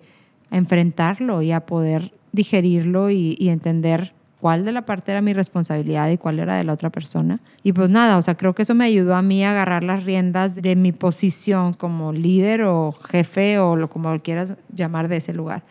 a 0.52 0.58
enfrentarlo 0.58 1.42
y 1.42 1.52
a 1.52 1.62
poder 1.62 2.14
digerirlo 2.32 3.10
y, 3.10 3.36
y, 3.40 3.50
entender 3.50 4.14
cuál 4.40 4.66
de 4.66 4.72
la 4.72 4.84
parte 4.84 5.12
era 5.12 5.22
mi 5.22 5.34
responsabilidad 5.34 6.10
y 6.10 6.18
cuál 6.18 6.40
era 6.40 6.56
de 6.56 6.64
la 6.64 6.74
otra 6.74 6.90
persona. 6.90 7.40
Y 7.64 7.74
pues 7.74 7.90
nada, 7.90 8.18
o 8.18 8.22
sea, 8.22 8.36
creo 8.36 8.54
que 8.54 8.64
eso 8.64 8.74
me 8.76 8.86
ayudó 8.86 9.16
a 9.16 9.22
mí 9.22 9.44
a 9.44 9.52
agarrar 9.52 9.84
las 9.84 10.04
riendas 10.04 10.56
de 10.56 10.76
mi 10.76 10.92
posición 10.92 11.74
como 11.74 12.12
líder 12.12 12.64
o 12.64 12.92
jefe 12.92 13.60
o 13.60 13.76
lo 13.76 13.90
como 13.90 14.20
quieras 14.20 14.56
llamar 14.74 15.08
de 15.08 15.18
ese 15.18 15.34
lugar. 15.34 15.64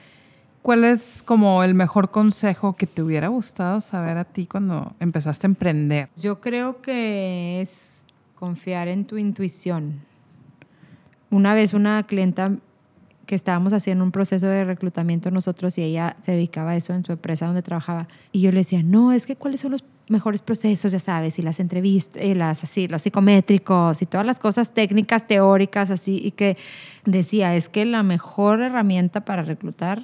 ¿Cuál 0.63 0.85
es 0.85 1.25
como 1.25 1.65
el 1.65 1.75
mejor 1.75 2.13
consejo 2.13 2.77
que 2.77 2.87
te 2.87 3.03
hubiera 3.03 3.27
gustado 3.27 3.81
saber 3.81 4.17
a 4.17 4.25
ti 4.25 4.47
cuando 4.47 4.95
empezaste 5.01 5.49
a 5.49 5.51
emprender? 5.51 6.09
Yo 6.17 6.41
creo 6.41 6.81
que 6.81 7.61
es 7.61 8.07
confiar 8.37 8.87
en 8.87 9.05
tu 9.05 9.19
intuición. 9.19 10.01
Una 11.31 11.53
vez 11.55 11.75
una 11.75 12.05
clienta 12.05 12.53
que 13.27 13.35
estábamos 13.35 13.73
haciendo 13.73 14.05
un 14.05 14.13
proceso 14.13 14.47
de 14.47 14.65
reclutamiento 14.65 15.33
nosotros 15.33 15.79
y 15.79 15.83
ella 15.83 16.17
se 16.23 16.33
dedicaba 16.33 16.73
a 16.73 16.77
eso 16.77 16.95
en 16.95 17.05
su 17.05 17.11
empresa 17.11 17.47
donde 17.47 17.63
trabajaba 17.63 18.07
y 18.31 18.41
yo 18.41 18.53
le 18.53 18.59
decía, 18.59 18.85
no, 18.85 19.13
es 19.13 19.27
que 19.27 19.35
cuáles 19.35 19.61
son 19.63 19.73
los 19.73 19.85
mejores 20.09 20.43
procesos, 20.43 20.93
ya 20.93 21.01
sabes, 21.01 21.41
y 21.41 21.43
las 21.43 21.59
entrevistas, 21.59 22.23
y 22.23 22.35
las 22.35 22.63
así, 22.63 22.87
los 22.87 23.03
psicométricos 23.03 24.01
y 24.01 24.07
todas 24.07 24.27
las 24.27 24.39
cosas 24.39 24.75
técnicas, 24.75 25.27
teóricas, 25.27 25.91
así, 25.91 26.21
y 26.23 26.33
que 26.33 26.57
decía, 27.05 27.57
es 27.57 27.69
que 27.69 27.85
la 27.85 28.05
mejor 28.05 28.61
herramienta 28.61 29.25
para 29.25 29.43
reclutar 29.43 30.03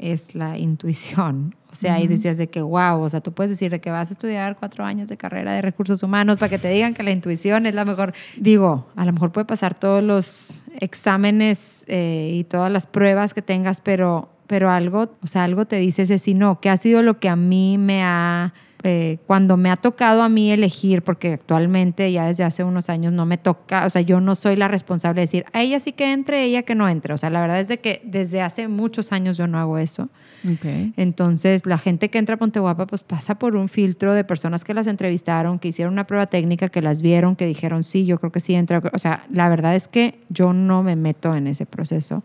es 0.00 0.34
la 0.34 0.58
intuición. 0.58 1.54
O 1.70 1.74
sea, 1.74 2.00
y 2.00 2.08
decías 2.08 2.36
de 2.36 2.48
que, 2.48 2.62
wow, 2.62 3.00
o 3.00 3.08
sea, 3.08 3.20
tú 3.20 3.32
puedes 3.32 3.50
decir 3.50 3.70
de 3.70 3.80
que 3.80 3.92
vas 3.92 4.10
a 4.10 4.12
estudiar 4.12 4.56
cuatro 4.58 4.84
años 4.84 5.08
de 5.08 5.16
carrera 5.16 5.52
de 5.52 5.62
recursos 5.62 6.02
humanos 6.02 6.38
para 6.38 6.48
que 6.48 6.58
te 6.58 6.68
digan 6.68 6.94
que 6.94 7.04
la 7.04 7.12
intuición 7.12 7.64
es 7.66 7.74
la 7.74 7.84
mejor. 7.84 8.12
Digo, 8.36 8.88
a 8.96 9.04
lo 9.04 9.12
mejor 9.12 9.30
puede 9.30 9.44
pasar 9.44 9.78
todos 9.78 10.02
los 10.02 10.58
exámenes 10.80 11.84
eh, 11.86 12.32
y 12.34 12.44
todas 12.44 12.72
las 12.72 12.88
pruebas 12.88 13.34
que 13.34 13.42
tengas, 13.42 13.80
pero 13.80 14.28
pero 14.48 14.68
algo, 14.68 15.16
o 15.22 15.28
sea, 15.28 15.44
algo 15.44 15.64
te 15.64 15.76
dice 15.76 16.02
ese 16.02 16.18
sí, 16.18 16.34
no, 16.34 16.60
que 16.60 16.70
ha 16.70 16.76
sido 16.76 17.02
lo 17.02 17.20
que 17.20 17.28
a 17.28 17.36
mí 17.36 17.78
me 17.78 18.02
ha 18.02 18.52
eh, 18.82 19.18
cuando 19.26 19.56
me 19.56 19.70
ha 19.70 19.76
tocado 19.76 20.22
a 20.22 20.28
mí 20.28 20.50
elegir, 20.50 21.02
porque 21.02 21.34
actualmente 21.34 22.10
ya 22.12 22.26
desde 22.26 22.44
hace 22.44 22.64
unos 22.64 22.88
años 22.88 23.12
no 23.12 23.26
me 23.26 23.36
toca, 23.36 23.84
o 23.84 23.90
sea, 23.90 24.02
yo 24.02 24.20
no 24.20 24.36
soy 24.36 24.56
la 24.56 24.68
responsable 24.68 25.20
de 25.20 25.22
decir, 25.22 25.44
a 25.52 25.60
ella 25.60 25.80
sí 25.80 25.92
que 25.92 26.12
entre, 26.12 26.44
ella 26.44 26.62
que 26.62 26.74
no 26.74 26.88
entre. 26.88 27.14
O 27.14 27.18
sea, 27.18 27.30
la 27.30 27.40
verdad 27.40 27.60
es 27.60 27.68
de 27.68 27.78
que 27.78 28.00
desde 28.04 28.40
hace 28.40 28.68
muchos 28.68 29.12
años 29.12 29.36
yo 29.36 29.46
no 29.46 29.58
hago 29.58 29.78
eso. 29.78 30.08
Okay. 30.56 30.94
Entonces, 30.96 31.66
la 31.66 31.76
gente 31.76 32.08
que 32.08 32.18
entra 32.18 32.36
a 32.36 32.38
Ponte 32.38 32.60
Guapa, 32.60 32.86
pues 32.86 33.02
pasa 33.02 33.38
por 33.38 33.56
un 33.56 33.68
filtro 33.68 34.14
de 34.14 34.24
personas 34.24 34.64
que 34.64 34.72
las 34.72 34.86
entrevistaron, 34.86 35.58
que 35.58 35.68
hicieron 35.68 35.92
una 35.92 36.06
prueba 36.06 36.26
técnica, 36.26 36.70
que 36.70 36.80
las 36.80 37.02
vieron, 37.02 37.36
que 37.36 37.46
dijeron, 37.46 37.82
sí, 37.82 38.06
yo 38.06 38.18
creo 38.18 38.32
que 38.32 38.40
sí 38.40 38.54
entra. 38.54 38.82
O 38.94 38.98
sea, 38.98 39.24
la 39.30 39.48
verdad 39.50 39.74
es 39.74 39.88
que 39.88 40.18
yo 40.30 40.54
no 40.54 40.82
me 40.82 40.96
meto 40.96 41.34
en 41.34 41.46
ese 41.46 41.66
proceso. 41.66 42.22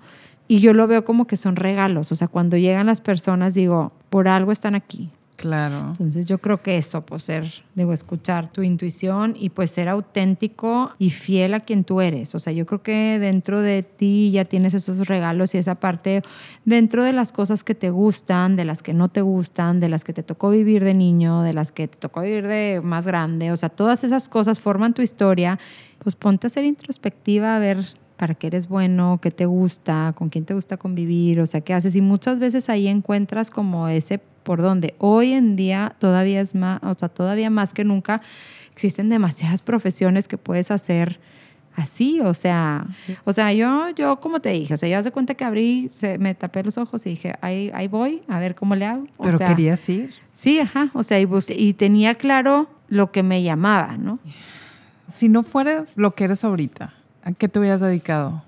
Y 0.47 0.59
yo 0.59 0.73
lo 0.73 0.87
veo 0.87 1.03
como 1.03 1.27
que 1.27 1.37
son 1.37 1.55
regalos. 1.55 2.11
O 2.11 2.15
sea, 2.15 2.27
cuando 2.27 2.55
llegan 2.55 2.85
las 2.85 3.01
personas, 3.01 3.53
digo, 3.53 3.91
por 4.09 4.27
algo 4.27 4.51
están 4.51 4.75
aquí. 4.75 5.11
Claro. 5.37 5.89
Entonces 5.89 6.25
yo 6.25 6.37
creo 6.37 6.61
que 6.61 6.77
eso, 6.77 7.01
pues 7.01 7.23
ser, 7.23 7.51
debo 7.75 7.91
escuchar 7.91 8.51
tu 8.51 8.63
intuición 8.63 9.35
y 9.37 9.49
pues 9.49 9.69
ser 9.69 9.89
auténtico 9.89 10.93
y 10.97 11.09
fiel 11.09 11.53
a 11.53 11.59
quien 11.59 11.83
tú 11.83 11.99
eres. 11.99 12.35
O 12.35 12.39
sea, 12.39 12.53
yo 12.53 12.65
creo 12.65 12.81
que 12.81 13.19
dentro 13.19 13.59
de 13.59 13.83
ti 13.83 14.31
ya 14.31 14.45
tienes 14.45 14.73
esos 14.73 15.07
regalos 15.07 15.53
y 15.53 15.57
esa 15.57 15.75
parte 15.75 16.21
dentro 16.63 17.03
de 17.03 17.11
las 17.11 17.31
cosas 17.31 17.63
que 17.63 17.75
te 17.75 17.89
gustan, 17.89 18.55
de 18.55 18.63
las 18.63 18.81
que 18.81 18.93
no 18.93 19.09
te 19.09 19.21
gustan, 19.21 19.79
de 19.79 19.89
las 19.89 20.03
que 20.03 20.13
te 20.13 20.23
tocó 20.23 20.49
vivir 20.49 20.83
de 20.83 20.93
niño, 20.93 21.41
de 21.41 21.53
las 21.53 21.71
que 21.71 21.87
te 21.87 21.97
tocó 21.97 22.21
vivir 22.21 22.47
de 22.47 22.79
más 22.81 23.05
grande. 23.05 23.51
O 23.51 23.57
sea, 23.57 23.69
todas 23.69 24.03
esas 24.03 24.29
cosas 24.29 24.61
forman 24.61 24.93
tu 24.93 25.01
historia. 25.01 25.59
Pues 25.99 26.15
ponte 26.15 26.47
a 26.47 26.49
ser 26.49 26.63
introspectiva, 26.63 27.55
a 27.55 27.59
ver 27.59 27.85
para 28.15 28.35
qué 28.35 28.47
eres 28.47 28.69
bueno, 28.69 29.19
qué 29.21 29.31
te 29.31 29.45
gusta, 29.45 30.13
con 30.15 30.29
quién 30.29 30.45
te 30.45 30.53
gusta 30.53 30.77
convivir, 30.77 31.41
o 31.41 31.45
sea, 31.45 31.59
qué 31.59 31.73
haces. 31.73 31.95
Y 31.97 32.01
muchas 32.01 32.39
veces 32.39 32.69
ahí 32.69 32.87
encuentras 32.87 33.49
como 33.49 33.89
ese 33.89 34.21
por 34.45 34.61
donde 34.61 34.93
hoy 34.99 35.33
en 35.33 35.57
día 35.57 35.95
todavía 35.99 36.39
es 36.39 36.55
más, 36.55 36.81
o 36.83 36.93
sea, 36.93 37.09
todavía 37.09 37.49
más 37.49 37.73
que 37.73 37.83
nunca 37.83 38.21
existen 38.71 39.09
demasiadas 39.09 39.61
profesiones 39.61 40.27
que 40.27 40.37
puedes 40.37 40.71
hacer 40.71 41.19
así, 41.75 42.21
o 42.21 42.33
sea, 42.33 42.85
o 43.25 43.33
sea, 43.33 43.51
yo, 43.51 43.89
yo 43.89 44.21
como 44.21 44.39
te 44.39 44.49
dije, 44.49 44.75
o 44.75 44.77
sea, 44.77 44.87
yo 44.87 44.97
hace 44.97 45.11
cuenta 45.11 45.33
que 45.33 45.43
abrí, 45.43 45.89
se, 45.91 46.19
me 46.19 46.35
tapé 46.35 46.63
los 46.63 46.77
ojos 46.77 47.05
y 47.07 47.09
dije, 47.09 47.33
ahí, 47.41 47.71
ahí 47.73 47.87
voy, 47.87 48.21
a 48.27 48.39
ver 48.39 48.55
cómo 48.55 48.75
le 48.75 48.85
hago. 48.85 49.07
Pero 49.21 49.39
querías 49.39 49.89
ir. 49.89 50.13
Sí, 50.31 50.59
ajá, 50.59 50.91
o 50.93 51.03
sea, 51.03 51.19
y, 51.19 51.27
y 51.49 51.73
tenía 51.73 52.13
claro 52.13 52.69
lo 52.87 53.11
que 53.11 53.23
me 53.23 53.41
llamaba, 53.43 53.97
¿no? 53.97 54.19
Si 55.07 55.27
no 55.27 55.41
fueras 55.41 55.97
lo 55.97 56.15
que 56.15 56.25
eres 56.25 56.43
ahorita, 56.43 56.93
¿a 57.23 57.33
qué 57.33 57.49
te 57.49 57.59
hubieras 57.59 57.81
dedicado? 57.81 58.43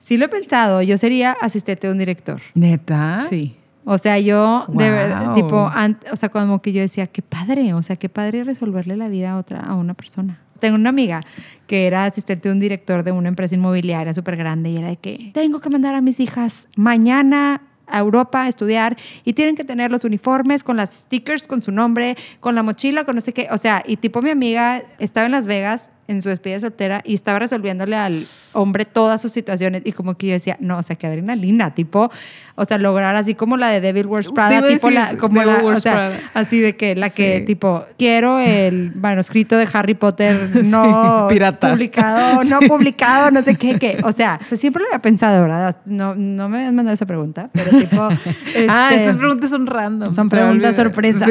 Sí 0.00 0.16
lo 0.16 0.24
he 0.24 0.28
pensado, 0.28 0.80
yo 0.80 0.96
sería 0.96 1.36
asistente 1.40 1.86
de 1.86 1.92
un 1.92 1.98
director. 1.98 2.40
¿Neta? 2.54 3.20
Sí. 3.28 3.56
O 3.84 3.98
sea, 3.98 4.18
yo 4.18 4.64
de 4.68 4.90
verdad, 4.90 5.34
tipo, 5.34 5.70
o 6.12 6.16
sea, 6.16 6.28
como 6.28 6.62
que 6.62 6.72
yo 6.72 6.80
decía, 6.80 7.06
qué 7.06 7.22
padre, 7.22 7.74
o 7.74 7.82
sea, 7.82 7.96
qué 7.96 8.08
padre 8.08 8.44
resolverle 8.44 8.96
la 8.96 9.08
vida 9.08 9.32
a 9.32 9.38
otra, 9.38 9.60
a 9.60 9.74
una 9.74 9.94
persona. 9.94 10.38
Tengo 10.60 10.76
una 10.76 10.90
amiga 10.90 11.22
que 11.66 11.88
era 11.88 12.04
asistente 12.04 12.48
de 12.48 12.52
un 12.52 12.60
director 12.60 13.02
de 13.02 13.10
una 13.10 13.28
empresa 13.28 13.56
inmobiliaria 13.56 14.14
súper 14.14 14.36
grande 14.36 14.70
y 14.70 14.76
era 14.76 14.88
de 14.88 14.96
que 14.96 15.32
tengo 15.34 15.60
que 15.60 15.68
mandar 15.70 15.96
a 15.96 16.00
mis 16.00 16.20
hijas 16.20 16.68
mañana 16.76 17.62
a 17.88 17.98
Europa 17.98 18.42
a 18.42 18.48
estudiar 18.48 18.96
y 19.24 19.32
tienen 19.32 19.56
que 19.56 19.64
tener 19.64 19.90
los 19.90 20.04
uniformes 20.04 20.62
con 20.62 20.76
las 20.76 20.90
stickers 20.92 21.46
con 21.46 21.62
su 21.62 21.72
nombre, 21.72 22.16
con 22.40 22.54
la 22.54 22.62
mochila, 22.62 23.04
con 23.04 23.16
no 23.16 23.20
sé 23.20 23.32
qué. 23.32 23.48
O 23.50 23.58
sea, 23.58 23.82
y 23.86 23.96
tipo 23.96 24.22
mi 24.22 24.30
amiga 24.30 24.82
estaba 24.98 25.26
en 25.26 25.32
Las 25.32 25.46
Vegas 25.46 25.92
en 26.08 26.20
su 26.20 26.28
despedida 26.28 26.60
soltera 26.60 27.00
y 27.04 27.14
estaba 27.14 27.38
resolviéndole 27.38 27.96
al 27.96 28.26
hombre 28.52 28.84
todas 28.84 29.22
sus 29.22 29.32
situaciones 29.32 29.82
y 29.84 29.92
como 29.92 30.14
que 30.16 30.26
yo 30.28 30.32
decía, 30.34 30.56
no, 30.60 30.78
o 30.78 30.82
sea, 30.82 30.96
qué 30.96 31.06
adrenalina, 31.06 31.74
tipo, 31.74 32.10
o 32.54 32.64
sea, 32.64 32.78
lograr 32.78 33.14
así 33.16 33.34
como 33.34 33.56
la 33.56 33.68
de 33.68 33.80
Devil 33.80 34.06
Wears 34.06 34.32
Prada, 34.32 34.66
tipo 34.66 34.90
la, 34.90 35.16
como 35.16 35.42
la, 35.42 35.64
o 35.64 35.80
sea, 35.80 36.12
así 36.34 36.58
de 36.58 36.76
que 36.76 36.96
la 36.96 37.08
que 37.10 37.40
tipo, 37.46 37.84
quiero 37.96 38.40
el 38.40 38.92
manuscrito 38.96 39.56
de 39.56 39.68
Harry 39.72 39.94
Potter 39.94 40.64
no 40.66 41.26
pirata. 41.28 41.70
publicado, 41.70 42.42
no 42.50 42.60
publicado, 42.60 43.30
no 43.30 43.42
sé 43.42 43.54
qué, 43.54 43.78
qué, 43.78 43.98
o 44.02 44.12
sea, 44.12 44.40
siempre 44.54 44.82
lo 44.82 44.88
había 44.88 45.00
pensado, 45.00 45.40
¿verdad? 45.42 45.76
No, 45.86 46.14
no 46.14 46.48
me 46.48 46.58
habían 46.58 46.74
mandado 46.74 46.94
esa 46.94 47.06
pregunta, 47.06 47.48
pero 47.52 47.78
tipo... 47.78 48.02
ah, 48.68 48.90
este, 48.90 48.96
estas 48.96 49.16
preguntas 49.16 49.50
son 49.50 49.66
random. 49.66 50.14
Son 50.14 50.28
preguntas 50.28 50.76
sorpresa. 50.76 51.26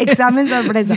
Examen 0.00 0.48
sorpresa. 0.48 0.96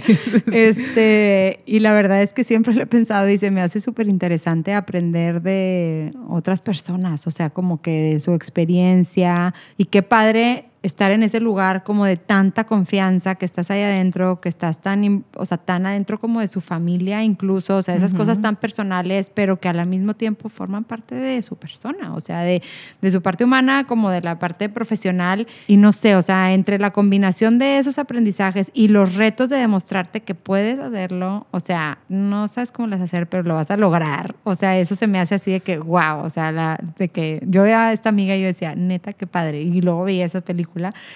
este, 0.51 1.59
y 1.65 1.79
la 1.79 1.93
verdad 1.93 2.21
es 2.21 2.33
que 2.33 2.43
siempre 2.43 2.73
lo 2.73 2.83
he 2.83 2.85
pensado 2.85 3.00
y 3.01 3.37
se 3.37 3.51
me 3.51 3.61
hace 3.61 3.81
súper 3.81 4.07
interesante 4.07 4.73
aprender 4.73 5.41
de 5.41 6.13
otras 6.27 6.61
personas, 6.61 7.27
o 7.27 7.31
sea, 7.31 7.49
como 7.49 7.81
que 7.81 8.13
de 8.13 8.19
su 8.19 8.33
experiencia. 8.33 9.53
Y 9.77 9.85
qué 9.85 10.03
padre 10.03 10.70
estar 10.83 11.11
en 11.11 11.21
ese 11.21 11.39
lugar 11.39 11.83
como 11.83 12.05
de 12.05 12.17
tanta 12.17 12.63
confianza, 12.63 13.35
que 13.35 13.45
estás 13.45 13.69
ahí 13.69 13.81
adentro, 13.81 14.41
que 14.41 14.49
estás 14.49 14.81
tan, 14.81 15.23
o 15.35 15.45
sea, 15.45 15.57
tan 15.57 15.85
adentro 15.85 16.19
como 16.19 16.39
de 16.39 16.47
su 16.47 16.59
familia 16.59 17.23
incluso, 17.23 17.77
o 17.77 17.81
sea, 17.83 17.95
esas 17.95 18.15
cosas 18.15 18.41
tan 18.41 18.55
personales, 18.55 19.31
pero 19.33 19.59
que 19.59 19.69
al 19.69 19.85
mismo 19.85 20.15
tiempo 20.15 20.49
forman 20.49 20.83
parte 20.83 21.15
de 21.15 21.41
su 21.43 21.55
persona, 21.55 22.15
o 22.15 22.19
sea, 22.19 22.41
de, 22.41 22.63
de 22.99 23.11
su 23.11 23.21
parte 23.21 23.43
humana 23.43 23.85
como 23.85 24.09
de 24.09 24.21
la 24.21 24.39
parte 24.39 24.69
profesional. 24.69 25.47
Y 25.67 25.77
no 25.77 25.91
sé, 25.91 26.15
o 26.15 26.21
sea, 26.21 26.53
entre 26.53 26.79
la 26.79 26.91
combinación 26.91 27.59
de 27.59 27.77
esos 27.77 27.99
aprendizajes 27.99 28.71
y 28.73 28.87
los 28.87 29.15
retos 29.15 29.49
de 29.49 29.57
demostrarte 29.57 30.21
que 30.21 30.33
puedes 30.33 30.79
hacerlo, 30.79 31.45
o 31.51 31.59
sea, 31.59 31.99
no 32.09 32.47
sabes 32.47 32.71
cómo 32.71 32.87
las 32.87 33.01
hacer, 33.01 33.27
pero 33.27 33.43
lo 33.43 33.53
vas 33.53 33.69
a 33.69 33.77
lograr. 33.77 34.35
O 34.43 34.55
sea, 34.55 34.77
eso 34.79 34.95
se 34.95 35.05
me 35.05 35.19
hace 35.19 35.35
así 35.35 35.51
de 35.51 35.59
que, 35.59 35.77
wow, 35.77 36.23
o 36.23 36.29
sea, 36.31 36.51
la, 36.51 36.79
de 36.97 37.09
que 37.09 37.39
yo 37.45 37.63
veía 37.63 37.87
a 37.87 37.93
esta 37.93 38.09
amiga 38.09 38.35
y 38.35 38.41
yo 38.41 38.47
decía, 38.47 38.73
neta, 38.75 39.13
qué 39.13 39.27
padre. 39.27 39.61
Y 39.61 39.81
luego 39.81 40.03
veía 40.05 40.25
esa 40.25 40.41
película 40.41 40.70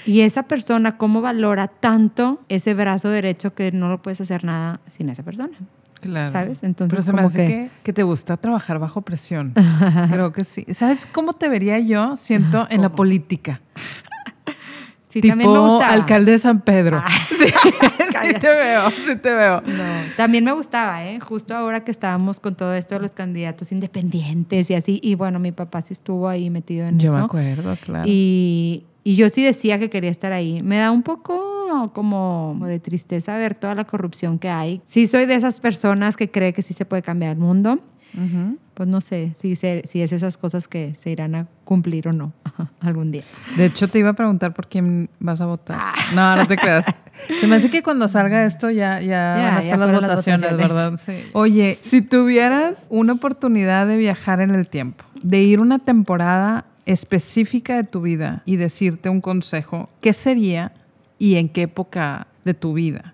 y 0.06 0.22
esa 0.22 0.44
persona 0.44 0.98
cómo 0.98 1.22
valora 1.22 1.68
tanto 1.68 2.41
ese 2.50 2.74
brazo 2.74 3.10
derecho 3.10 3.54
que 3.54 3.72
no 3.72 3.89
lo 3.89 4.02
puedes 4.02 4.22
hacer 4.22 4.44
nada 4.44 4.80
sin 4.88 5.10
esa 5.10 5.24
persona. 5.24 5.58
Claro. 6.02 6.32
¿Sabes? 6.32 6.63
Entonces, 6.63 6.94
Pero 6.94 7.04
se 7.04 7.13
me 7.13 7.22
hace 7.22 7.46
que... 7.46 7.70
que, 7.84 7.94
te 7.94 8.04
gusta 8.04 8.38
trabajar 8.38 8.78
bajo 8.80 9.02
presión. 9.02 9.54
Creo 10.10 10.32
que 10.32 10.44
sí. 10.44 10.65
¿Sabes 10.72 11.06
cómo 11.06 11.34
te 11.34 11.50
vería 11.50 11.80
yo, 11.80 12.15
siento, 12.18 12.68
en 12.70 12.82
la 12.82 12.89
política? 12.89 13.62
Sí, 15.15 15.22
tipo 15.22 15.32
también 15.32 15.54
me 15.54 15.60
gustaba. 15.60 15.94
alcalde 15.94 16.32
de 16.34 16.39
San 16.39 16.60
Pedro. 16.60 17.02
Ah. 17.02 17.08
Sí, 17.30 17.48
sí 18.28 18.34
te 18.34 18.50
veo, 18.50 18.91
sí 19.06 19.15
te 19.15 19.34
veo. 19.34 19.62
No, 19.62 19.84
también 20.18 20.44
me 20.44 20.52
gustaba, 20.52 21.06
¿eh? 21.06 21.20
Justo 21.22 21.56
ahora 21.56 21.86
que 21.86 21.91
estábamos 21.91 22.41
con 22.41 22.56
todo 22.56 22.74
esto 22.74 22.96
de 22.96 23.02
los 23.02 23.12
candidatos 23.12 23.72
independientes 23.72 24.70
y 24.70 24.74
así. 24.74 25.00
Y 25.02 25.15
bueno, 25.15 25.39
mi 25.39 25.54
papá 25.54 25.82
sí 25.82 25.94
estuvo 25.94 26.28
ahí 26.28 26.50
metido 26.50 26.86
en 26.88 27.00
yo 27.00 27.12
eso. 27.12 27.13
Yo 27.13 27.20
me 27.20 27.26
acuerdo, 27.26 27.78
claro. 27.78 28.04
Y, 28.08 28.86
y 29.08 29.15
yo 29.18 29.30
sí 29.30 29.44
decía 29.44 29.78
que 29.78 29.91
quería 29.91 30.10
estar 30.10 30.34
ahí. 30.34 30.63
Me 30.63 30.80
da 30.80 30.89
un 30.89 31.04
poco 31.04 31.91
como 31.94 32.60
de 32.65 32.80
tristeza 32.80 33.38
ver 33.38 33.54
toda 33.54 33.76
la 33.76 33.86
corrupción 33.86 34.39
que 34.39 34.50
hay. 34.50 34.82
Sí 34.84 35.06
soy 35.06 35.28
de 35.28 35.36
esas 35.36 35.60
personas 35.60 36.18
que 36.18 36.32
cree 36.32 36.54
que 36.54 36.63
sí 36.63 36.74
se 36.74 36.86
puede 36.86 37.04
cambiar 37.04 37.34
el 37.34 37.38
mundo. 37.38 37.80
Pues 38.74 38.89
no 38.89 39.02
sé 39.02 39.36
si, 39.38 39.56
si 39.56 40.02
es 40.02 40.12
esas 40.12 40.38
cosas 40.38 40.68
que 40.68 40.96
se 40.96 41.12
irán 41.12 41.36
a 41.36 41.48
cumplir 41.65 42.08
o 42.08 42.13
no 42.13 42.34
algún 42.80 43.12
día. 43.12 43.24
De 43.58 43.65
hecho, 43.65 43.88
te 43.89 44.00
iba 44.00 44.10
a 44.10 44.13
preguntar 44.13 44.54
por 44.56 44.68
quién 44.68 45.10
vas 45.20 45.39
a 45.39 45.46
votar. 45.46 45.78
Ah. 45.80 45.94
No, 46.15 46.36
no 46.36 46.48
te 46.48 46.58
creas. 46.58 46.86
Se 47.39 47.46
me 47.46 47.58
hace 47.58 47.70
que 47.70 47.84
cuando 47.84 48.08
salga 48.08 48.44
esto 48.46 48.72
ya, 48.72 49.02
ya, 49.02 49.36
van 49.38 49.58
a 49.58 49.60
estar 49.60 49.78
las 49.78 49.91
votaciones, 49.91 50.52
las 50.52 50.58
¿verdad? 50.58 50.98
Sí. 50.98 51.26
Oye, 51.34 51.78
si 51.82 52.02
tuvieras 52.02 52.88
una 52.89 53.13
oportunidad 53.13 53.86
de 53.86 53.98
viajar 53.98 54.41
en 54.41 54.56
el 54.56 54.68
tiempo, 54.68 55.06
de 55.22 55.44
ir 55.44 55.60
una 55.60 55.80
temporada 55.80 56.65
específica 56.86 57.76
de 57.76 57.84
tu 57.84 58.02
vida 58.02 58.43
y 58.45 58.58
decirte 58.58 59.10
un 59.10 59.21
consejo, 59.21 59.89
¿qué 60.02 60.13
sería 60.13 60.71
y 61.17 61.36
en 61.36 61.50
qué 61.50 61.63
época 61.63 62.28
de 62.43 62.54
tu 62.54 62.74
vida? 62.74 63.13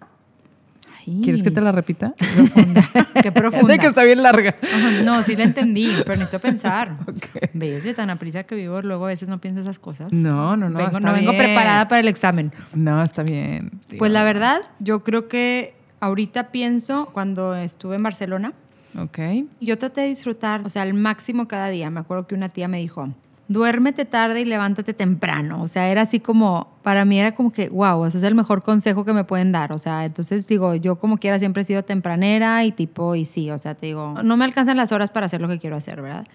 ¿Quieres 1.24 1.44
que 1.44 1.52
te 1.52 1.62
la 1.62 1.72
repita? 1.72 2.14
Qué 2.18 2.26
profunda. 2.26 2.90
Qué 3.22 3.32
profunda. 3.32 3.74
de 3.74 3.80
que 3.80 3.88
está 3.88 4.04
bien 4.04 4.22
larga. 4.22 4.56
no, 5.04 5.24
sí 5.24 5.36
la 5.36 5.44
entendí, 5.44 5.92
pero 6.06 6.18
necesito 6.18 6.40
pensar. 6.40 6.98
Okay. 7.12 7.50
¿Ves? 7.54 7.84
De 7.84 7.94
tan 7.94 8.10
a 8.10 8.16
prisa 8.16 8.44
que 8.44 8.56
vivo, 8.56 8.82
luego 8.82 9.06
a 9.06 9.10
veces 9.10 9.28
no 9.28 9.38
pienso 9.40 9.62
esas 9.62 9.80
cosas. 9.80 10.12
No, 10.12 10.56
no, 10.56 10.70
no. 10.70 10.78
Vengo, 10.78 11.00
no 11.00 11.14
vengo 11.14 11.32
preparada 11.32 11.88
para 11.88 12.00
el 12.00 12.08
examen. 12.08 12.52
No, 12.74 13.02
está 13.04 13.24
bien. 13.24 13.72
Pues 13.98 14.12
la 14.12 14.24
verdad, 14.24 14.62
yo 14.80 15.04
creo 15.04 15.28
que 15.28 15.74
ahorita 16.00 16.52
pienso 16.52 17.10
cuando 17.14 17.56
estuve 17.56 17.96
en 17.96 18.04
Barcelona. 18.04 18.54
Ok. 18.98 19.20
Yo 19.60 19.78
traté 19.78 20.02
de 20.02 20.08
disfrutar, 20.08 20.62
o 20.66 20.70
sea, 20.70 20.84
al 20.84 20.94
máximo 20.94 21.48
cada 21.48 21.70
día. 21.70 21.90
Me 21.90 22.00
acuerdo 22.00 22.28
que 22.28 22.36
una 22.36 22.50
tía 22.50 22.68
me 22.68 22.80
dijo, 22.80 23.10
duérmete 23.52 24.06
tarde 24.06 24.42
y 24.42 24.46
levántate 24.46 24.94
temprano. 24.94 25.62
O 25.62 25.68
sea, 25.68 25.90
era 25.90 26.04
así 26.04 26.20
como, 26.20 26.68
para 26.84 27.06
mí 27.06 27.20
era 27.20 27.36
como 27.36 27.52
que, 27.52 27.70
wow, 27.70 28.06
ese 28.06 28.18
es 28.18 28.24
el 28.24 28.34
mejor 28.34 28.64
consejo 28.64 29.04
que 29.04 29.14
me 29.14 29.24
pueden 29.24 29.52
dar. 29.52 29.74
O 29.74 29.80
sea, 29.80 30.06
entonces 30.06 30.48
digo, 30.48 30.76
yo 30.76 30.98
como 30.98 31.18
quiera 31.18 31.38
siempre 31.38 31.64
he 31.64 31.66
sido 31.66 31.84
tempranera 31.84 32.64
y 32.64 32.72
tipo, 32.72 33.16
y 33.16 33.26
sí, 33.26 33.52
o 33.52 33.58
sea, 33.58 33.76
te 33.76 33.88
digo, 33.88 34.22
no 34.24 34.38
me 34.38 34.46
alcanzan 34.46 34.78
las 34.78 34.92
horas 34.92 35.12
para 35.12 35.26
hacer 35.26 35.42
lo 35.42 35.48
que 35.48 35.60
quiero 35.60 35.76
hacer, 35.76 36.02
¿verdad? 36.02 36.28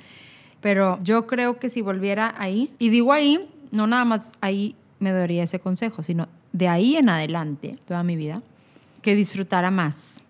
Pero 0.61 0.99
yo 1.03 1.27
creo 1.27 1.59
que 1.59 1.71
si 1.71 1.81
volviera 1.81 2.35
ahí, 2.39 2.71
y 2.79 2.91
digo 2.91 3.13
ahí, 3.13 3.49
no 3.71 3.87
nada 3.87 4.05
más 4.05 4.31
ahí 4.41 4.77
me 4.99 5.13
daría 5.13 5.43
ese 5.43 5.59
consejo, 5.59 6.03
sino 6.03 6.29
de 6.53 6.69
ahí 6.69 6.97
en 6.97 7.09
adelante, 7.09 7.79
toda 7.87 8.03
mi 8.03 8.17
vida, 8.17 8.43
que 9.03 9.15
disfrutara 9.15 9.71
más. 9.71 10.25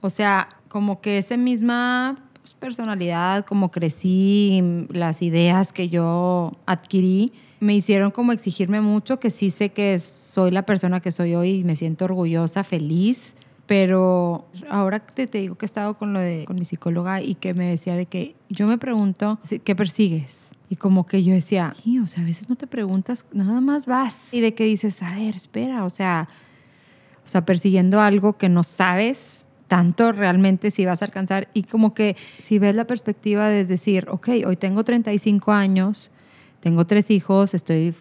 O 0.00 0.10
sea, 0.10 0.48
como 0.68 1.00
que 1.00 1.18
esa 1.18 1.36
misma 1.36 2.16
pues, 2.46 2.54
personalidad, 2.54 3.44
como 3.44 3.72
crecí, 3.72 4.62
las 4.90 5.20
ideas 5.20 5.72
que 5.72 5.88
yo 5.88 6.52
adquirí, 6.64 7.32
me 7.58 7.74
hicieron 7.74 8.12
como 8.12 8.30
exigirme 8.30 8.80
mucho, 8.80 9.18
que 9.18 9.30
sí 9.30 9.50
sé 9.50 9.70
que 9.70 9.98
soy 9.98 10.52
la 10.52 10.62
persona 10.62 11.00
que 11.00 11.10
soy 11.10 11.34
hoy 11.34 11.50
y 11.50 11.64
me 11.64 11.74
siento 11.74 12.04
orgullosa, 12.04 12.62
feliz, 12.62 13.34
pero 13.66 14.46
ahora 14.70 15.00
te, 15.00 15.26
te 15.26 15.38
digo 15.38 15.56
que 15.56 15.64
he 15.64 15.66
estado 15.66 15.98
con, 15.98 16.12
lo 16.12 16.20
de, 16.20 16.44
con 16.46 16.54
mi 16.54 16.64
psicóloga 16.64 17.20
y 17.20 17.34
que 17.34 17.52
me 17.52 17.68
decía 17.68 17.96
de 17.96 18.06
que 18.06 18.36
yo 18.48 18.68
me 18.68 18.78
pregunto, 18.78 19.40
¿qué 19.64 19.74
persigues? 19.74 20.52
Y 20.70 20.76
como 20.76 21.04
que 21.04 21.24
yo 21.24 21.34
decía, 21.34 21.74
o 22.00 22.06
sea, 22.06 22.22
a 22.22 22.26
veces 22.26 22.48
no 22.48 22.54
te 22.54 22.68
preguntas, 22.68 23.26
nada 23.32 23.60
más 23.60 23.86
vas. 23.86 24.32
Y 24.32 24.40
de 24.40 24.54
que 24.54 24.62
dices, 24.62 25.02
a 25.02 25.16
ver, 25.16 25.34
espera, 25.34 25.84
o 25.84 25.90
sea, 25.90 26.28
o 27.24 27.28
sea, 27.28 27.44
persiguiendo 27.44 28.00
algo 28.00 28.34
que 28.34 28.48
no 28.48 28.62
sabes 28.62 29.45
tanto 29.68 30.12
realmente 30.12 30.70
si 30.70 30.84
vas 30.84 31.02
a 31.02 31.06
alcanzar. 31.06 31.48
Y 31.54 31.64
como 31.64 31.94
que 31.94 32.16
si 32.38 32.58
ves 32.58 32.74
la 32.74 32.86
perspectiva 32.86 33.48
de 33.48 33.64
decir, 33.64 34.06
ok, 34.10 34.28
hoy 34.46 34.56
tengo 34.56 34.84
35 34.84 35.52
años, 35.52 36.10
tengo 36.60 36.86
tres 36.86 37.10
hijos, 37.10 37.54
estoy, 37.54 37.94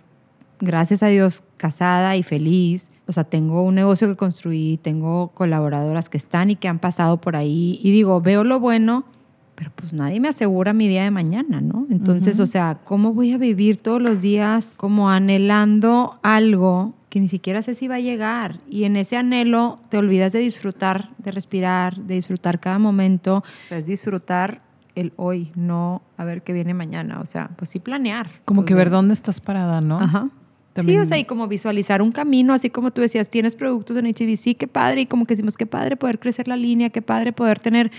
gracias 0.59 1.03
a 1.03 1.07
Dios, 1.07 1.43
casada 1.57 2.15
y 2.15 2.23
feliz. 2.23 2.89
O 3.07 3.11
sea, 3.11 3.23
tengo 3.23 3.63
un 3.63 3.75
negocio 3.75 4.07
que 4.07 4.15
construí, 4.15 4.79
tengo 4.81 5.29
colaboradoras 5.29 6.09
que 6.09 6.17
están 6.17 6.49
y 6.49 6.55
que 6.55 6.67
han 6.67 6.79
pasado 6.79 7.21
por 7.21 7.35
ahí. 7.35 7.79
Y 7.83 7.91
digo, 7.91 8.19
veo 8.21 8.43
lo 8.43 8.59
bueno, 8.59 9.05
pero 9.53 9.71
pues 9.75 9.93
nadie 9.93 10.19
me 10.19 10.29
asegura 10.29 10.73
mi 10.73 10.87
día 10.87 11.03
de 11.03 11.11
mañana, 11.11 11.61
¿no? 11.61 11.85
Entonces, 11.91 12.39
o 12.39 12.45
sea, 12.45 12.79
¿cómo 12.83 13.13
voy 13.13 13.31
a 13.31 13.37
vivir 13.37 13.77
todos 13.77 14.01
los 14.01 14.21
días 14.21 14.75
como 14.77 15.09
anhelando 15.09 16.19
algo 16.23 16.93
que 17.09 17.19
ni 17.19 17.29
siquiera 17.29 17.61
sé 17.61 17.75
si 17.75 17.87
va 17.87 17.95
a 17.95 17.99
llegar? 17.99 18.59
Y 18.69 18.83
en 18.83 18.97
ese 18.97 19.15
anhelo 19.17 19.79
te 19.89 19.97
olvidas 19.97 20.33
de 20.33 20.39
disfrutar, 20.39 21.09
de 21.17 21.31
respirar, 21.31 21.97
de 21.97 22.15
disfrutar 22.15 22.59
cada 22.59 22.79
momento. 22.79 23.37
O 23.37 23.67
sea, 23.69 23.77
es 23.77 23.85
disfrutar 23.87 24.61
el 24.95 25.13
hoy, 25.17 25.51
no 25.55 26.01
a 26.17 26.23
ver 26.25 26.41
qué 26.41 26.53
viene 26.53 26.73
mañana. 26.73 27.19
O 27.21 27.25
sea, 27.25 27.49
pues 27.57 27.69
sí 27.69 27.79
planear. 27.79 28.29
Como 28.45 28.61
Pues, 28.61 28.67
que 28.69 28.75
ver 28.75 28.89
dónde 28.89 29.13
estás 29.13 29.39
parada, 29.41 29.81
¿no? 29.81 29.99
Ajá. 29.99 30.29
También- 30.73 30.97
Sí, 30.99 31.01
o 31.01 31.05
sea, 31.05 31.17
y 31.17 31.23
como 31.23 31.47
visualizar 31.47 32.01
un 32.01 32.11
camino, 32.11 32.53
así 32.53 32.69
como 32.69 32.91
tú 32.91 32.99
decías, 33.01 33.29
tienes 33.29 33.55
productos 33.55 33.95
en 33.95 34.07
HBC, 34.07 34.55
qué 34.57 34.67
padre, 34.67 35.01
y 35.01 35.05
como 35.05 35.25
que 35.25 35.33
decimos, 35.33 35.55
qué 35.55 35.65
padre 35.65 35.95
poder 35.95 36.19
crecer 36.19 36.49
la 36.49 36.57
línea, 36.57 36.89
qué 36.89 37.01
padre 37.01 37.31
poder 37.31 37.59
tener 37.59 37.91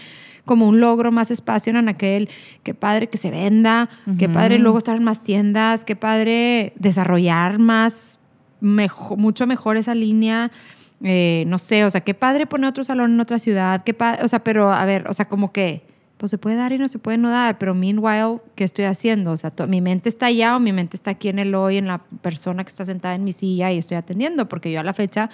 como 0.45 0.69
un 0.69 0.79
logro, 0.81 1.11
más 1.11 1.31
espacio 1.31 1.77
en 1.77 1.89
aquel, 1.89 2.29
qué 2.63 2.73
padre 2.75 3.09
que 3.09 3.17
se 3.17 3.31
venda, 3.31 3.89
qué 4.19 4.29
padre 4.29 4.59
luego 4.59 4.79
estar 4.79 4.95
en 4.97 5.05
más 5.05 5.23
tiendas, 5.23 5.85
qué 5.87 5.97
padre 5.97 6.73
desarrollar 6.77 7.59
más, 7.59 8.19
mejo- 8.67 9.17
mucho 9.17 9.47
mejor 9.47 9.77
esa 9.77 9.95
línea. 9.95 10.51
eh, 11.03 11.45
no 11.47 11.59
sé, 11.59 11.85
o 11.85 11.91
sea, 11.91 12.01
qué 12.01 12.15
padre 12.15 12.47
poner 12.47 12.71
otro 12.71 12.83
salón 12.83 13.13
en 13.13 13.21
otra 13.21 13.39
ciudad, 13.39 13.85
qué 13.85 13.93
padre, 13.93 14.25
o 14.25 14.29
sea, 14.29 14.39
pero 14.43 14.73
a 14.73 14.83
ver, 14.87 15.07
o 15.11 15.13
sea, 15.15 15.29
como 15.29 15.53
que, 15.53 15.83
pues 16.17 16.31
se 16.31 16.39
puede 16.39 16.57
dar 16.57 16.73
y 16.73 16.79
no 16.79 16.89
se 16.89 16.99
puede 16.99 17.19
no 17.19 17.29
dar, 17.31 17.59
pero 17.59 17.75
meanwhile, 17.75 18.39
¿qué 18.55 18.65
estoy 18.65 18.87
haciendo? 18.87 19.33
O 19.33 19.37
sea, 19.37 19.53
mi 19.69 19.83
mente 19.83 20.09
está 20.09 20.27
allá 20.27 20.57
o 20.57 20.61
mi 20.61 20.73
mente 20.73 20.97
está 20.97 21.11
aquí 21.11 21.29
en 21.29 21.39
el 21.39 21.55
hoy, 21.55 21.77
en 21.77 21.87
la 21.87 21.99
persona 22.23 22.65
que 22.65 22.71
está 22.71 22.87
sentada 22.87 23.15
en 23.15 23.25
mi 23.25 23.33
silla 23.33 23.71
y 23.73 23.77
estoy 23.79 23.99
atendiendo, 23.99 24.49
porque 24.49 24.73
yo 24.73 24.81
a 24.81 24.85
la 24.85 24.95
fecha, 24.95 25.29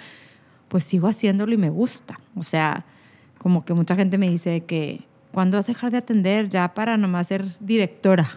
pues 0.67 0.83
sigo 0.83 1.07
haciéndolo 1.07 1.53
y 1.53 1.57
me 1.57 1.69
gusta. 1.69 2.19
O 2.35 2.43
sea, 2.43 2.83
como 3.37 3.63
que 3.63 3.73
mucha 3.73 3.95
gente 3.95 4.17
me 4.17 4.29
dice 4.29 4.65
que, 4.65 5.03
¿cuándo 5.31 5.55
vas 5.55 5.69
a 5.69 5.71
dejar 5.71 5.91
de 5.91 5.99
atender 5.99 6.49
ya 6.49 6.73
para 6.73 6.97
nomás 6.97 7.27
ser 7.27 7.45
directora? 7.61 8.29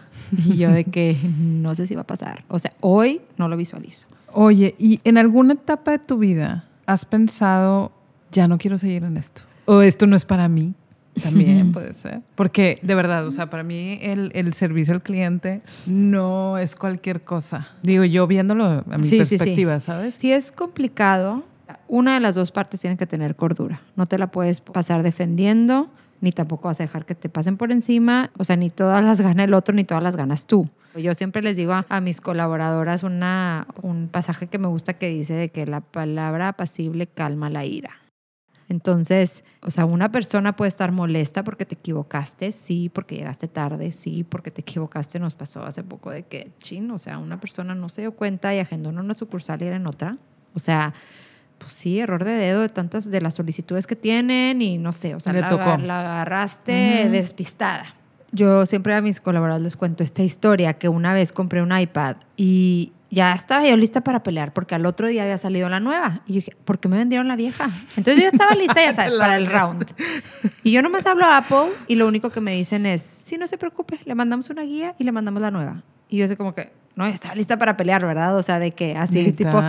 Y 0.47 0.55
yo 0.55 0.71
de 0.71 0.85
que 0.85 1.17
no 1.37 1.75
sé 1.75 1.87
si 1.87 1.95
va 1.95 2.03
a 2.03 2.07
pasar. 2.07 2.45
O 2.47 2.57
sea, 2.57 2.71
hoy 2.79 3.19
no 3.37 3.49
lo 3.49 3.57
visualizo. 3.57 4.07
Oye, 4.39 4.75
¿y 4.77 5.01
en 5.03 5.17
alguna 5.17 5.53
etapa 5.53 5.89
de 5.91 5.97
tu 5.97 6.19
vida 6.19 6.65
has 6.85 7.05
pensado, 7.05 7.91
ya 8.31 8.47
no 8.47 8.59
quiero 8.59 8.77
seguir 8.77 9.03
en 9.03 9.17
esto? 9.17 9.41
O 9.65 9.81
esto 9.81 10.05
no 10.05 10.15
es 10.15 10.25
para 10.25 10.47
mí. 10.47 10.75
También 11.23 11.71
puede 11.71 11.95
ser. 11.95 12.21
Porque 12.35 12.77
de 12.83 12.93
verdad, 12.93 13.25
o 13.25 13.31
sea, 13.31 13.49
para 13.49 13.63
mí 13.63 13.97
el, 14.03 14.31
el 14.35 14.53
servicio 14.53 14.93
al 14.93 15.01
cliente 15.01 15.63
no 15.87 16.59
es 16.59 16.75
cualquier 16.75 17.21
cosa. 17.21 17.69
Digo, 17.81 18.03
yo 18.03 18.27
viéndolo 18.27 18.63
a 18.87 18.97
mi 18.99 19.03
Sí, 19.03 19.09
sí, 19.09 19.25
sí. 19.25 19.37
perspectiva, 19.37 19.79
¿sabes? 19.79 20.13
Si 20.13 20.31
es 20.31 20.51
complicado, 20.51 21.43
una 21.87 22.13
de 22.13 22.19
las 22.19 22.35
dos 22.35 22.51
partes 22.51 22.79
tiene 22.81 22.95
que 22.97 23.07
tener 23.07 23.35
cordura. 23.35 23.81
No 23.95 24.05
te 24.05 24.19
la 24.19 24.27
puedes 24.27 24.61
pasar 24.61 25.01
defendiendo, 25.01 25.89
ni 26.21 26.31
tampoco 26.31 26.67
vas 26.67 26.79
a 26.79 26.83
dejar 26.83 27.05
que 27.05 27.15
te 27.15 27.29
pasen 27.29 27.57
por 27.57 27.71
encima. 27.71 28.31
O 28.37 28.43
sea, 28.43 28.55
ni 28.55 28.69
todas 28.69 29.03
las 29.03 29.21
gana 29.21 29.43
el 29.43 29.53
otro, 29.53 29.73
ni 29.75 29.83
todas 29.83 30.03
las 30.03 30.15
ganas 30.15 30.47
tú. 30.47 30.69
Yo 30.95 31.13
siempre 31.13 31.41
les 31.41 31.55
digo 31.55 31.73
a, 31.87 32.01
mis 32.01 32.21
colaboradoras 32.21 33.03
una, 33.03 33.67
un 33.83 34.07
pasaje 34.07 34.47
que 34.47 34.57
me 34.57 34.67
gusta 34.67 34.93
que 34.93 35.09
dice 35.09 35.33
de 35.33 35.49
que 35.49 35.65
la 35.67 35.81
palabra 35.81 36.49
apacible 36.49 37.07
calma 37.07 37.49
la 37.49 37.65
ira. 37.65 37.91
Entonces, 38.69 39.45
o 39.61 39.71
sea, 39.71 39.85
una 39.85 40.11
persona 40.11 40.55
puede 40.55 40.67
estar 40.67 40.91
molesta 40.91 41.43
porque 41.43 41.65
te 41.65 41.75
equivocaste, 41.75 42.51
sí, 42.51 42.89
porque 42.89 43.15
llegaste 43.15 43.47
tarde, 43.47 43.91
sí, 43.93 44.25
porque 44.27 44.51
te 44.51 44.61
equivocaste. 44.61 45.19
Nos 45.19 45.35
pasó 45.35 45.63
hace 45.63 45.83
poco 45.83 46.11
de 46.11 46.23
que, 46.23 46.51
chin, 46.59 46.91
o 46.91 46.99
sea, 46.99 47.17
una 47.17 47.39
persona 47.39 47.75
no 47.75 47.87
se 47.87 48.01
dio 48.01 48.11
cuenta 48.13 48.53
y 48.53 48.59
agendó 48.59 48.89
en 48.89 48.99
una 48.99 49.13
sucursal 49.13 49.61
y 49.61 49.65
era 49.65 49.77
en 49.77 49.87
otra. 49.87 50.17
O 50.53 50.59
sea, 50.59 50.93
pues 51.57 51.71
sí, 51.73 51.99
error 51.99 52.23
de 52.23 52.31
dedo 52.31 52.61
de 52.61 52.69
tantas 52.69 53.09
de 53.09 53.21
las 53.21 53.35
solicitudes 53.35 53.87
que 53.87 53.95
tienen 53.95 54.61
y 54.61 54.77
no 54.77 54.91
sé, 54.91 55.15
o 55.15 55.19
sea, 55.19 55.33
Le 55.33 55.41
la, 55.41 55.47
tocó. 55.47 55.77
la 55.77 55.99
agarraste 56.01 57.01
Ujú. 57.03 57.11
despistada. 57.13 57.95
Yo 58.31 58.65
siempre 58.65 58.93
a 58.93 59.01
mis 59.01 59.21
colaboradores 59.21 59.63
les 59.63 59.75
cuento 59.77 60.03
esta 60.03 60.21
historia 60.21 60.73
que 60.73 60.89
una 60.89 61.13
vez 61.13 61.31
compré 61.31 61.61
un 61.61 61.77
iPad 61.77 62.17
y 62.35 62.91
ya 63.09 63.31
estaba 63.31 63.65
yo 63.65 63.77
lista 63.77 64.01
para 64.01 64.21
pelear 64.21 64.51
porque 64.51 64.75
al 64.75 64.85
otro 64.85 65.07
día 65.07 65.23
había 65.23 65.37
salido 65.37 65.69
la 65.69 65.79
nueva. 65.79 66.15
Y 66.25 66.33
yo 66.33 66.35
dije, 66.39 66.55
¿por 66.65 66.77
qué 66.79 66.89
me 66.89 66.97
vendieron 66.97 67.29
la 67.29 67.37
vieja? 67.37 67.69
Entonces 67.95 68.15
yo 68.17 68.21
ya 68.23 68.27
estaba 68.27 68.53
lista, 68.53 68.75
ya 68.83 68.91
sabes, 68.91 69.13
para 69.19 69.37
el 69.37 69.45
round. 69.47 69.85
Y 70.61 70.71
yo 70.73 70.81
nomás 70.81 71.05
hablo 71.05 71.23
a 71.25 71.37
Apple 71.37 71.69
y 71.87 71.95
lo 71.95 72.05
único 72.05 72.29
que 72.29 72.41
me 72.41 72.51
dicen 72.53 72.85
es, 72.85 73.01
sí, 73.01 73.37
no 73.37 73.47
se 73.47 73.57
preocupe, 73.57 73.97
le 74.03 74.13
mandamos 74.13 74.49
una 74.49 74.63
guía 74.63 74.93
y 74.99 75.05
le 75.05 75.13
mandamos 75.13 75.41
la 75.41 75.49
nueva. 75.51 75.83
Y 76.09 76.17
yo 76.17 76.25
así 76.25 76.35
como 76.35 76.53
que, 76.53 76.73
no, 76.97 77.05
estaba 77.05 77.33
lista 77.33 77.57
para 77.57 77.77
pelear, 77.77 78.05
¿verdad? 78.05 78.35
O 78.35 78.43
sea, 78.43 78.59
de 78.59 78.71
que 78.71 78.97
así, 78.97 79.31
tipo... 79.31 79.61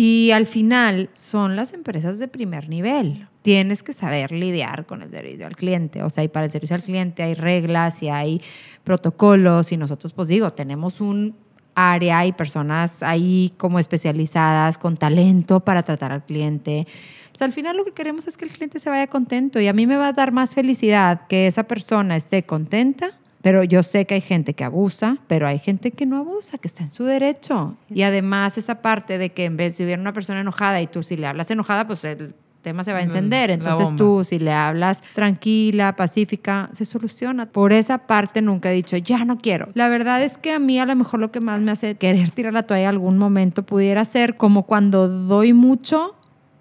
Y 0.00 0.30
al 0.30 0.46
final 0.46 1.10
son 1.12 1.56
las 1.56 1.72
empresas 1.72 2.20
de 2.20 2.28
primer 2.28 2.68
nivel. 2.68 3.26
Tienes 3.42 3.82
que 3.82 3.92
saber 3.92 4.30
lidiar 4.30 4.86
con 4.86 5.02
el 5.02 5.10
servicio 5.10 5.44
al 5.44 5.56
cliente. 5.56 6.04
O 6.04 6.08
sea, 6.08 6.22
y 6.22 6.28
para 6.28 6.46
el 6.46 6.52
servicio 6.52 6.76
al 6.76 6.84
cliente 6.84 7.24
hay 7.24 7.34
reglas 7.34 8.00
y 8.04 8.08
hay 8.08 8.40
protocolos 8.84 9.72
y 9.72 9.76
nosotros, 9.76 10.12
pues 10.12 10.28
digo, 10.28 10.52
tenemos 10.52 11.00
un 11.00 11.34
área 11.74 12.24
y 12.26 12.30
personas 12.30 13.02
ahí 13.02 13.52
como 13.56 13.80
especializadas 13.80 14.78
con 14.78 14.96
talento 14.96 15.58
para 15.58 15.82
tratar 15.82 16.12
al 16.12 16.24
cliente. 16.24 16.86
Pues 17.32 17.42
al 17.42 17.52
final 17.52 17.76
lo 17.76 17.84
que 17.84 17.90
queremos 17.90 18.28
es 18.28 18.36
que 18.36 18.44
el 18.44 18.52
cliente 18.52 18.78
se 18.78 18.90
vaya 18.90 19.08
contento 19.08 19.58
y 19.58 19.66
a 19.66 19.72
mí 19.72 19.88
me 19.88 19.96
va 19.96 20.06
a 20.06 20.12
dar 20.12 20.30
más 20.30 20.54
felicidad 20.54 21.26
que 21.26 21.48
esa 21.48 21.64
persona 21.64 22.14
esté 22.14 22.44
contenta 22.44 23.18
pero 23.48 23.64
yo 23.64 23.82
sé 23.82 24.04
que 24.04 24.12
hay 24.12 24.20
gente 24.20 24.52
que 24.52 24.62
abusa, 24.62 25.16
pero 25.26 25.46
hay 25.46 25.58
gente 25.58 25.90
que 25.92 26.04
no 26.04 26.18
abusa, 26.18 26.58
que 26.58 26.68
está 26.68 26.82
en 26.82 26.90
su 26.90 27.04
derecho. 27.04 27.76
Y 27.88 28.02
además 28.02 28.58
esa 28.58 28.82
parte 28.82 29.16
de 29.16 29.30
que 29.30 29.46
en 29.46 29.56
vez 29.56 29.78
de 29.78 29.84
hubiera 29.84 30.02
una 30.02 30.12
persona 30.12 30.42
enojada 30.42 30.82
y 30.82 30.86
tú 30.86 31.02
si 31.02 31.16
le 31.16 31.26
hablas 31.26 31.50
enojada, 31.50 31.86
pues 31.86 32.04
el 32.04 32.34
tema 32.60 32.84
se 32.84 32.92
va 32.92 32.98
a 32.98 33.02
encender. 33.04 33.48
Entonces 33.48 33.96
tú 33.96 34.22
si 34.22 34.38
le 34.38 34.52
hablas 34.52 35.02
tranquila, 35.14 35.96
pacífica, 35.96 36.68
se 36.74 36.84
soluciona. 36.84 37.46
Por 37.46 37.72
esa 37.72 38.06
parte 38.06 38.42
nunca 38.42 38.70
he 38.70 38.74
dicho, 38.74 38.98
ya 38.98 39.24
no 39.24 39.38
quiero. 39.38 39.70
La 39.72 39.88
verdad 39.88 40.22
es 40.22 40.36
que 40.36 40.52
a 40.52 40.58
mí 40.58 40.78
a 40.78 40.84
lo 40.84 40.94
mejor 40.94 41.18
lo 41.18 41.32
que 41.32 41.40
más 41.40 41.58
me 41.62 41.70
hace 41.70 41.94
querer 41.94 42.30
tirar 42.32 42.52
la 42.52 42.64
toalla 42.64 42.90
algún 42.90 43.16
momento 43.16 43.62
pudiera 43.62 44.04
ser 44.04 44.36
como 44.36 44.64
cuando 44.64 45.08
doy 45.08 45.54
mucho 45.54 46.16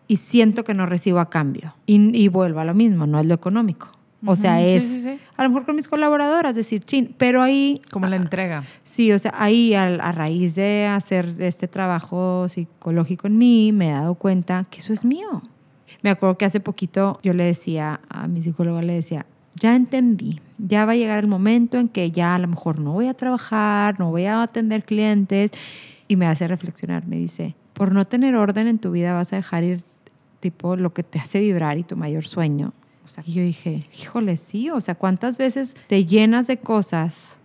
y 0.08 0.16
siento 0.16 0.64
que 0.64 0.74
no 0.74 0.86
recibo 0.86 1.20
a 1.20 1.30
cambio. 1.30 1.76
Y, 1.86 2.18
y 2.18 2.30
vuelvo 2.30 2.62
a 2.62 2.64
lo 2.64 2.74
mismo, 2.74 3.06
no 3.08 3.20
es 3.20 3.26
lo 3.26 3.34
económico. 3.36 3.90
O 4.26 4.36
sea, 4.36 4.58
sí, 4.60 4.66
es 4.72 4.84
sí, 4.84 5.02
sí. 5.02 5.20
a 5.36 5.44
lo 5.44 5.50
mejor 5.50 5.66
con 5.66 5.76
mis 5.76 5.88
colaboradoras, 5.88 6.56
decir, 6.56 6.84
chin, 6.84 7.14
pero 7.18 7.44
ahí, 7.44 7.82
Como 7.92 8.08
la 8.08 8.16
entrega. 8.16 8.64
sí, 8.84 9.12
o 9.12 9.20
sea, 9.20 9.34
ahí 9.38 9.76
a, 9.76 9.84
a 9.84 10.12
raíz 10.12 10.56
de 10.56 10.88
hacer 10.88 11.36
este 11.40 11.68
trabajo 11.68 12.50
psicológico 12.50 13.28
en 13.28 13.38
mí, 13.38 13.72
me 13.72 13.90
he 13.90 13.92
dado 13.92 14.16
cuenta 14.16 14.66
que 14.72 14.80
eso 14.80 14.92
es 14.92 15.06
mío. 15.06 15.44
Me 16.02 16.10
acuerdo 16.10 16.38
que 16.38 16.46
hace 16.46 16.60
poquito 16.60 17.20
yo 17.24 17.34
le 17.34 17.44
decía 17.44 18.00
a 18.10 18.28
mi 18.28 18.42
psicóloga, 18.42 18.82
le 18.82 18.94
decía, 18.94 19.26
ya 19.56 19.76
entendí, 19.76 20.42
ya 20.58 20.86
va 20.86 20.94
a 20.94 20.96
llegar 20.96 21.20
el 21.20 21.28
momento 21.28 21.78
en 21.78 21.88
que 21.88 22.12
ya 22.12 22.36
a 22.36 22.40
lo 22.40 22.48
mejor 22.48 22.80
no 22.80 22.94
voy 22.94 23.08
a 23.08 23.14
trabajar, 23.14 24.00
no 24.00 24.10
voy 24.10 24.26
a 24.26 24.42
atender 24.42 24.84
clientes, 24.84 25.52
y 26.08 26.16
me 26.16 26.26
hace 26.26 26.48
reflexionar, 26.48 27.06
me 27.06 27.18
dice, 27.18 27.56
por 27.74 27.92
no 27.92 28.06
tener 28.06 28.36
orden 28.36 28.68
en 28.68 28.80
tu 28.80 28.92
vida 28.92 29.14
vas 29.14 29.34
a 29.34 29.36
dejar 29.36 29.64
ir 29.64 29.84
tipo 30.40 30.76
lo 30.76 30.94
que 30.94 31.04
te 31.04 31.20
hace 31.20 31.40
vibrar 31.40 31.78
y 31.78 31.84
tu 31.84 31.96
mayor 31.96 32.26
sueño. 32.26 32.74
Y 33.26 33.34
yo 33.34 33.44
dije, 33.44 33.86
híjole, 34.00 34.38
sí, 34.38 34.70
o 34.70 34.80
sea, 34.80 34.96
¿cuántas 34.96 35.38
veces 35.38 35.76
te 35.88 36.06
llenas 36.06 36.48
de 36.48 36.58
cosas? 36.58 37.38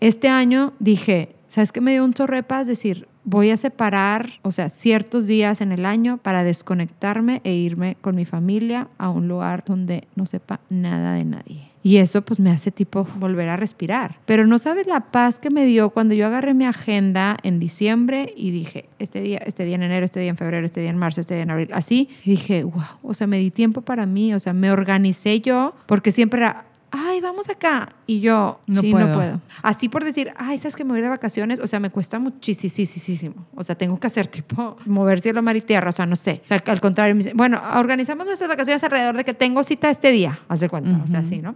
Este 0.00 0.28
año 0.28 0.72
dije, 0.78 1.34
¿sabes 1.46 1.72
qué 1.72 1.80
me 1.80 1.92
dio 1.92 2.04
un 2.04 2.14
paz? 2.46 2.66
Decir, 2.66 3.06
voy 3.24 3.50
a 3.50 3.56
separar, 3.56 4.30
o 4.42 4.50
sea, 4.50 4.68
ciertos 4.68 5.26
días 5.26 5.60
en 5.60 5.72
el 5.72 5.84
año 5.84 6.18
para 6.18 6.44
desconectarme 6.44 7.40
e 7.44 7.52
irme 7.52 7.96
con 8.00 8.16
mi 8.16 8.24
familia 8.24 8.88
a 8.98 9.10
un 9.10 9.28
lugar 9.28 9.64
donde 9.66 10.08
no 10.14 10.26
sepa 10.26 10.60
nada 10.68 11.14
de 11.14 11.24
nadie. 11.24 11.69
Y 11.82 11.96
eso 11.96 12.22
pues 12.22 12.40
me 12.40 12.50
hace 12.50 12.70
tipo 12.70 13.06
volver 13.16 13.48
a 13.48 13.56
respirar. 13.56 14.18
Pero 14.26 14.46
no 14.46 14.58
sabes 14.58 14.86
la 14.86 15.00
paz 15.10 15.38
que 15.38 15.50
me 15.50 15.64
dio 15.64 15.90
cuando 15.90 16.14
yo 16.14 16.26
agarré 16.26 16.52
mi 16.52 16.66
agenda 16.66 17.36
en 17.42 17.58
diciembre 17.58 18.32
y 18.36 18.50
dije, 18.50 18.86
este 18.98 19.20
día, 19.22 19.38
este 19.38 19.64
día 19.64 19.76
en 19.76 19.82
enero, 19.82 20.04
este 20.04 20.20
día 20.20 20.30
en 20.30 20.36
febrero, 20.36 20.66
este 20.66 20.80
día 20.80 20.90
en 20.90 20.98
marzo, 20.98 21.20
este 21.20 21.34
día 21.34 21.44
en 21.44 21.50
abril, 21.50 21.70
así. 21.72 22.08
Y 22.24 22.32
dije, 22.32 22.64
wow, 22.64 22.84
o 23.02 23.14
sea, 23.14 23.26
me 23.26 23.38
di 23.38 23.50
tiempo 23.50 23.80
para 23.80 24.04
mí, 24.06 24.34
o 24.34 24.40
sea, 24.40 24.52
me 24.52 24.70
organicé 24.70 25.40
yo, 25.40 25.74
porque 25.86 26.12
siempre 26.12 26.40
era, 26.40 26.64
ay, 26.90 27.20
vamos 27.20 27.48
acá. 27.48 27.94
Y 28.06 28.20
yo, 28.20 28.60
No 28.66 28.80
sí, 28.80 28.90
puedo. 28.90 29.06
no 29.08 29.14
puedo. 29.14 29.40
Así 29.62 29.88
por 29.88 30.04
decir, 30.04 30.32
ay, 30.36 30.58
¿sabes 30.58 30.76
que 30.76 30.84
me 30.84 30.92
voy 30.92 31.00
de 31.00 31.08
vacaciones? 31.08 31.60
O 31.60 31.66
sea, 31.66 31.80
me 31.80 31.90
cuesta 31.90 32.18
muchísimo. 32.18 33.46
O 33.54 33.62
sea, 33.62 33.76
tengo 33.76 33.98
que 33.98 34.06
hacer 34.06 34.26
tipo 34.28 34.76
mover 34.86 35.20
cielo, 35.20 35.42
mar 35.42 35.56
y 35.56 35.60
tierra. 35.60 35.90
O 35.90 35.92
sea, 35.92 36.06
no 36.06 36.16
sé. 36.16 36.40
O 36.42 36.46
sea, 36.46 36.62
al 36.66 36.80
contrario, 36.80 37.14
me 37.14 37.18
dice, 37.22 37.32
bueno, 37.34 37.60
organizamos 37.76 38.26
nuestras 38.26 38.48
vacaciones 38.48 38.82
alrededor 38.82 39.16
de 39.16 39.24
que 39.24 39.34
tengo 39.34 39.62
cita 39.64 39.90
este 39.90 40.10
día. 40.10 40.40
Haz 40.48 40.60
de 40.60 40.68
cuenta. 40.68 41.00
O 41.02 41.06
sea, 41.06 41.20
así, 41.20 41.40
¿no? 41.40 41.54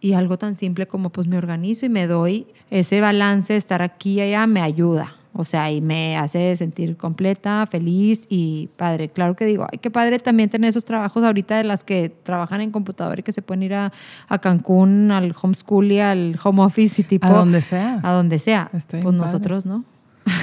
Y 0.00 0.12
algo 0.12 0.36
tan 0.36 0.54
simple 0.56 0.86
como 0.86 1.08
pues 1.10 1.26
me 1.26 1.38
organizo 1.38 1.86
y 1.86 1.88
me 1.88 2.06
doy 2.06 2.46
ese 2.70 3.00
balance 3.00 3.54
de 3.54 3.58
estar 3.58 3.80
aquí 3.80 4.14
y 4.14 4.20
allá 4.20 4.46
me 4.46 4.60
ayuda. 4.60 5.16
O 5.36 5.42
sea, 5.42 5.70
y 5.72 5.80
me 5.80 6.16
hace 6.16 6.54
sentir 6.54 6.96
completa, 6.96 7.66
feliz 7.68 8.26
y 8.28 8.68
padre. 8.76 9.08
Claro 9.08 9.34
que 9.34 9.44
digo, 9.44 9.66
ay, 9.70 9.78
qué 9.78 9.90
padre 9.90 10.20
también 10.20 10.48
tener 10.48 10.70
esos 10.70 10.84
trabajos 10.84 11.24
ahorita 11.24 11.56
de 11.56 11.64
las 11.64 11.82
que 11.82 12.08
trabajan 12.08 12.60
en 12.60 12.70
computador 12.70 13.18
y 13.18 13.24
que 13.24 13.32
se 13.32 13.42
pueden 13.42 13.64
ir 13.64 13.74
a, 13.74 13.92
a 14.28 14.38
Cancún, 14.38 15.10
al 15.10 15.34
homeschool 15.40 15.90
y 15.90 15.98
al 15.98 16.38
home 16.42 16.62
office 16.62 17.02
y 17.02 17.04
tipo... 17.04 17.26
A 17.26 17.30
donde 17.30 17.62
sea. 17.62 17.98
A 18.04 18.12
donde 18.12 18.38
sea. 18.38 18.70
Bien 18.72 18.80
pues 18.80 19.02
padre. 19.02 19.12
nosotros 19.12 19.66
no. 19.66 19.84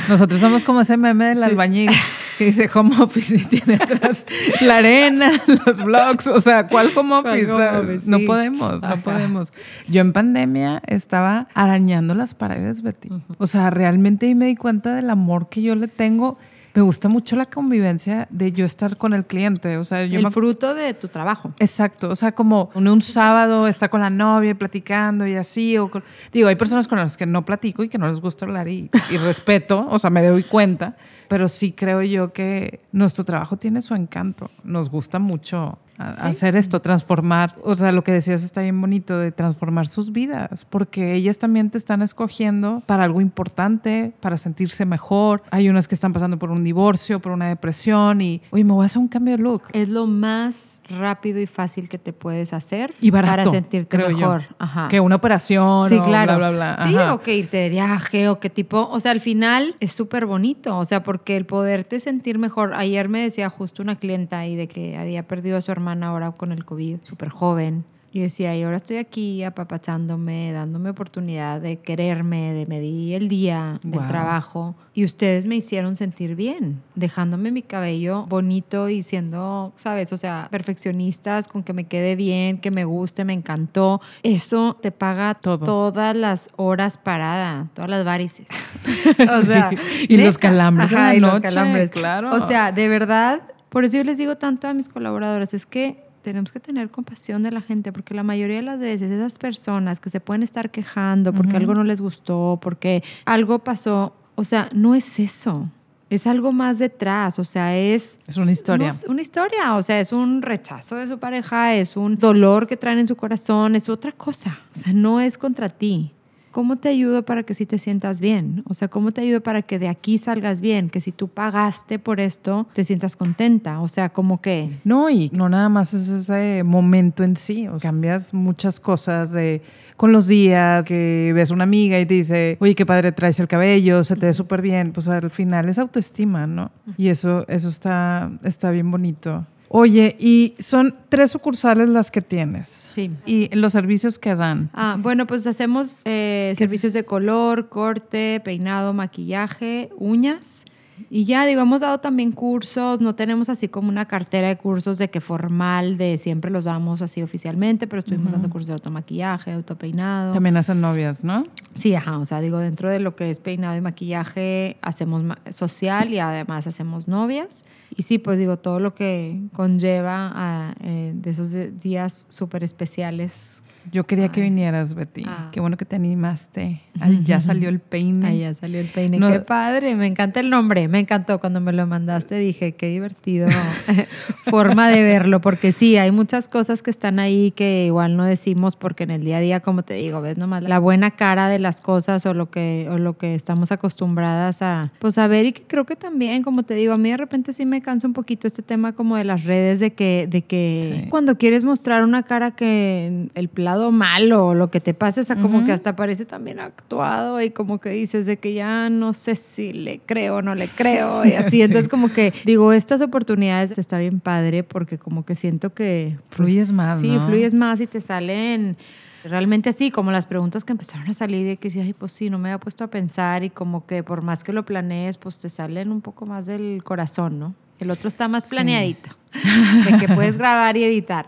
Nosotros 0.09 0.39
somos 0.41 0.63
como 0.63 0.81
ese 0.81 0.97
meme 0.97 1.25
del 1.27 1.43
albañil 1.43 1.89
que 2.37 2.45
dice 2.45 2.69
home 2.73 2.95
office 2.99 3.35
y 3.35 3.45
tiene 3.45 3.75
atrás 3.75 4.25
la 4.61 4.77
arena, 4.77 5.31
los 5.65 5.83
blogs. 5.83 6.27
O 6.27 6.39
sea, 6.39 6.67
¿cuál 6.67 6.91
home 6.95 7.15
office? 7.15 7.45
¿Cuál 7.47 7.75
home 7.75 7.79
office? 7.93 8.09
No 8.09 8.17
Sí. 8.19 8.25
podemos, 8.25 8.83
Ajá. 8.83 8.95
no 8.95 9.01
podemos. 9.03 9.51
Yo 9.87 10.01
en 10.01 10.13
pandemia 10.13 10.81
estaba 10.87 11.47
arañando 11.53 12.13
las 12.15 12.33
paredes, 12.33 12.81
Betty. 12.81 13.09
O 13.37 13.47
sea, 13.47 13.69
realmente 13.69 14.25
ahí 14.27 14.35
me 14.35 14.47
di 14.47 14.55
cuenta 14.55 14.93
del 14.95 15.09
amor 15.09 15.49
que 15.49 15.61
yo 15.61 15.75
le 15.75 15.87
tengo. 15.87 16.37
Me 16.73 16.81
gusta 16.81 17.09
mucho 17.09 17.35
la 17.35 17.47
convivencia 17.47 18.29
de 18.29 18.53
yo 18.53 18.63
estar 18.65 18.95
con 18.95 19.13
el 19.13 19.25
cliente. 19.25 19.75
O 19.75 19.83
sea, 19.83 20.05
yo 20.05 20.19
el 20.19 20.23
me 20.23 20.31
fruto 20.31 20.73
de 20.73 20.93
tu 20.93 21.09
trabajo. 21.09 21.51
Exacto, 21.59 22.09
o 22.09 22.15
sea, 22.15 22.31
como 22.31 22.69
un, 22.75 22.87
un 22.87 23.01
sábado 23.01 23.67
está 23.67 23.89
con 23.89 23.99
la 23.99 24.09
novia 24.09 24.55
platicando 24.55 25.27
y 25.27 25.35
así, 25.35 25.77
o 25.77 25.91
con- 25.91 26.01
digo, 26.31 26.47
hay 26.47 26.55
personas 26.55 26.87
con 26.87 26.97
las 26.97 27.17
que 27.17 27.25
no 27.25 27.43
platico 27.43 27.83
y 27.83 27.89
que 27.89 27.97
no 27.97 28.07
les 28.07 28.21
gusta 28.21 28.45
hablar 28.45 28.69
y, 28.69 28.89
y 29.09 29.17
respeto, 29.17 29.85
o 29.89 29.99
sea, 29.99 30.09
me 30.11 30.25
doy 30.25 30.45
cuenta, 30.45 30.95
pero 31.31 31.47
sí 31.47 31.71
creo 31.71 32.01
yo 32.01 32.33
que 32.33 32.81
nuestro 32.91 33.23
trabajo 33.23 33.55
tiene 33.55 33.81
su 33.81 33.95
encanto, 33.95 34.51
nos 34.65 34.89
gusta 34.89 35.17
mucho 35.17 35.77
a- 35.97 36.09
hacer 36.27 36.55
esto, 36.55 36.81
transformar, 36.81 37.55
o 37.63 37.73
sea, 37.75 37.91
lo 37.93 38.03
que 38.03 38.11
decías 38.11 38.43
está 38.43 38.61
bien 38.61 38.79
bonito, 38.81 39.17
de 39.17 39.31
transformar 39.31 39.87
sus 39.87 40.11
vidas, 40.11 40.65
porque 40.65 41.13
ellas 41.13 41.37
también 41.37 41.69
te 41.69 41.77
están 41.77 42.01
escogiendo 42.01 42.81
para 42.85 43.03
algo 43.05 43.21
importante, 43.21 44.11
para 44.19 44.35
sentirse 44.35 44.83
mejor, 44.85 45.43
hay 45.51 45.69
unas 45.69 45.87
que 45.87 45.95
están 45.95 46.11
pasando 46.11 46.37
por 46.37 46.49
un 46.51 46.63
divorcio, 46.63 47.19
por 47.21 47.31
una 47.31 47.47
depresión 47.47 48.19
y, 48.21 48.41
oye, 48.49 48.63
me 48.63 48.73
voy 48.73 48.83
a 48.83 48.87
hacer 48.87 48.99
un 48.99 49.07
cambio 49.07 49.37
de 49.37 49.43
look. 49.43 49.63
Es 49.73 49.87
lo 49.89 50.07
más 50.07 50.81
rápido 50.89 51.39
y 51.39 51.47
fácil 51.47 51.87
que 51.87 51.97
te 51.97 52.11
puedes 52.13 52.51
hacer 52.51 52.93
Y 52.99 53.11
barato, 53.11 53.35
para 53.37 53.51
sentirte 53.51 53.87
creo 53.87 54.09
yo. 54.09 54.17
mejor. 54.17 54.43
Ajá. 54.59 54.87
Que 54.89 54.99
una 54.99 55.15
operación 55.15 55.87
Sí, 55.87 55.95
o 55.95 56.03
claro. 56.03 56.37
bla, 56.37 56.49
bla, 56.49 56.75
bla. 56.75 56.87
Sí, 56.87 56.95
Ajá. 56.97 57.13
o 57.13 57.21
que 57.21 57.37
irte 57.37 57.57
de 57.57 57.69
viaje 57.69 58.27
o 58.27 58.39
que 58.39 58.49
tipo, 58.49 58.89
o 58.89 58.99
sea, 58.99 59.11
al 59.11 59.21
final 59.21 59.75
es 59.79 59.91
súper 59.91 60.25
bonito, 60.25 60.77
o 60.77 60.83
sea, 60.85 61.03
porque 61.03 61.20
el 61.25 61.45
poderte 61.45 61.99
sentir 61.99 62.37
mejor. 62.37 62.73
Ayer 62.73 63.09
me 63.09 63.21
decía 63.21 63.49
justo 63.49 63.81
una 63.81 63.95
clienta 63.95 64.39
ahí 64.39 64.55
de 64.55 64.67
que 64.67 64.97
había 64.97 65.27
perdido 65.27 65.57
a 65.57 65.61
su 65.61 65.71
hermana 65.71 66.07
ahora 66.07 66.31
con 66.31 66.51
el 66.51 66.65
COVID, 66.65 66.99
súper 67.03 67.29
joven. 67.29 67.85
Y 68.13 68.19
decía, 68.19 68.53
y 68.57 68.63
ahora 68.63 68.75
estoy 68.75 68.97
aquí 68.97 69.41
apapachándome, 69.43 70.51
dándome 70.51 70.89
oportunidad 70.89 71.61
de 71.61 71.77
quererme, 71.77 72.51
de 72.53 72.65
medir 72.65 73.15
el 73.15 73.29
día, 73.29 73.79
del 73.83 73.99
Wow. 73.99 74.07
trabajo. 74.09 74.75
Y 74.93 75.05
ustedes 75.05 75.45
me 75.45 75.55
hicieron 75.55 75.95
sentir 75.95 76.35
bien, 76.35 76.81
dejándome 76.95 77.51
mi 77.51 77.61
cabello 77.61 78.25
bonito 78.27 78.89
y 78.89 79.03
siendo, 79.03 79.71
¿sabes? 79.77 80.11
O 80.11 80.17
sea, 80.17 80.49
perfeccionistas, 80.51 81.47
con 81.47 81.63
que 81.63 81.71
me 81.71 81.85
quede 81.85 82.15
bien, 82.17 82.57
que 82.57 82.69
me 82.69 82.83
guste, 82.83 83.23
me 83.23 83.31
encantó. 83.33 84.01
Eso 84.23 84.77
te 84.81 84.91
paga 84.91 85.35
Todo. 85.35 85.65
todas 85.65 86.13
las 86.13 86.49
horas 86.57 86.97
parada, 86.97 87.69
todas 87.73 87.89
las 87.89 88.03
varices. 88.03 88.45
o 89.37 89.41
sea, 89.43 89.69
Sí. 89.71 90.07
Y 90.09 90.17
los 90.17 90.37
calambres 90.37 90.91
en 90.91 90.97
la 90.97 91.15
y 91.15 91.19
los 91.21 91.33
noche, 91.33 91.43
calambres. 91.47 91.91
claro. 91.91 92.31
O 92.35 92.45
sea, 92.45 92.71
de 92.73 92.89
verdad, 92.89 93.41
por 93.69 93.85
eso 93.85 93.95
yo 93.97 94.03
les 94.03 94.17
digo 94.17 94.35
tanto 94.37 94.67
a 94.67 94.73
mis 94.73 94.89
colaboradores, 94.89 95.53
es 95.53 95.65
que 95.65 96.03
tenemos 96.21 96.51
que 96.51 96.59
tener 96.59 96.89
compasión 96.89 97.43
de 97.43 97.51
la 97.51 97.61
gente, 97.61 97.91
porque 97.91 98.13
la 98.13 98.23
mayoría 98.23 98.57
de 98.57 98.61
las 98.61 98.79
veces 98.79 99.11
esas 99.11 99.37
personas 99.37 99.99
que 99.99 100.09
se 100.09 100.19
pueden 100.19 100.43
estar 100.43 100.71
quejando 100.71 101.33
porque 101.33 101.57
algo 101.57 101.73
no 101.73 101.83
les 101.83 102.01
gustó, 102.01 102.59
porque 102.61 103.03
algo 103.25 103.59
pasó, 103.59 104.13
o 104.35 104.43
sea, 104.43 104.69
no 104.73 104.95
es 104.95 105.19
eso. 105.19 105.69
Es 106.09 106.27
algo 106.27 106.51
más 106.51 106.77
detrás, 106.77 107.39
o 107.39 107.45
sea, 107.45 107.77
es... 107.77 108.19
Es 108.27 108.35
una 108.35 108.51
historia. 108.51 108.87
no, 108.87 108.93
es 108.93 109.05
una 109.07 109.21
historia, 109.21 109.75
o 109.75 109.83
sea, 109.83 109.99
es 109.99 110.11
un 110.11 110.41
rechazo 110.41 110.97
de 110.97 111.07
su 111.07 111.17
pareja, 111.19 111.73
es 111.75 111.95
un 111.95 112.17
dolor 112.17 112.67
que 112.67 112.75
traen 112.75 112.99
en 112.99 113.07
su 113.07 113.15
corazón, 113.15 113.77
es 113.77 113.87
otra 113.87 114.11
cosa, 114.11 114.59
o 114.75 114.77
sea, 114.77 114.91
no 114.91 115.21
es 115.21 115.37
contra 115.37 115.69
ti. 115.69 116.11
¿Cómo 116.51 116.77
te 116.77 116.89
ayudo 116.89 117.23
para 117.23 117.43
que 117.43 117.53
sí 117.53 117.65
te 117.65 117.79
sientas 117.79 118.21
bien? 118.21 118.63
O 118.67 118.73
sea, 118.73 118.87
¿cómo 118.89 119.11
te 119.11 119.21
ayudo 119.21 119.41
para 119.41 119.61
que 119.61 119.79
de 119.79 119.87
aquí 119.87 120.17
salgas 120.17 120.61
bien? 120.61 120.89
Que 120.89 120.99
si 120.99 121.11
tú 121.11 121.27
pagaste 121.27 121.97
por 121.97 122.19
esto, 122.19 122.67
te 122.73 122.83
sientas 122.83 123.15
contenta. 123.15 123.79
O 123.79 123.87
sea, 123.87 124.09
como 124.09 124.41
que... 124.41 124.79
No, 124.83 125.09
y 125.09 125.29
no 125.33 125.49
nada 125.49 125.69
más 125.69 125.93
es 125.93 126.09
ese 126.09 126.63
momento 126.63 127.23
en 127.23 127.37
sí. 127.37 127.67
O 127.67 127.79
sea, 127.79 127.89
cambias 127.89 128.33
muchas 128.33 128.79
cosas 128.79 129.31
de 129.31 129.61
con 130.01 130.11
los 130.11 130.27
días, 130.27 130.83
que 130.83 131.31
ves 131.35 131.51
una 131.51 131.63
amiga 131.63 131.99
y 131.99 132.07
te 132.07 132.15
dice, 132.15 132.57
oye, 132.59 132.73
qué 132.73 132.87
padre 132.87 133.11
traes 133.11 133.39
el 133.39 133.47
cabello, 133.47 134.03
se 134.03 134.15
te 134.15 134.25
ve 134.25 134.33
súper 134.33 134.61
bien. 134.61 134.93
Pues 134.93 135.07
al 135.07 135.29
final 135.29 135.69
es 135.69 135.77
autoestima, 135.77 136.47
¿no? 136.47 136.71
Y 136.97 137.09
eso, 137.09 137.45
eso 137.47 137.69
está, 137.69 138.31
está 138.43 138.71
bien 138.71 138.89
bonito. 138.89 139.45
Oye, 139.73 140.17
y 140.19 140.55
son 140.59 140.95
tres 141.07 141.31
sucursales 141.31 141.87
las 141.87 142.11
que 142.11 142.21
tienes. 142.21 142.89
Sí. 142.93 143.09
Y 143.25 143.47
los 143.55 143.71
servicios 143.71 144.19
que 144.19 144.35
dan. 144.35 144.69
Ah, 144.73 144.97
bueno, 144.99 145.25
pues 145.27 145.47
hacemos 145.47 146.01
eh, 146.03 146.53
servicios 146.57 146.91
de 146.91 147.05
color, 147.05 147.69
corte, 147.69 148.41
peinado, 148.43 148.91
maquillaje, 148.91 149.89
uñas. 149.95 150.65
Y 151.09 151.25
ya, 151.25 151.45
digo, 151.45 151.61
hemos 151.61 151.81
dado 151.81 151.99
también 151.99 152.31
cursos, 152.31 153.01
no 153.01 153.15
tenemos 153.15 153.49
así 153.49 153.67
como 153.67 153.89
una 153.89 154.07
cartera 154.07 154.47
de 154.47 154.57
cursos 154.57 154.97
de 154.97 155.09
que 155.09 155.21
formal, 155.21 155.97
de 155.97 156.17
siempre 156.17 156.51
los 156.51 156.65
damos 156.65 157.01
así 157.01 157.21
oficialmente, 157.21 157.87
pero 157.87 157.99
estuvimos 157.99 158.31
dando 158.31 158.49
cursos 158.49 158.67
de 158.67 158.73
automaquillaje, 158.73 159.51
autopeinado. 159.51 160.33
También 160.33 160.57
hacen 160.57 160.81
novias, 160.81 161.23
¿no? 161.23 161.43
Sí, 161.73 161.95
ajá, 161.95 162.17
o 162.17 162.25
sea, 162.25 162.41
digo, 162.41 162.59
dentro 162.59 162.89
de 162.89 162.99
lo 162.99 163.15
que 163.15 163.29
es 163.29 163.39
peinado 163.39 163.77
y 163.77 163.81
maquillaje, 163.81 164.77
hacemos 164.81 165.23
social 165.49 166.13
y 166.13 166.19
además 166.19 166.67
hacemos 166.67 167.07
novias. 167.07 167.65
Y 167.95 168.03
sí, 168.03 168.17
pues 168.17 168.39
digo, 168.39 168.57
todo 168.57 168.79
lo 168.79 168.93
que 168.93 169.41
conlleva 169.53 170.31
a, 170.33 170.75
eh, 170.81 171.11
de 171.15 171.29
esos 171.29 171.51
días 171.79 172.27
súper 172.29 172.63
especiales. 172.63 173.63
Yo 173.91 174.05
quería 174.05 174.29
que 174.29 174.41
vinieras, 174.41 174.93
Betty. 174.93 175.23
Ah. 175.27 175.49
Qué 175.51 175.59
bueno 175.59 175.77
que 175.77 175.85
te 175.85 175.95
animaste. 175.95 176.81
Al- 176.99 177.23
ya 177.23 177.39
salió 177.41 177.69
el 177.69 177.79
peine. 177.79 178.27
Ahí 178.27 178.39
ya 178.41 178.53
salió 178.53 178.79
el 178.79 178.87
peine. 178.87 179.17
No- 179.17 179.31
Qué 179.31 179.39
padre, 179.39 179.95
me 179.95 180.07
encanta 180.07 180.39
el 180.39 180.49
nombre, 180.49 180.87
me 180.87 180.99
encantó 180.99 181.39
cuando 181.39 181.59
me 181.61 181.71
lo 181.73 181.87
mandaste, 181.87 182.35
dije, 182.35 182.73
qué 182.73 182.87
divertido 182.89 183.47
forma 184.49 184.89
de 184.89 185.03
verlo, 185.03 185.41
porque 185.41 185.71
sí, 185.71 185.97
hay 185.97 186.11
muchas 186.11 186.47
cosas 186.47 186.81
que 186.81 186.89
están 186.89 187.19
ahí 187.19 187.51
que 187.51 187.85
igual 187.85 188.17
no 188.17 188.25
decimos 188.25 188.75
porque 188.75 189.03
en 189.03 189.11
el 189.11 189.23
día 189.23 189.37
a 189.37 189.41
día, 189.41 189.59
como 189.59 189.83
te 189.83 189.93
digo, 189.95 190.21
ves 190.21 190.37
nomás 190.37 190.63
la 190.63 190.79
buena 190.79 191.11
cara 191.11 191.47
de 191.49 191.59
las 191.59 191.81
cosas 191.81 192.25
o 192.25 192.33
lo 192.33 192.49
que, 192.51 192.87
o 192.89 192.97
lo 192.97 193.17
que 193.17 193.35
estamos 193.35 193.71
acostumbradas 193.71 194.61
a, 194.61 194.91
pues 194.99 195.17
a 195.17 195.27
ver 195.27 195.45
y 195.45 195.51
que 195.53 195.63
creo 195.63 195.85
que 195.85 195.95
también, 195.95 196.43
como 196.43 196.63
te 196.63 196.73
digo, 196.75 196.93
a 196.93 196.97
mí 196.97 197.09
de 197.11 197.17
repente 197.17 197.53
sí 197.53 197.65
me 197.65 197.81
cansa 197.81 198.07
un 198.07 198.13
poquito 198.13 198.47
este 198.47 198.61
tema 198.61 198.93
como 198.93 199.15
de 199.17 199.23
las 199.23 199.43
redes, 199.43 199.79
de 199.79 199.93
que, 199.93 200.27
de 200.29 200.41
que 200.43 200.61
Sí. 201.03 201.09
cuando 201.09 201.37
quieres 201.37 201.63
mostrar 201.63 202.03
una 202.03 202.23
cara 202.23 202.51
que 202.51 203.29
el 203.35 203.49
lado 203.71 203.91
malo 203.91 204.47
o 204.47 204.53
lo 204.53 204.69
que 204.69 204.79
te 204.81 204.93
pase, 204.93 205.21
o 205.21 205.23
sea, 205.23 205.37
como 205.37 205.57
Ujú. 205.57 205.65
que 205.67 205.71
hasta 205.71 205.95
parece 205.95 206.25
también 206.25 206.59
actuado 206.59 207.41
y 207.41 207.51
como 207.51 207.79
que 207.79 207.89
dices 207.89 208.25
de 208.25 208.37
que 208.37 208.53
ya 208.53 208.89
no 208.89 209.13
sé 209.13 209.35
si 209.35 209.71
le 209.73 209.99
creo 209.99 210.37
o 210.37 210.41
no 210.41 210.55
le 210.55 210.67
creo 210.67 211.25
y 211.25 211.33
así. 211.35 211.49
Sí. 211.57 211.61
Entonces 211.61 211.89
como 211.89 212.11
que 212.13 212.33
digo, 212.45 212.73
estas 212.73 213.01
oportunidades 213.01 213.77
está 213.77 213.97
bien 213.97 214.19
padre 214.19 214.63
porque 214.63 214.97
como 214.97 215.23
que 215.25 215.35
siento 215.35 215.73
que... 215.73 216.17
pues, 216.27 216.35
Fluyes 216.37 216.71
más, 216.73 216.99
Sí, 217.01 217.07
¿no? 217.07 217.25
fluyes 217.25 217.53
más 217.53 217.79
y 217.81 217.87
te 217.87 218.01
salen 218.01 218.75
realmente 219.23 219.69
así, 219.69 219.91
como 219.91 220.11
las 220.11 220.25
preguntas 220.25 220.63
que 220.65 220.71
empezaron 220.73 221.07
a 221.07 221.13
salir 221.13 221.47
y 221.51 221.57
que 221.57 221.67
decías, 221.67 221.85
ay, 221.85 221.93
pues 221.93 222.11
sí, 222.11 222.29
no 222.31 222.39
me 222.39 222.49
había 222.49 222.59
puesto 222.59 222.83
a 222.83 222.87
pensar 222.87 223.43
y 223.43 223.49
como 223.51 223.85
que 223.85 224.03
por 224.03 224.21
más 224.23 224.43
que 224.43 224.51
lo 224.51 224.65
planees, 224.65 225.17
pues 225.17 225.37
te 225.39 225.47
salen 225.47 225.91
un 225.91 226.01
poco 226.01 226.25
más 226.25 226.47
del 226.47 226.83
corazón, 226.83 227.39
¿no? 227.39 227.53
El 227.79 227.91
otro 227.91 228.07
está 228.07 228.27
más 228.27 228.45
Sí. 228.45 228.49
planeadito, 228.55 229.09
de 229.91 229.97
que 229.99 230.07
puedes 230.13 230.37
grabar 230.37 230.75
y 230.77 230.83
editar, 230.83 231.27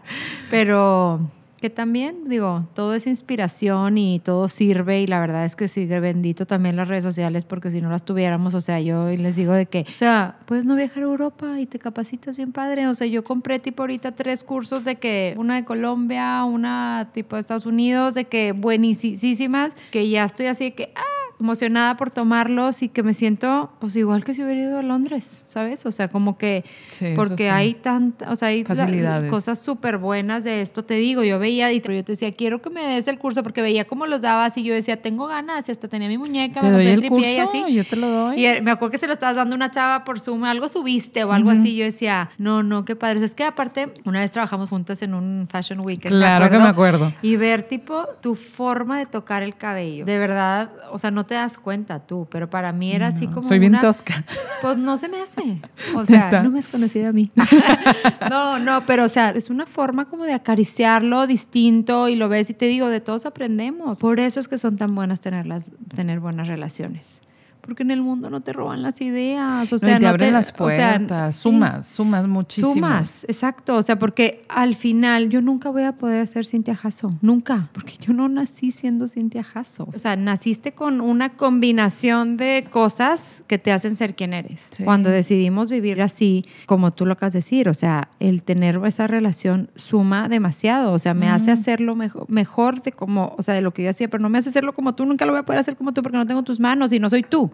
pero 0.50 1.20
que 1.64 1.70
también, 1.70 2.28
digo, 2.28 2.68
todo 2.74 2.94
es 2.94 3.08
inspiración 3.08 3.98
y 3.98 4.20
todo 4.20 4.50
sirve 4.50 5.00
y 5.00 5.08
la 5.08 5.22
verdad 5.22 5.46
es 5.46 5.56
que 5.56 5.70
sigue 5.70 6.02
bendito 6.02 6.46
también 6.46 6.76
las 6.76 6.90
redes 6.90 7.06
sociales 7.06 7.46
porque 7.46 7.72
si 7.72 7.80
no 7.80 7.90
las 7.90 8.04
tuviéramos, 8.04 8.54
o 8.54 8.60
sea, 8.60 8.82
yo 8.82 9.08
les 9.08 9.38
digo 9.38 9.54
de 9.54 9.66
que, 9.66 9.86
o 9.88 9.98
sea, 9.98 10.40
puedes 10.46 10.66
no 10.66 10.76
viajar 10.76 11.04
a 11.04 11.06
Europa 11.06 11.62
y 11.62 11.66
te 11.66 11.80
capacitas 11.80 12.36
bien 12.36 12.52
padre, 12.52 12.88
o 12.88 12.96
sea, 12.96 13.08
yo 13.08 13.24
compré 13.24 13.60
tipo 13.60 13.84
ahorita 13.84 14.12
tres 14.12 14.44
cursos 14.44 14.84
de 14.84 14.98
que 14.98 15.36
una 15.38 15.56
de 15.56 15.64
Colombia, 15.64 16.44
una 16.44 17.12
tipo 17.14 17.38
de 17.38 17.40
Estados 17.40 17.66
Unidos, 17.66 18.14
de 18.14 18.26
que 18.26 18.52
buenísimas, 18.52 19.74
que 19.90 20.10
ya 20.10 20.26
estoy 20.26 20.48
así 20.48 20.66
de 20.66 20.74
que, 20.74 20.92
ah, 20.98 21.23
emocionada 21.40 21.98
por 21.98 22.12
tomarlos 22.12 22.82
y 22.84 22.90
que 22.90 23.04
me 23.04 23.14
siento 23.14 23.72
pues 23.80 23.96
igual 23.96 24.24
que 24.24 24.34
si 24.34 24.44
hubiera 24.44 24.62
ido 24.62 24.78
a 24.80 24.84
Londres, 24.84 25.44
¿sabes? 25.48 25.86
O 25.86 25.92
sea, 25.92 26.08
como 26.08 26.38
que 26.38 26.64
Sí, 26.92 27.14
porque 27.16 27.46
sí. 27.46 27.50
hay 27.50 27.74
tantas, 27.74 28.30
o 28.30 28.36
sea, 28.36 28.50
hay 28.50 28.64
Facilidades. 28.64 29.30
cosas 29.30 29.60
súper 29.62 29.98
buenas 29.98 30.44
de 30.44 30.62
esto, 30.62 30.84
te 30.86 30.94
digo, 30.96 31.24
yo 31.24 31.40
veía 31.40 31.72
y 31.72 31.82
yo 31.82 32.04
te 32.04 32.14
decía, 32.14 32.34
quiero 32.36 32.62
que 32.62 32.70
me 32.70 32.86
des 32.88 33.08
el 33.08 33.18
curso 33.20 33.44
porque 33.44 33.62
veía 33.62 33.86
cómo 33.86 34.06
los 34.06 34.22
dabas 34.22 34.58
y 34.58 34.64
yo 34.64 34.74
decía, 34.74 35.02
tengo 35.02 35.28
ganas 35.28 35.68
y 35.68 35.72
hasta 35.72 35.88
tenía 35.88 36.08
mi 36.08 36.18
muñeca, 36.18 36.60
¿Te 36.62 36.68
me 36.68 36.72
doy 36.74 36.88
el 36.88 37.00
tripié 37.00 37.34
y 37.34 37.38
curso? 37.38 37.60
así. 37.64 37.74
Yo 37.74 37.86
te 37.86 37.96
lo 37.96 38.08
doy. 38.10 38.40
Y 38.40 38.46
eh, 38.46 38.62
me 38.62 38.72
acuerdo 38.72 38.92
que 38.92 38.98
se 38.98 39.08
lo 39.08 39.14
estabas 39.14 39.36
dando 39.36 39.56
una 39.56 39.72
chava 39.72 40.04
por 40.06 40.20
Zoom, 40.20 40.44
algo 40.46 40.68
subiste 40.68 41.24
o 41.24 41.34
algo 41.34 41.50
Ujú. 41.52 41.60
así. 41.60 41.76
Yo 41.76 41.84
decía, 41.86 42.30
no, 42.38 42.64
no, 42.64 42.86
qué 42.86 42.96
padre. 42.96 43.24
Es 43.24 43.36
que 43.36 43.44
aparte, 43.44 43.92
una 44.06 44.20
vez 44.22 44.32
trabajamos 44.32 44.70
juntas 44.70 45.02
en 45.02 45.14
un 45.14 45.48
Fashion 45.52 45.80
Week. 45.82 46.02
Claro 46.02 46.50
que 46.50 46.58
me 46.60 46.68
acuerdo. 46.68 47.12
Y 47.22 47.36
ver, 47.36 47.64
tipo, 47.64 48.06
tu 48.22 48.36
forma 48.36 49.00
de 49.00 49.06
tocar 49.06 49.44
el 49.44 49.56
cabello. 49.56 50.06
De 50.06 50.18
verdad, 50.20 50.72
o 50.92 51.00
sea, 51.00 51.12
no 51.12 51.23
te 51.24 51.36
das 51.36 51.58
cuenta 51.58 52.00
tú, 52.06 52.28
pero 52.32 52.50
para 52.50 52.72
mí 52.72 52.92
era 52.94 53.08
así 53.08 53.26
No, 53.28 53.36
como. 53.36 53.48
Soy 53.48 53.60
bien 53.60 53.74
una- 53.74 53.82
tosca. 53.82 54.24
Pues 54.62 54.78
no 54.78 54.98
se 54.98 55.10
me 55.10 55.22
hace. 55.22 55.60
O 55.96 56.06
sea, 56.06 56.42
no 56.44 56.52
me 56.52 56.60
has 56.60 56.68
conocido 56.68 57.10
a 57.10 57.12
mí. 57.12 57.32
no, 58.30 58.60
no, 58.60 58.86
pero 58.86 59.06
o 59.06 59.10
sea, 59.10 59.30
es 59.30 59.50
una 59.50 59.66
forma 59.66 60.06
como 60.06 60.24
de 60.26 60.34
acariciarlo 60.34 61.28
distinto 61.28 62.08
y 62.10 62.16
lo 62.16 62.30
ves 62.30 62.50
y 62.50 62.54
te 62.54 62.66
digo, 62.68 62.88
de 62.90 63.02
todos 63.02 63.26
aprendemos. 63.26 64.00
Por 64.00 64.20
eso 64.20 64.40
es 64.40 64.48
que 64.48 64.58
son 64.58 64.78
tan 64.78 64.96
buenas 64.96 65.22
tenerlas, 65.22 65.72
tener 65.96 66.20
buenas 66.20 66.48
relaciones. 66.48 67.22
Porque 67.66 67.84
en 67.84 67.92
el 67.92 68.02
mundo 68.02 68.30
no 68.30 68.42
te 68.42 68.52
roban 68.52 68.82
las 68.82 69.00
ideas. 69.00 69.72
O 69.72 69.76
No, 69.76 69.80
sea, 69.80 69.96
y 69.96 70.00
te 70.00 70.04
no 70.04 70.10
abren 70.10 70.34
las 70.34 70.48
o 70.48 70.70
sea, 70.70 70.98
puertas, 70.98 71.36
sí. 71.36 71.42
sumas, 71.44 71.88
sumas 71.88 72.28
muchísimo. 72.28 72.74
Sumas, 72.74 73.24
exacto. 73.24 73.78
O 73.78 73.82
sea, 73.82 73.98
porque 73.98 74.44
al 74.50 74.76
final 74.76 75.30
yo 75.30 75.42
nunca 75.42 75.70
voy 75.70 75.84
a 75.84 75.94
poder 75.94 76.28
ser 76.28 76.46
Cintia 76.46 76.76
Jasso. 76.76 77.12
Nunca. 77.22 77.70
Porque 77.72 77.94
yo 78.02 78.12
no 78.12 78.28
nací 78.28 78.72
siendo 78.72 79.08
Cintia 79.08 79.46
Jasso. 79.46 79.88
O 79.94 79.98
sea, 79.98 80.18
naciste 80.18 80.74
con 80.74 81.00
una 81.00 81.38
combinación 81.38 82.36
de 82.36 82.68
cosas 82.70 83.46
que 83.48 83.58
te 83.58 83.72
hacen 83.72 83.96
ser 83.96 84.16
quien 84.16 84.34
eres. 84.34 84.68
Sí. 84.72 84.84
Cuando 84.84 85.10
decidimos 85.10 85.70
vivir 85.70 86.02
así, 86.02 86.44
como 86.66 86.92
tú 86.92 87.06
lo 87.06 87.14
acabas 87.14 87.32
de 87.32 87.38
decir, 87.40 87.70
o 87.70 87.74
sea, 87.74 88.10
el 88.20 88.44
tener 88.44 88.82
esa 88.86 89.08
relación 89.08 89.70
suma 89.76 90.28
demasiado. 90.28 90.92
O 90.92 91.00
sea, 91.00 91.14
me 91.14 91.30
hace 91.30 91.52
hacerlo 91.52 91.96
mejor, 91.96 92.30
mejor 92.30 92.82
de 92.82 92.92
como, 92.92 93.36
o 93.38 93.42
sea, 93.42 93.54
de 93.56 93.62
lo 93.62 93.72
que 93.74 93.84
yo 93.84 93.90
hacía, 93.90 94.10
pero 94.10 94.22
no 94.22 94.28
me 94.28 94.38
hace 94.38 94.50
hacerlo 94.50 94.74
como 94.74 94.96
tú. 94.96 95.06
Nunca 95.06 95.26
lo 95.26 95.32
voy 95.32 95.40
a 95.40 95.44
poder 95.44 95.60
hacer 95.62 95.78
como 95.78 95.94
tú 95.94 96.04
porque 96.04 96.18
no 96.18 96.28
tengo 96.28 96.44
tus 96.44 96.60
manos 96.60 96.92
y 96.92 97.00
no 97.00 97.10
soy 97.10 97.24
tú. 97.24 97.53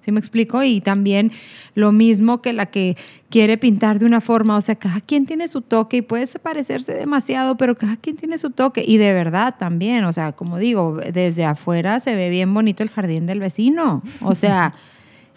¿Sí 0.00 0.12
me 0.12 0.20
explico? 0.20 0.62
Y 0.62 0.80
también 0.80 1.30
lo 1.74 1.92
mismo 1.92 2.40
que 2.40 2.52
la 2.52 2.66
que 2.66 2.96
quiere 3.28 3.58
pintar 3.58 3.98
de 3.98 4.06
una 4.06 4.20
forma, 4.20 4.56
o 4.56 4.60
sea, 4.60 4.74
cada 4.74 5.00
quien 5.00 5.26
tiene 5.26 5.46
su 5.46 5.60
toque 5.60 5.98
y 5.98 6.02
puede 6.02 6.26
parecerse 6.38 6.94
demasiado, 6.94 7.56
pero 7.56 7.76
cada 7.76 7.96
quien 7.96 8.16
tiene 8.16 8.38
su 8.38 8.50
toque 8.50 8.84
y 8.86 8.96
de 8.96 9.12
verdad 9.12 9.56
también, 9.58 10.04
o 10.04 10.12
sea, 10.12 10.32
como 10.32 10.58
digo, 10.58 10.98
desde 11.12 11.44
afuera 11.44 12.00
se 12.00 12.14
ve 12.14 12.30
bien 12.30 12.52
bonito 12.52 12.82
el 12.82 12.90
jardín 12.90 13.26
del 13.26 13.40
vecino, 13.40 14.02
o 14.22 14.34
sea, 14.34 14.74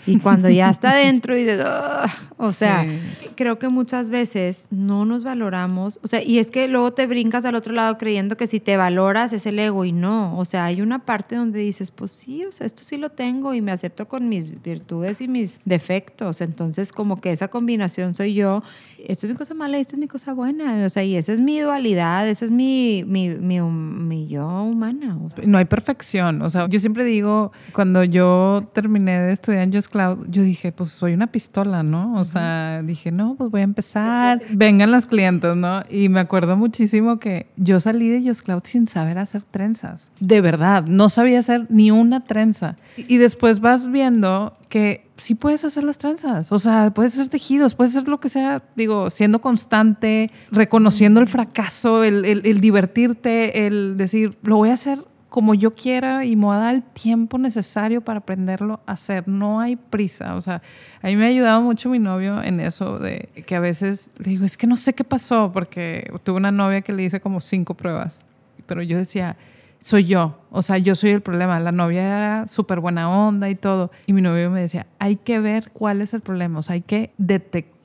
y 0.05 0.19
cuando 0.19 0.49
ya 0.49 0.69
está 0.69 0.91
adentro 0.95 1.35
y 1.37 1.41
dices, 1.41 1.61
"Ugh", 1.65 2.09
o 2.37 2.51
sea, 2.51 2.83
Sí. 2.83 3.29
creo 3.35 3.57
que 3.59 3.69
muchas 3.69 4.09
veces 4.09 4.67
no 4.71 5.05
nos 5.05 5.23
valoramos, 5.23 5.99
o 6.03 6.07
sea, 6.07 6.21
y 6.23 6.39
es 6.39 6.51
que 6.51 6.67
luego 6.67 6.91
te 6.93 7.07
brincas 7.07 7.45
al 7.45 7.55
otro 7.55 7.73
lado 7.73 7.97
creyendo 7.97 8.35
que 8.37 8.47
si 8.47 8.59
te 8.59 8.75
valoras 8.77 9.33
es 9.33 9.45
el 9.45 9.57
ego 9.59 9.85
y 9.85 9.91
no, 9.91 10.37
o 10.37 10.45
sea, 10.45 10.65
hay 10.65 10.81
una 10.81 10.99
parte 11.05 11.35
donde 11.35 11.59
dices, 11.59 11.91
pues 11.91 12.11
sí, 12.11 12.43
o 12.45 12.51
sea, 12.51 12.67
esto 12.67 12.83
sí 12.83 12.97
lo 12.97 13.09
tengo 13.09 13.53
y 13.53 13.61
me 13.61 13.71
acepto 13.71 14.07
con 14.07 14.27
mis 14.29 14.61
virtudes 14.61 15.21
y 15.21 15.27
mis 15.27 15.59
defectos, 15.65 16.41
entonces 16.41 16.91
como 16.91 17.21
que 17.21 17.31
esa 17.31 17.47
combinación 17.47 18.13
soy 18.13 18.33
yo, 18.33 18.63
esto 19.05 19.27
es 19.27 19.33
mi 19.33 19.37
cosa 19.37 19.53
mala 19.53 19.77
y 19.77 19.81
esta 19.81 19.95
es 19.95 19.99
mi 19.99 20.07
cosa 20.07 20.33
buena, 20.33 20.85
o 20.85 20.89
sea, 20.89 21.03
y 21.03 21.15
esa 21.15 21.33
es 21.33 21.39
mi 21.39 21.59
dualidad, 21.59 22.27
esa 22.27 22.45
es 22.45 22.51
mi, 22.51 23.03
mi, 23.05 23.29
mi, 23.29 23.59
mi 23.61 24.27
yo 24.27 24.72
humana. 24.93 25.17
o 25.23 25.29
sea. 25.29 25.43
No 25.45 25.57
hay 25.57 25.65
perfección. 25.65 26.41
O 26.41 26.49
sea, 26.49 26.67
yo 26.67 26.79
siempre 26.79 27.03
digo, 27.03 27.51
cuando 27.73 28.03
yo 28.03 28.69
terminé 28.73 29.19
de 29.19 29.33
estudiar 29.33 29.63
en 29.63 29.73
Just 29.73 29.89
Cloud, 29.91 30.27
yo 30.29 30.41
dije, 30.43 30.71
pues 30.71 30.89
soy 30.89 31.13
una 31.13 31.27
pistola, 31.27 31.83
¿no? 31.83 32.15
O 32.15 32.23
sea, 32.23 32.81
dije, 32.83 33.11
no, 33.11 33.35
pues 33.35 33.49
voy 33.49 33.61
a 33.61 33.65
empezar. 33.65 34.41
Vengan 34.51 34.91
las 34.91 35.05
clientes, 35.05 35.55
¿no? 35.55 35.83
Y 35.89 36.09
me 36.09 36.19
acuerdo 36.19 36.55
muchísimo 36.57 37.19
que 37.19 37.47
yo 37.57 37.79
salí 37.79 38.09
de 38.09 38.27
Just 38.27 38.41
Cloud 38.41 38.61
sin 38.63 38.87
saber 38.87 39.17
hacer 39.17 39.43
trenzas. 39.43 40.11
De 40.19 40.41
verdad, 40.41 40.85
no 40.87 41.09
sabía 41.09 41.39
hacer 41.39 41.67
ni 41.69 41.91
una 41.91 42.21
trenza. 42.21 42.77
Y 42.97 43.17
después 43.17 43.59
vas 43.59 43.91
viendo 43.91 44.55
que 44.73 45.05
sí 45.17 45.35
puedes 45.35 45.63
hacer 45.65 45.83
las 45.83 45.99
trenzas, 45.99 46.51
o 46.51 46.57
sea, 46.57 46.91
puedes 46.95 47.13
hacer 47.13 47.27
tejidos, 47.27 47.75
puedes 47.75 47.95
hacer 47.95 48.09
lo 48.09 48.19
que 48.19 48.27
sea, 48.27 48.63
digo, 48.75 49.11
siendo 49.11 49.39
constante, 49.39 50.31
reconociendo 50.49 51.19
el 51.19 51.27
fracaso, 51.27 52.03
el 52.03 52.59
divertirte, 52.59 53.67
el 53.67 53.97
decir, 53.97 54.35
lo 54.41 54.57
voy 54.57 54.71
a 54.71 54.73
hacer 54.73 55.05
como 55.29 55.53
yo 55.53 55.75
quiera 55.75 56.25
y 56.25 56.35
me 56.35 56.45
voy 56.45 56.55
a 56.55 56.59
dar 56.59 56.73
el 56.73 56.81
tiempo 56.81 57.37
necesario 57.37 58.01
para 58.01 58.21
aprenderlo 58.21 58.79
a 58.87 58.93
hacer. 58.93 59.27
No 59.27 59.59
hay 59.59 59.75
prisa. 59.75 60.33
O 60.35 60.41
sea, 60.41 60.63
a 61.03 61.07
mí 61.07 61.15
me 61.15 61.25
ha 61.25 61.27
ayudado 61.29 61.61
mucho 61.61 61.89
mi 61.89 61.99
novio 61.99 62.41
en 62.41 62.59
eso 62.59 62.97
de 62.97 63.29
que 63.45 63.55
a 63.55 63.59
veces 63.59 64.09
le 64.17 64.31
digo, 64.31 64.43
es 64.43 64.57
que 64.57 64.65
no 64.65 64.75
sé 64.75 64.93
qué 64.93 65.03
pasó 65.03 65.51
porque 65.53 66.11
tuve 66.23 66.37
una 66.37 66.51
novia 66.51 66.81
que 66.81 66.93
le 66.93 67.03
hice 67.03 67.19
como 67.19 67.41
cinco 67.41 67.75
pruebas. 67.75 68.25
Pero 68.65 68.81
yo 68.81 68.97
decía, 68.97 69.37
soy 69.83 70.05
yo. 70.05 70.39
O 70.49 70.61
sea, 70.61 70.77
yo 70.77 70.95
soy 70.95 71.11
el 71.11 71.21
problema. 71.21 71.59
La 71.59 71.73
novia 71.73 72.01
era 72.03 72.47
súper 72.47 72.79
buena 72.79 73.09
onda 73.09 73.49
y 73.49 73.55
todo. 73.55 73.91
Y 74.05 74.13
mi 74.13 74.21
novio 74.21 74.49
me 74.49 74.61
decía, 74.61 74.87
hay 74.97 75.17
que 75.17 75.39
ver 75.39 75.71
cuál 75.73 76.01
es 76.01 76.13
el 76.13 76.21
problema. 76.21 76.59
O 76.59 76.61
sea, 76.61 76.75
hay 76.75 76.81
que 76.81 77.13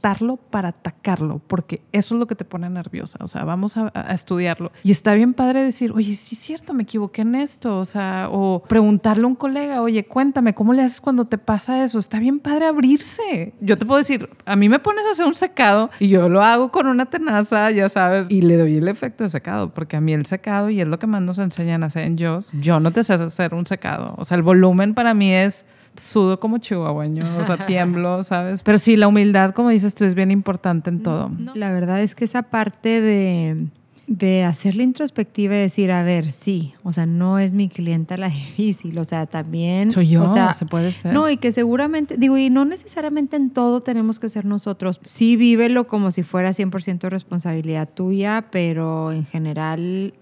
para 0.00 0.68
atacarlo, 0.68 1.40
porque 1.46 1.82
eso 1.92 2.14
es 2.14 2.18
lo 2.18 2.26
que 2.26 2.34
te 2.34 2.44
pone 2.44 2.68
nerviosa. 2.70 3.18
O 3.22 3.28
sea, 3.28 3.44
vamos 3.44 3.76
a, 3.76 3.90
a 3.94 4.14
estudiarlo. 4.14 4.72
Y 4.82 4.90
está 4.90 5.14
bien 5.14 5.34
padre 5.34 5.62
decir, 5.62 5.92
oye, 5.92 6.14
sí 6.14 6.34
es 6.34 6.40
cierto, 6.40 6.74
me 6.74 6.84
equivoqué 6.84 7.22
en 7.22 7.34
esto. 7.34 7.78
O 7.78 7.84
sea, 7.84 8.28
o 8.30 8.62
preguntarle 8.68 9.24
a 9.24 9.26
un 9.26 9.34
colega, 9.34 9.82
oye, 9.82 10.04
cuéntame, 10.04 10.54
¿cómo 10.54 10.72
le 10.72 10.82
haces 10.82 11.00
cuando 11.00 11.24
te 11.24 11.38
pasa 11.38 11.84
eso? 11.84 11.98
Está 11.98 12.18
bien 12.18 12.40
padre 12.40 12.66
abrirse. 12.66 13.54
Yo 13.60 13.78
te 13.78 13.86
puedo 13.86 13.98
decir, 13.98 14.28
a 14.44 14.56
mí 14.56 14.68
me 14.68 14.78
pones 14.78 15.04
a 15.06 15.12
hacer 15.12 15.26
un 15.26 15.34
secado 15.34 15.90
y 15.98 16.08
yo 16.08 16.28
lo 16.28 16.42
hago 16.42 16.70
con 16.70 16.86
una 16.86 17.06
tenaza, 17.06 17.70
ya 17.70 17.88
sabes, 17.88 18.28
y 18.30 18.42
le 18.42 18.56
doy 18.56 18.76
el 18.76 18.88
efecto 18.88 19.24
de 19.24 19.30
secado, 19.30 19.72
porque 19.74 19.96
a 19.96 20.00
mí 20.00 20.12
el 20.12 20.26
secado, 20.26 20.70
y 20.70 20.80
es 20.80 20.88
lo 20.88 20.98
que 20.98 21.06
más 21.06 21.22
nos 21.22 21.38
enseñan 21.38 21.82
a 21.82 21.86
hacer 21.86 22.04
en 22.04 22.18
Joss, 22.18 22.50
yo 22.60 22.80
no 22.80 22.92
te 22.92 23.04
sé 23.04 23.14
hacer 23.14 23.54
un 23.54 23.66
secado. 23.66 24.14
O 24.16 24.24
sea, 24.24 24.36
el 24.36 24.42
volumen 24.42 24.94
para 24.94 25.14
mí 25.14 25.32
es 25.32 25.64
sudo 25.98 26.40
como 26.40 26.58
chihuahueño, 26.58 27.24
o 27.38 27.44
sea, 27.44 27.56
tiemblo, 27.66 28.22
¿sabes? 28.22 28.62
Pero 28.62 28.78
sí, 28.78 28.96
la 28.96 29.08
humildad, 29.08 29.52
como 29.52 29.70
dices 29.70 29.94
tú, 29.94 30.04
es 30.04 30.14
bien 30.14 30.30
importante 30.30 30.90
en 30.90 31.02
todo. 31.02 31.30
La 31.54 31.72
verdad 31.72 32.02
es 32.02 32.14
que 32.14 32.24
esa 32.24 32.42
parte 32.42 33.00
de, 33.00 33.66
de 34.08 34.42
hacer 34.42 34.74
la 34.74 34.82
introspectiva 34.82 35.54
y 35.54 35.58
decir, 35.58 35.92
a 35.92 36.02
ver, 36.02 36.32
sí, 36.32 36.72
o 36.82 36.92
sea, 36.92 37.04
no 37.04 37.38
es 37.38 37.52
mi 37.52 37.68
clienta 37.68 38.16
la 38.16 38.28
difícil, 38.30 38.98
o 38.98 39.04
sea, 39.04 39.26
también... 39.26 39.90
Soy 39.90 40.08
yo, 40.08 40.24
o 40.24 40.32
sea, 40.32 40.54
se 40.54 40.66
puede 40.66 40.92
ser. 40.92 41.12
No, 41.12 41.28
y 41.28 41.36
que 41.36 41.52
seguramente, 41.52 42.16
digo, 42.16 42.38
y 42.38 42.48
no 42.48 42.64
necesariamente 42.64 43.36
en 43.36 43.50
todo 43.50 43.80
tenemos 43.80 44.18
que 44.18 44.28
ser 44.28 44.46
nosotros. 44.46 44.98
Sí, 45.02 45.36
vívelo 45.36 45.86
como 45.86 46.10
si 46.10 46.22
fuera 46.22 46.50
100% 46.50 47.08
responsabilidad 47.10 47.88
tuya, 47.88 48.46
pero 48.50 49.12
en 49.12 49.26
general 49.26 50.14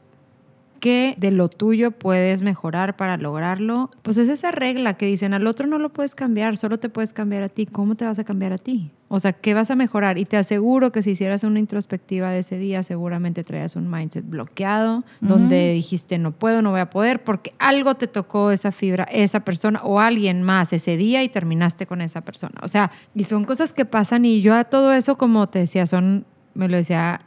qué 0.79 1.15
de 1.19 1.31
lo 1.31 1.49
tuyo 1.49 1.91
puedes 1.91 2.43
mejorar 2.43 2.97
para 2.97 3.17
lograrlo. 3.17 3.91
Pues 4.03 4.19
es 4.19 4.29
esa 4.29 4.51
regla 4.51 4.95
que 4.95 5.07
dicen, 5.07 5.35
al 5.35 5.47
otro 5.47 5.67
no 5.67 5.79
lo 5.79 5.91
puedes 5.91 6.15
cambiar, 6.15 6.57
solo 6.57 6.79
te 6.79 6.89
puedes 6.89 7.13
cambiar 7.13 7.43
a 7.43 7.49
ti. 7.49 7.67
¿Cómo 7.67 7.95
te 7.95 8.05
vas 8.05 8.19
a 8.19 8.25
cambiar 8.25 8.53
a 8.53 8.59
ti? 8.59 8.91
O 9.09 9.21
sea, 9.21 9.33
¿qué 9.33 9.55
vas 9.55 9.71
a 9.71 9.77
mejorar? 9.77 10.19
Y 10.19 10.25
te 10.25 10.37
aseguro 10.37 10.91
que 10.91 11.01
si 11.01 11.13
hicieras 11.13 11.45
una 11.45 11.61
introspectiva 11.61 12.31
de 12.31 12.41
ese 12.41 12.59
día, 12.59 12.83
seguramente 12.83 13.45
traías 13.45 13.77
un 13.77 13.89
mindset 13.89 14.29
bloqueado, 14.29 15.05
donde 15.21 15.73
dijiste, 15.75 16.19
no 16.19 16.33
puedo, 16.33 16.61
no 16.61 16.73
voy 16.73 16.81
a 16.81 16.91
poder, 16.91 17.23
porque 17.23 17.55
algo 17.61 17.95
te 17.95 18.09
tocó 18.09 18.51
esa 18.51 18.73
fibra, 18.73 19.05
esa 19.05 19.41
persona 19.41 19.81
o 19.85 20.01
alguien 20.01 20.43
más 20.43 20.73
ese 20.73 20.97
día 20.97 21.23
y 21.23 21.29
terminaste 21.29 21.87
con 21.87 22.01
esa 22.01 22.23
persona. 22.23 22.55
O 22.63 22.69
sea, 22.69 22.91
y 23.15 23.25
son 23.25 23.45
cosas 23.45 23.73
que 23.73 23.85
pasan 23.85 24.25
y 24.25 24.43
yo 24.43 24.55
a 24.55 24.65
todo 24.65 24.93
eso, 24.93 25.17
como 25.17 25.49
te 25.49 25.61
decía, 25.61 25.87
son, 25.87 26.25
me 26.55 26.69
lo 26.69 26.77
decía 26.77 27.21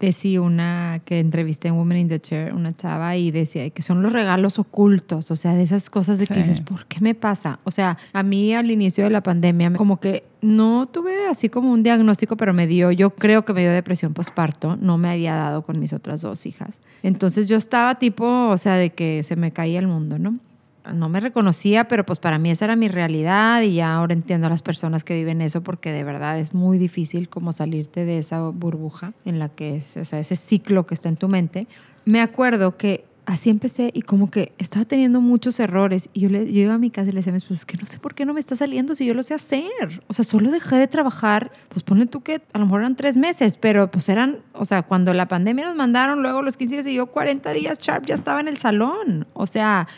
decía 0.00 0.40
una 0.40 1.00
que 1.04 1.20
entrevisté 1.20 1.68
en 1.68 1.74
Women 1.74 1.98
in 1.98 2.08
the 2.08 2.20
Chair, 2.20 2.54
una 2.54 2.76
chava, 2.76 3.16
y 3.16 3.30
decía 3.30 3.68
que 3.70 3.82
son 3.82 4.02
los 4.02 4.12
regalos 4.12 4.58
ocultos, 4.58 5.30
o 5.30 5.36
sea, 5.36 5.54
de 5.54 5.62
esas 5.62 5.90
cosas 5.90 6.18
de 6.18 6.26
que 6.26 6.34
dices, 6.34 6.60
¿por 6.60 6.86
qué 6.86 7.00
me 7.00 7.14
pasa? 7.14 7.58
O 7.64 7.70
sea, 7.70 7.98
a 8.12 8.22
mí 8.22 8.54
al 8.54 8.70
inicio 8.70 9.04
de 9.04 9.10
la 9.10 9.22
pandemia, 9.22 9.72
como 9.74 10.00
que 10.00 10.24
no 10.40 10.86
tuve 10.86 11.26
así 11.26 11.48
como 11.48 11.72
un 11.72 11.82
diagnóstico, 11.82 12.36
pero 12.36 12.52
me 12.52 12.66
dio, 12.66 12.92
yo 12.92 13.10
creo 13.10 13.44
que 13.44 13.52
me 13.52 13.62
dio 13.62 13.72
depresión 13.72 14.14
postparto, 14.14 14.76
no 14.76 14.98
me 14.98 15.10
había 15.10 15.34
dado 15.34 15.62
con 15.62 15.80
mis 15.80 15.92
otras 15.92 16.20
dos 16.20 16.46
hijas. 16.46 16.80
Entonces 17.02 17.48
yo 17.48 17.56
estaba 17.56 17.96
tipo, 17.96 18.48
o 18.48 18.56
sea, 18.56 18.74
de 18.74 18.90
que 18.90 19.22
se 19.22 19.36
me 19.36 19.52
caía 19.52 19.78
el 19.80 19.88
mundo, 19.88 20.18
¿no? 20.18 20.38
No 20.92 21.08
me 21.08 21.20
reconocía, 21.20 21.88
pero 21.88 22.04
pues 22.04 22.18
para 22.18 22.38
mí 22.38 22.50
esa 22.50 22.66
era 22.66 22.76
mi 22.76 22.88
realidad 22.88 23.62
y 23.62 23.74
ya 23.74 23.94
ahora 23.94 24.14
entiendo 24.14 24.46
a 24.46 24.50
las 24.50 24.62
personas 24.62 25.04
que 25.04 25.14
viven 25.14 25.40
eso 25.40 25.62
porque 25.62 25.92
de 25.92 26.04
verdad 26.04 26.38
es 26.38 26.54
muy 26.54 26.78
difícil 26.78 27.28
como 27.28 27.52
salirte 27.52 28.04
de 28.04 28.18
esa 28.18 28.40
burbuja 28.42 29.12
en 29.24 29.38
la 29.38 29.48
que 29.48 29.76
es, 29.76 29.96
o 29.96 30.04
sea, 30.04 30.18
ese 30.18 30.36
ciclo 30.36 30.86
que 30.86 30.94
está 30.94 31.08
en 31.08 31.16
tu 31.16 31.28
mente. 31.28 31.66
Me 32.04 32.20
acuerdo 32.20 32.76
que 32.76 33.04
así 33.28 33.50
empecé 33.50 33.90
y 33.92 34.00
como 34.00 34.30
que 34.30 34.52
estaba 34.56 34.86
teniendo 34.86 35.20
muchos 35.20 35.60
errores 35.60 36.08
y 36.14 36.20
yo, 36.20 36.30
le, 36.30 36.50
yo 36.50 36.62
iba 36.62 36.72
a 36.72 36.78
mi 36.78 36.90
casa 36.90 37.10
y 37.10 37.12
le 37.12 37.18
decía 37.18 37.34
a 37.34 37.36
es 37.36 37.66
que 37.66 37.76
no 37.76 37.84
sé 37.84 37.98
por 37.98 38.14
qué 38.14 38.24
no 38.24 38.32
me 38.32 38.40
está 38.40 38.56
saliendo 38.56 38.94
si 38.94 39.04
yo 39.04 39.12
lo 39.12 39.22
sé 39.22 39.34
hacer. 39.34 40.02
O 40.06 40.14
sea, 40.14 40.24
solo 40.24 40.50
dejé 40.50 40.76
de 40.76 40.86
trabajar, 40.86 41.52
pues 41.68 41.82
ponle 41.82 42.06
tú 42.06 42.22
que 42.22 42.40
a 42.54 42.58
lo 42.58 42.64
mejor 42.64 42.80
eran 42.80 42.96
tres 42.96 43.18
meses, 43.18 43.58
pero 43.58 43.90
pues 43.90 44.08
eran, 44.08 44.38
o 44.54 44.64
sea, 44.64 44.82
cuando 44.82 45.12
la 45.12 45.28
pandemia 45.28 45.66
nos 45.66 45.76
mandaron 45.76 46.22
luego 46.22 46.40
los 46.40 46.56
15 46.56 46.74
días 46.76 46.86
y 46.86 46.94
yo 46.94 47.08
40 47.08 47.52
días 47.52 47.78
sharp 47.78 48.06
ya 48.06 48.14
estaba 48.14 48.40
en 48.40 48.48
el 48.48 48.56
salón. 48.56 49.26
O 49.34 49.44
sea, 49.44 49.88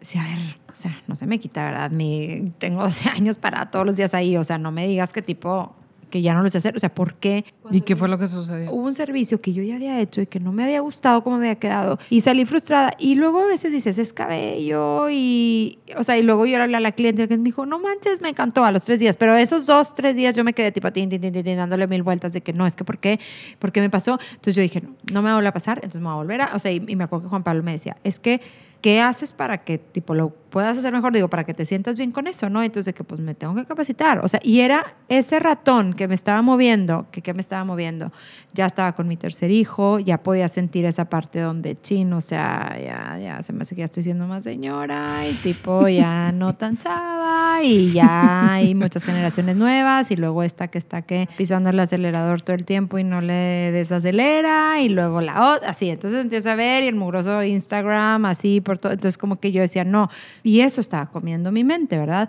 sí, 0.00 0.18
a 0.18 0.24
ver, 0.24 0.56
o 0.70 0.74
sea, 0.74 1.02
no 1.06 1.14
se 1.14 1.26
me 1.26 1.38
quita, 1.38 1.64
¿verdad? 1.64 1.90
Mi, 1.90 2.52
tengo 2.58 2.82
12 2.82 3.08
años 3.16 3.38
para 3.38 3.70
todos 3.70 3.86
los 3.86 3.96
días 3.96 4.14
ahí, 4.14 4.36
o 4.36 4.44
sea, 4.44 4.58
no 4.58 4.72
me 4.72 4.86
digas 4.86 5.12
que 5.12 5.22
tipo 5.22 5.74
que 6.10 6.22
ya 6.22 6.34
no 6.34 6.42
lo 6.42 6.48
sé 6.48 6.58
hacer, 6.58 6.76
o 6.76 6.78
sea, 6.78 6.94
¿por 6.94 7.14
qué? 7.14 7.44
¿Y 7.70 7.80
qué 7.80 7.96
fue 7.96 8.08
lo 8.08 8.18
que 8.18 8.28
sucedió? 8.28 8.70
Hubo 8.70 8.84
un 8.84 8.94
servicio 8.94 9.40
que 9.40 9.52
yo 9.52 9.62
ya 9.62 9.74
había 9.74 10.00
hecho 10.00 10.20
y 10.20 10.26
que 10.26 10.38
no 10.38 10.52
me 10.52 10.62
había 10.62 10.80
gustado 10.80 11.22
cómo 11.22 11.38
me 11.38 11.46
había 11.48 11.58
quedado 11.58 11.98
y 12.10 12.20
salí 12.20 12.44
frustrada 12.44 12.94
y 12.98 13.16
luego 13.16 13.40
a 13.40 13.46
veces 13.46 13.72
dices, 13.72 13.98
es 13.98 14.12
cabello 14.12 15.10
y, 15.10 15.78
o 15.96 16.04
sea, 16.04 16.16
y 16.16 16.22
luego 16.22 16.46
yo 16.46 16.62
hablé 16.62 16.76
a 16.76 16.80
la 16.80 16.92
cliente 16.92 17.26
que 17.26 17.36
me 17.36 17.42
dijo, 17.42 17.66
no 17.66 17.78
manches, 17.78 18.20
me 18.20 18.28
encantó 18.28 18.64
a 18.64 18.72
los 18.72 18.84
tres 18.84 19.00
días, 19.00 19.16
pero 19.16 19.36
esos 19.36 19.66
dos, 19.66 19.94
tres 19.94 20.14
días 20.14 20.36
yo 20.36 20.44
me 20.44 20.52
quedé 20.52 20.70
tipo, 20.72 20.92
tin, 20.92 21.08
tin, 21.08 21.20
tin, 21.20 21.32
tin, 21.32 21.56
dándole 21.56 21.86
mil 21.86 22.02
vueltas 22.02 22.32
de 22.32 22.40
que 22.40 22.52
no, 22.52 22.66
es 22.66 22.76
que 22.76 22.84
¿por 22.84 22.98
qué? 22.98 23.18
¿Por 23.58 23.72
qué 23.72 23.80
me 23.80 23.90
pasó? 23.90 24.18
Entonces 24.30 24.54
yo 24.54 24.62
dije, 24.62 24.80
no, 24.80 24.94
no 25.12 25.22
me 25.22 25.28
va 25.28 25.32
a 25.32 25.36
volver 25.36 25.48
a 25.48 25.52
pasar, 25.52 25.78
entonces 25.78 26.00
me 26.00 26.06
voy 26.06 26.14
a 26.14 26.16
volver 26.16 26.40
a, 26.42 26.54
o 26.54 26.58
sea, 26.58 26.70
y, 26.70 26.84
y 26.86 26.96
me 26.96 27.04
acuerdo 27.04 27.24
que 27.24 27.30
Juan 27.30 27.42
Pablo 27.42 27.62
me 27.62 27.72
decía, 27.72 27.96
es 28.04 28.20
que 28.20 28.40
¿qué 28.80 29.00
haces 29.00 29.32
para 29.32 29.58
que 29.58 29.78
tipo 29.78 30.14
lo 30.14 30.30
puedas 30.30 30.78
hacer 30.78 30.92
mejor? 30.92 31.12
Digo, 31.12 31.28
para 31.28 31.44
que 31.44 31.54
te 31.54 31.64
sientas 31.64 31.96
bien 31.96 32.12
con 32.12 32.26
eso, 32.26 32.48
¿no? 32.48 32.62
Entonces, 32.62 32.94
que 32.94 33.04
pues 33.04 33.20
me 33.20 33.34
tengo 33.34 33.54
que 33.54 33.64
capacitar. 33.64 34.24
O 34.24 34.28
sea, 34.28 34.40
y 34.42 34.60
era 34.60 34.96
ese 35.08 35.38
ratón 35.38 35.92
que 35.92 36.08
me 36.08 36.14
estaba 36.14 36.40
moviendo, 36.42 37.06
que, 37.10 37.20
que 37.20 37.34
me 37.34 37.40
estaba 37.40 37.64
moviendo. 37.64 38.12
Ya 38.54 38.66
estaba 38.66 38.92
con 38.92 39.08
mi 39.08 39.16
tercer 39.16 39.50
hijo, 39.50 39.98
ya 39.98 40.18
podía 40.22 40.48
sentir 40.48 40.84
esa 40.84 41.06
parte 41.06 41.40
donde 41.40 41.76
chin, 41.80 42.12
o 42.12 42.20
sea, 42.20 42.76
ya, 42.82 43.18
ya 43.18 43.42
se 43.42 43.52
me 43.52 43.62
hace 43.62 43.74
que 43.74 43.80
ya 43.80 43.84
estoy 43.86 44.02
siendo 44.02 44.26
más 44.26 44.44
señora 44.44 45.26
y 45.28 45.32
tipo 45.34 45.88
ya 45.88 46.32
no 46.32 46.54
tan 46.54 46.78
chava 46.78 47.62
y 47.62 47.92
ya 47.92 48.52
hay 48.52 48.74
muchas 48.74 49.04
generaciones 49.04 49.56
nuevas 49.56 50.10
y 50.10 50.16
luego 50.16 50.42
esta 50.42 50.68
que 50.68 50.78
está 50.78 51.02
que 51.02 51.28
pisando 51.36 51.70
el 51.70 51.80
acelerador 51.80 52.42
todo 52.42 52.56
el 52.56 52.64
tiempo 52.64 52.98
y 52.98 53.04
no 53.04 53.20
le 53.20 53.72
desacelera 53.72 54.80
y 54.80 54.88
luego 54.88 55.20
la 55.20 55.52
otra, 55.52 55.70
así. 55.70 55.90
Entonces 55.90 56.20
empieza 56.20 56.52
a 56.52 56.54
ver 56.54 56.84
y 56.84 56.88
el 56.88 56.94
mugroso 56.94 57.42
Instagram 57.42 58.24
así 58.24 58.60
por 58.66 58.78
todo. 58.78 58.92
Entonces 58.92 59.16
como 59.16 59.40
que 59.40 59.52
yo 59.52 59.62
decía, 59.62 59.84
no. 59.84 60.10
Y 60.42 60.60
eso 60.60 60.82
estaba 60.82 61.06
comiendo 61.06 61.52
mi 61.52 61.64
mente, 61.64 61.96
¿verdad? 61.96 62.28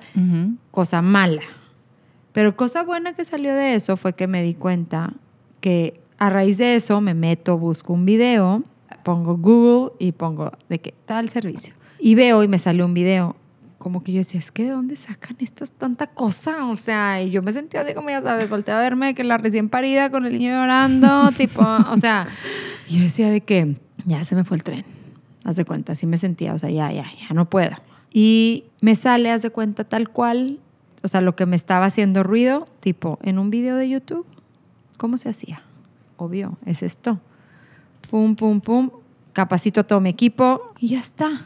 Cosa 0.72 1.02
mala. 1.02 1.42
Pero 2.32 2.56
cosa 2.56 2.84
buena 2.84 3.14
que 3.14 3.26
salió 3.26 3.54
de 3.54 3.74
eso 3.74 3.98
fue 3.98 4.14
que 4.14 4.28
me 4.28 4.44
di 4.44 4.54
cuenta 4.54 5.14
que 5.60 6.00
a 6.20 6.30
raíz 6.30 6.60
de 6.60 6.76
eso 6.76 7.02
me 7.02 7.16
meto, 7.16 7.58
busco 7.58 7.94
un 7.94 8.06
video, 8.06 8.64
pongo 9.04 9.38
Google 9.38 9.94
y 10.00 10.12
pongo 10.12 10.52
de 10.70 10.80
qué 10.80 10.94
tal 11.06 11.30
servicio. 11.30 11.74
Y 12.00 12.14
veo 12.14 12.44
y 12.44 12.48
me 12.48 12.60
salió 12.60 12.86
un 12.86 12.94
video. 12.94 13.36
Como 13.80 14.04
que 14.04 14.12
yo 14.12 14.20
decía, 14.20 14.40
es 14.40 14.52
que 14.52 14.66
¿de 14.66 14.70
dónde 14.70 14.96
sacan 14.98 15.38
estas 15.40 15.72
tanta 15.72 16.08
cosa? 16.08 16.66
O 16.66 16.78
sea, 16.78 17.24
y 17.24 17.32
yo 17.32 17.42
me 17.42 17.54
sentía 17.54 17.82
así 17.82 17.94
como 17.94 18.10
ya 18.10 18.22
sabes, 18.22 18.50
volteé 18.50 18.74
a 18.74 18.80
verme 18.80 19.16
que 19.16 19.24
la 19.24 19.38
recién 19.38 19.70
parida 19.70 20.12
con 20.12 20.26
el 20.26 20.34
niño 20.34 20.52
llorando, 20.52 21.32
tipo, 21.38 21.64
o 21.64 21.98
sea, 21.98 22.26
y 22.88 22.98
yo 22.98 23.04
decía 23.04 23.30
de 23.30 23.42
que 23.42 23.78
ya 24.06 24.24
se 24.26 24.36
me 24.36 24.44
fue 24.44 24.58
el 24.58 24.64
tren. 24.64 24.97
Haz 25.48 25.56
de 25.56 25.64
cuenta, 25.64 25.94
así 25.94 26.06
me 26.06 26.18
sentía, 26.18 26.54
o 26.54 26.58
sea, 26.60 26.70
ya, 26.70 26.92
ya, 26.92 27.06
ya 27.06 27.34
no 27.34 27.50
puedo. 27.50 27.76
Y 28.14 28.66
me 28.82 28.96
sale, 28.98 29.32
haz 29.32 29.42
de 29.42 29.50
cuenta, 29.50 29.86
tal 29.86 30.10
cual, 30.10 30.60
o 31.04 31.08
sea, 31.08 31.22
lo 31.22 31.38
que 31.38 31.46
me 31.46 31.56
estaba 31.56 31.86
haciendo 31.86 32.22
ruido, 32.22 32.68
tipo, 32.82 33.18
en 33.22 33.40
un 33.40 33.50
video 33.50 33.78
de 33.78 33.88
YouTube, 33.88 34.26
¿cómo 34.98 35.18
se 35.18 35.30
hacía? 35.30 35.62
Obvio, 36.18 36.58
es 36.66 36.84
esto. 36.84 37.22
Pum, 38.10 38.36
pum, 38.36 38.60
pum, 38.60 38.90
capacito 39.32 39.80
a 39.82 39.84
todo 39.86 40.02
mi 40.02 40.10
equipo 40.10 40.74
y 40.80 40.90
ya 40.90 41.00
está. 41.00 41.46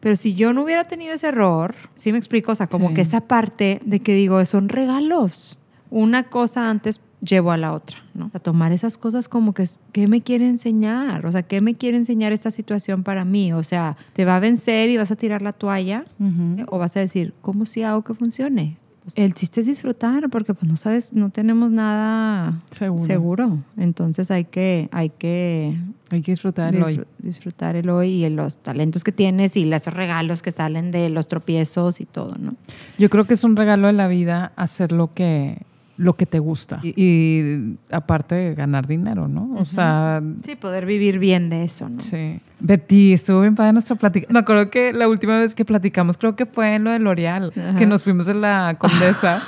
Pero 0.00 0.16
si 0.16 0.34
yo 0.34 0.52
no 0.52 0.64
hubiera 0.64 0.84
tenido 0.84 1.14
ese 1.14 1.28
error, 1.28 1.74
sí 1.94 2.12
me 2.12 2.18
explico, 2.18 2.52
o 2.52 2.54
sea, 2.54 2.66
como 2.66 2.88
Sí. 2.88 2.94
que 2.96 3.00
esa 3.00 3.22
parte 3.22 3.80
de 3.86 4.00
que 4.00 4.14
digo, 4.14 4.44
son 4.44 4.68
regalos. 4.68 5.56
Una 5.88 6.24
cosa 6.24 6.68
antes 6.68 7.00
llevo 7.24 7.52
a 7.52 7.56
la 7.56 7.72
otra, 7.72 7.98
¿no? 8.14 8.30
A 8.34 8.38
tomar 8.40 8.72
esas 8.72 8.98
cosas 8.98 9.28
como 9.28 9.54
que, 9.54 9.64
¿qué 9.92 10.08
me 10.08 10.22
quiere 10.22 10.48
enseñar? 10.48 11.24
O 11.24 11.30
sea, 11.32 11.42
¿qué 11.42 11.60
me 11.60 11.74
quiere 11.76 11.96
enseñar 11.96 12.32
esta 12.32 12.50
situación 12.50 13.02
para 13.04 13.24
mí? 13.24 13.52
O 13.52 13.62
sea, 13.62 13.96
¿te 14.12 14.24
va 14.24 14.36
a 14.36 14.40
vencer 14.40 14.90
y 14.90 14.96
vas 14.96 15.10
a 15.12 15.16
tirar 15.16 15.40
la 15.40 15.52
toalla? 15.52 16.04
Ujú. 16.18 16.64
O 16.68 16.78
vas 16.78 16.96
a 16.96 17.00
decir, 17.00 17.32
¿cómo 17.40 17.64
si 17.64 17.82
hago 17.84 18.02
que 18.02 18.14
funcione? 18.14 18.76
Pues, 19.04 19.14
el 19.16 19.34
chiste 19.34 19.60
es 19.62 19.66
disfrutar, 19.66 20.30
porque 20.30 20.54
pues 20.54 20.70
no 20.70 20.76
sabes, 20.76 21.12
no 21.12 21.30
tenemos 21.30 21.70
nada 21.72 22.60
Seguro. 22.70 23.04
seguro. 23.04 23.58
Entonces 23.76 24.30
hay 24.30 24.44
que, 24.44 24.88
hay 24.92 25.10
que 25.10 25.76
Hay 26.12 26.22
que 26.22 26.32
disfrutar 26.32 26.74
el 26.74 26.82
hoy. 26.82 26.96
disfr- 26.98 27.06
disfrutar 27.18 27.74
el 27.76 27.88
hoy 27.90 28.24
y 28.24 28.30
los 28.30 28.58
talentos 28.58 29.02
que 29.02 29.10
tienes 29.10 29.56
y 29.56 29.64
los 29.64 29.86
regalos 29.86 30.40
que 30.42 30.52
salen 30.52 30.92
de 30.92 31.08
los 31.08 31.26
tropiezos 31.26 32.00
y 32.00 32.04
todo, 32.04 32.36
¿no? 32.38 32.54
Yo 32.98 33.10
creo 33.10 33.26
que 33.26 33.34
es 33.34 33.42
un 33.42 33.56
regalo 33.56 33.88
de 33.88 33.92
la 33.92 34.06
vida 34.06 34.52
hacer 34.54 34.92
lo 34.92 35.12
que, 35.12 35.62
lo 36.02 36.14
que 36.14 36.26
te 36.26 36.38
gusta. 36.38 36.80
Y, 36.82 36.94
y 36.96 37.76
aparte 37.90 38.54
ganar 38.54 38.86
dinero, 38.86 39.28
¿no? 39.28 39.54
O 39.56 39.64
sea, 39.64 40.22
Sí, 40.44 40.56
poder 40.56 40.84
vivir 40.86 41.18
bien 41.18 41.48
de 41.50 41.64
eso, 41.64 41.88
¿no? 41.88 42.00
sí. 42.00 42.40
Betty, 42.64 43.12
estuvo 43.12 43.40
bien 43.40 43.56
padre 43.56 43.72
nuestra 43.72 43.96
plática. 43.96 44.28
Me 44.30 44.38
acuerdo 44.38 44.70
que 44.70 44.92
la 44.92 45.08
última 45.08 45.40
vez 45.40 45.52
que 45.52 45.64
platicamos, 45.64 46.16
creo 46.16 46.36
que 46.36 46.46
fue 46.46 46.76
en 46.76 46.84
lo 46.84 46.92
de 46.92 47.00
L'Oreal, 47.00 47.52
que 47.76 47.86
nos 47.86 48.04
fuimos 48.04 48.28
en 48.28 48.40
la 48.40 48.76
Condesa 48.78 49.42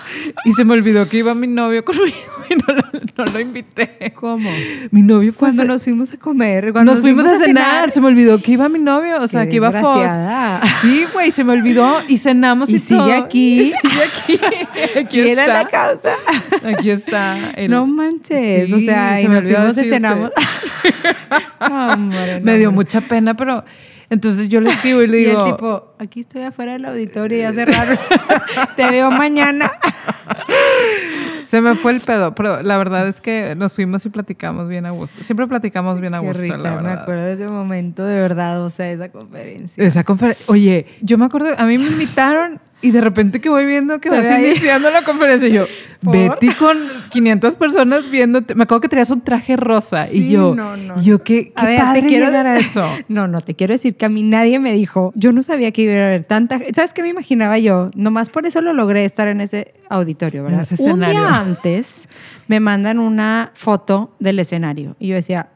y 0.44 0.52
se 0.52 0.64
me 0.64 0.72
olvidó 0.72 1.08
que 1.08 1.18
iba 1.18 1.32
mi 1.32 1.46
novio 1.46 1.84
conmigo 1.84 2.10
y 2.50 2.54
no 2.56 2.74
lo, 2.74 2.82
no 3.24 3.32
lo 3.32 3.38
invité. 3.38 4.12
¿Cómo? 4.16 4.50
Mi 4.90 5.02
novio 5.02 5.32
fue 5.32 5.50
Cuando 5.50 5.62
a 5.62 5.66
nos 5.66 5.84
fuimos 5.84 6.12
a 6.12 6.16
comer, 6.16 6.72
cuando 6.72 6.90
nos 6.90 7.00
fuimos 7.00 7.24
a 7.24 7.38
cenar, 7.38 7.88
se 7.90 8.00
me 8.00 8.08
olvidó 8.08 8.40
que 8.42 8.50
iba 8.50 8.68
mi 8.68 8.80
novio, 8.80 9.20
o 9.22 9.28
sea, 9.28 9.44
Qué 9.44 9.50
que 9.50 9.56
iba 9.56 9.70
Foz. 9.70 10.10
Sí, 10.82 11.04
güey, 11.12 11.30
se 11.30 11.44
me 11.44 11.52
olvidó 11.52 11.98
y 12.08 12.18
cenamos 12.18 12.68
y, 12.70 12.76
Y 12.76 12.78
sigue 12.80 12.98
todo. 12.98 13.12
aquí. 13.14 13.60
Y 13.84 13.88
sigue 13.88 14.02
aquí. 14.02 14.40
Aquí 14.98 15.06
¿Quién 15.06 15.28
era 15.28 15.46
la 15.46 15.68
causa? 15.68 16.14
Aquí 16.78 16.90
está. 16.90 17.50
el- 17.52 17.70
no 17.70 17.86
manches, 17.86 18.72
o 18.72 18.80
sea, 18.80 19.16
se 19.16 19.22
y 19.22 19.28
me 19.28 19.40
nos 19.40 19.44
fuimos 19.44 19.62
y 19.64 19.66
decirte. 19.68 19.88
cenamos. 19.90 20.30
No, 21.60 21.96
Me 22.42 22.58
dio 22.58 22.70
mucha 22.70 23.00
pena, 23.00 23.34
pero 23.34 23.64
entonces 24.10 24.48
yo 24.48 24.60
le 24.60 24.70
escribo 24.70 25.02
y 25.02 25.06
le 25.08 25.20
Y 25.20 25.24
digo, 25.26 25.46
el 25.46 25.52
tipo, 25.52 25.94
aquí 25.98 26.20
estoy 26.20 26.42
afuera 26.42 26.72
del 26.74 26.84
auditorio 26.84 27.38
y 27.38 27.40
ya 27.40 27.52
cerraron. 27.52 27.98
Te 28.76 28.90
veo 28.90 29.10
mañana. 29.10 29.72
se 31.44 31.60
me 31.60 31.74
fue 31.74 31.92
el 31.92 32.00
pedo, 32.00 32.34
pero 32.34 32.62
la 32.62 32.76
verdad 32.76 33.08
es 33.08 33.20
que 33.20 33.54
nos 33.56 33.72
fuimos 33.72 34.04
y 34.04 34.10
platicamos 34.10 34.68
bien 34.68 34.84
a 34.86 34.90
gusto. 34.90 35.22
Siempre 35.22 35.46
platicamos 35.46 36.00
bien 36.00 36.14
a 36.14 36.20
Qué 36.20 36.26
gusto, 36.26 36.42
risa, 36.42 36.58
la 36.58 36.80
me 36.82 36.90
acuerdo 36.90 37.24
de 37.24 37.32
ese 37.32 37.48
momento 37.48 38.04
de 38.04 38.20
verdad, 38.20 38.62
o 38.62 38.68
sea, 38.68 38.90
esa 38.90 39.08
conferencia. 39.10 39.82
Esa 39.82 40.04
conferencia, 40.04 40.44
oye, 40.48 40.86
yo 41.00 41.16
me 41.18 41.24
acuerdo, 41.24 41.48
a 41.56 41.64
mí 41.64 41.78
me 41.78 41.88
invitaron 41.88 42.60
y 42.84 42.90
de 42.90 43.00
repente 43.00 43.40
que 43.40 43.48
voy 43.48 43.64
viendo 43.66 43.98
que 44.00 44.10
vas 44.10 44.26
iniciando 44.30 44.90
la 44.90 45.02
conferencia 45.02 45.48
y 45.48 45.52
yo, 45.52 45.66
¿Por? 46.04 46.12
Betty 46.14 46.48
con 46.54 46.76
500 47.10 47.56
personas 47.56 48.10
viéndote, 48.10 48.54
me 48.54 48.64
acuerdo 48.64 48.82
que 48.82 48.88
traías 48.88 49.10
un 49.10 49.22
traje 49.22 49.56
rosa 49.56 50.06
y 50.12 50.28
yo, 50.28 50.54
no, 50.54 50.76
no, 50.76 50.94
y 51.00 51.04
yo 51.04 51.22
qué, 51.24 51.52
qué 51.56 51.66
ver, 51.66 51.76
te 51.76 51.82
padre 51.82 52.06
quiero- 52.06 52.26
a 52.26 52.58
eso. 52.58 52.84
No, 53.08 53.26
no, 53.26 53.40
te 53.40 53.54
quiero 53.54 53.72
decir 53.72 53.96
que 53.96 54.04
a 54.04 54.08
mí 54.08 54.22
nadie 54.22 54.58
me 54.58 54.72
dijo, 54.74 55.12
yo 55.14 55.32
no 55.32 55.42
sabía 55.42 55.72
que 55.72 55.82
iba 55.82 55.94
a 55.94 56.06
haber 56.08 56.24
tanta, 56.24 56.60
¿sabes 56.74 56.92
qué 56.92 57.02
me 57.02 57.08
imaginaba 57.08 57.58
yo? 57.58 57.86
Nomás 57.96 58.28
por 58.28 58.44
eso 58.46 58.60
lo 58.60 58.72
logré 58.74 59.04
estar 59.04 59.28
en 59.28 59.40
ese 59.40 59.74
auditorio, 59.88 60.44
¿verdad? 60.44 60.60
ese 60.62 60.74
Un 60.82 60.88
escenario. 61.02 61.20
día 61.20 61.36
antes 61.38 62.08
me 62.48 62.60
mandan 62.60 62.98
una 62.98 63.52
foto 63.54 64.14
del 64.20 64.38
escenario 64.40 64.96
y 64.98 65.08
yo 65.08 65.14
decía, 65.14 65.48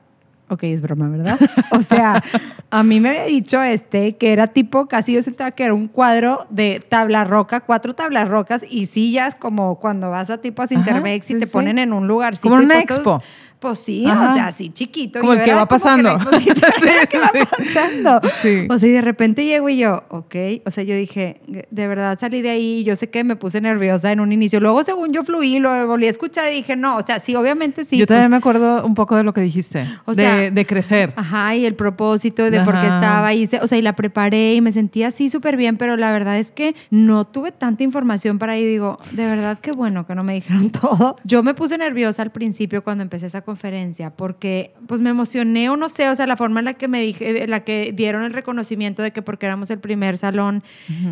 ok, 0.49 0.63
es 0.65 0.81
broma, 0.81 1.09
¿verdad? 1.09 1.39
O 1.71 1.83
sea, 1.83 2.23
a 2.71 2.83
mí 2.83 3.01
me 3.01 3.11
había 3.11 3.25
dicho 3.25 3.63
este 3.63 4.17
que 4.17 4.33
era 4.33 4.49
tipo, 4.49 4.87
casi 4.87 5.13
yo 5.13 5.23
sentaba 5.23 5.51
que 5.53 5.65
era 5.65 5.75
un 5.75 5.89
cuadro 5.89 6.47
de 6.51 6.83
tabla 6.87 7.25
roca, 7.25 7.61
cuatro 7.61 7.95
tablas 7.95 8.29
rocas 8.29 8.65
y 8.69 8.87
sillas 8.87 9.35
como 9.35 9.79
cuando 9.79 10.11
vas 10.11 10.31
a 10.31 10.39
tipo 10.39 10.63
a 10.63 10.67
Intermex 10.71 11.27
sí, 11.27 11.35
y 11.35 11.41
te 11.41 11.47
sí. 11.47 11.53
ponen 11.53 11.79
en 11.79 11.93
un 11.93 12.09
lugarcito. 12.09 12.49
Como 12.49 12.63
una 12.63 12.81
expo. 12.81 13.23
Pues 13.61 13.79
sí, 13.81 14.07
Ajá. 14.07 14.31
o 14.31 14.33
sea, 14.35 14.47
así 14.47 14.71
chiquito. 14.71 15.19
Como 15.21 15.35
Yo 15.35 15.41
el 15.41 15.45
que 15.45 15.53
va 15.55 15.67
pasando. 15.67 16.13
exposita, 16.15 16.73
Sí, 16.81 16.89
que 17.11 17.19
va 17.19 17.29
sí. 17.29 17.39
pasando. 17.51 18.21
Sí. 18.41 18.67
O 18.71 18.79
sea, 18.79 18.89
y 18.89 18.93
de 18.93 19.01
repente 19.03 19.45
llego 19.45 19.69
y 19.69 19.79
yo, 19.79 20.05
ok. 20.11 20.35
O 20.65 20.71
sea, 20.71 20.85
yo 20.85 20.95
dije, 20.95 21.41
de 21.47 21.87
verdad 21.89 22.17
salí 22.21 22.41
de 22.41 22.51
ahí. 22.51 22.85
Yo 22.85 22.95
sé 22.97 23.11
que 23.11 23.25
me 23.25 23.35
puse 23.37 23.61
nerviosa 23.61 24.13
en 24.13 24.21
un 24.21 24.33
inicio. 24.33 24.61
Luego, 24.61 24.85
según 24.85 25.13
yo 25.13 25.25
fluí, 25.25 25.59
lo 25.59 25.87
volví 25.89 26.07
a 26.07 26.11
escuchar 26.11 26.53
y 26.53 26.57
dije, 26.57 26.77
no, 26.77 26.97
o 26.99 27.03
sea, 27.05 27.19
sí, 27.19 27.35
obviamente 27.35 27.85
sí. 27.85 27.99
yo 27.99 28.07
también 28.07 28.25
pues, 28.27 28.31
me 28.31 28.37
acuerdo 28.37 28.87
un 28.87 28.95
poco 28.95 29.17
de 29.17 29.25
lo 29.25 29.33
que 29.35 29.41
dijiste, 29.41 29.89
O 30.05 30.15
de, 30.15 30.23
sea, 30.23 30.51
de 30.51 30.67
crecer. 30.67 31.13
Ajá, 31.17 31.57
y 31.57 31.67
el 31.67 31.75
propósito 31.75 32.51
de 32.51 32.61
por 32.61 32.75
qué 32.75 32.87
Ajá. 32.87 32.95
estaba 32.95 33.27
ahí. 33.27 33.47
se- 33.47 33.59
O 33.61 33.67
sea, 33.67 33.77
y 33.79 33.83
la 33.83 33.95
preparé 33.97 34.55
y 34.55 34.61
me 34.61 34.71
sentí 34.71 35.03
así 35.03 35.29
súper 35.31 35.57
bien, 35.57 35.77
pero 35.79 35.97
la 35.97 36.13
verdad 36.13 36.39
es 36.39 36.53
que 36.53 36.77
no 36.91 37.25
tuve 37.27 37.51
tanta 37.51 37.83
información 37.83 38.39
para 38.39 38.53
ahí. 38.53 38.65
Digo, 38.65 38.99
de 39.13 39.27
verdad 39.27 39.59
qué 39.61 39.73
bueno 39.73 40.07
que 40.07 40.15
no 40.15 40.23
me 40.23 40.35
dijeron 40.35 40.71
todo. 40.71 41.17
Yo 41.25 41.43
me 41.43 41.55
puse 41.55 41.77
nerviosa 41.77 42.23
al 42.23 42.31
principio 42.31 42.85
cuando 42.85 43.03
empecé 43.03 43.27
esa 43.27 43.41
conferencia 43.53 44.11
porque 44.11 44.73
pues 44.87 45.01
me 45.01 45.09
emocioné 45.09 45.71
o 45.71 45.77
no 45.79 45.89
sé, 45.89 46.09
o 46.11 46.15
sea, 46.15 46.27
la 46.27 46.37
forma 46.37 46.59
en 46.61 46.67
la 46.67 46.75
que 46.75 46.87
me 46.87 47.01
dije, 47.01 47.43
en 47.45 47.49
la 47.51 47.61
que 47.61 47.93
dieron 47.97 48.23
el 48.25 48.35
reconocimiento 48.35 49.03
de 49.03 49.11
que 49.11 49.23
porque 49.23 49.47
éramos 49.47 49.71
el 49.71 49.79
primer 49.79 50.19
salón 50.19 50.63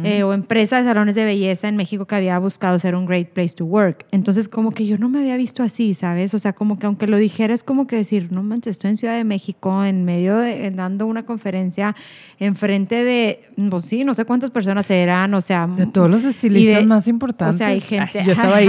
eh, 0.05 0.23
o 0.23 0.35
empresa 0.35 0.79
de 0.79 0.85
salones 0.85 1.15
de 1.15 1.25
belleza 1.25 1.67
en 1.69 1.77
México 1.77 2.07
que 2.07 2.15
había 2.15 2.39
buscado 2.39 2.79
ser 2.79 2.95
un 2.95 3.07
great 3.07 3.29
place 3.31 3.55
to 3.57 3.65
work. 3.65 4.05
Entonces, 4.11 4.49
como 4.51 4.73
que 4.73 4.87
yo 4.87 4.99
no 4.99 5.09
me 5.09 5.21
había 5.21 5.37
visto 5.39 5.63
así, 5.63 5.95
¿sabes? 5.95 6.35
O 6.35 6.39
sea, 6.39 6.53
como 6.53 6.79
que 6.79 6.85
aunque 6.87 7.07
lo 7.07 7.17
dijera 7.17 7.55
es 7.55 7.63
como 7.65 7.87
que 7.87 7.97
decir, 7.97 8.29
no 8.31 8.43
manches, 8.43 8.73
estoy 8.73 8.91
en 8.91 8.97
Ciudad 8.99 9.17
de 9.17 9.25
México, 9.25 9.83
en 9.85 10.05
medio 10.05 10.37
de, 10.37 10.71
dando 10.73 11.07
una 11.07 11.25
conferencia 11.25 11.97
enfrente 12.39 13.03
de, 13.03 13.41
pues 13.71 13.87
sí, 13.87 14.05
no 14.05 14.15
sé 14.15 14.25
cuántas 14.27 14.51
personas 14.51 14.91
eran, 14.91 15.33
o 15.33 15.41
sea, 15.41 15.67
De 15.67 15.87
todos 15.87 16.11
los 16.11 16.25
estilistas 16.25 16.81
de- 16.81 16.85
más 16.87 17.09
importantes. 17.09 17.55
O 17.55 17.59
sea, 17.59 17.69
hay 17.69 17.81
gente. 17.81 18.21
Ay, 18.21 18.27
yo 18.27 18.33
estaba 18.33 18.57
ahí. 18.61 18.69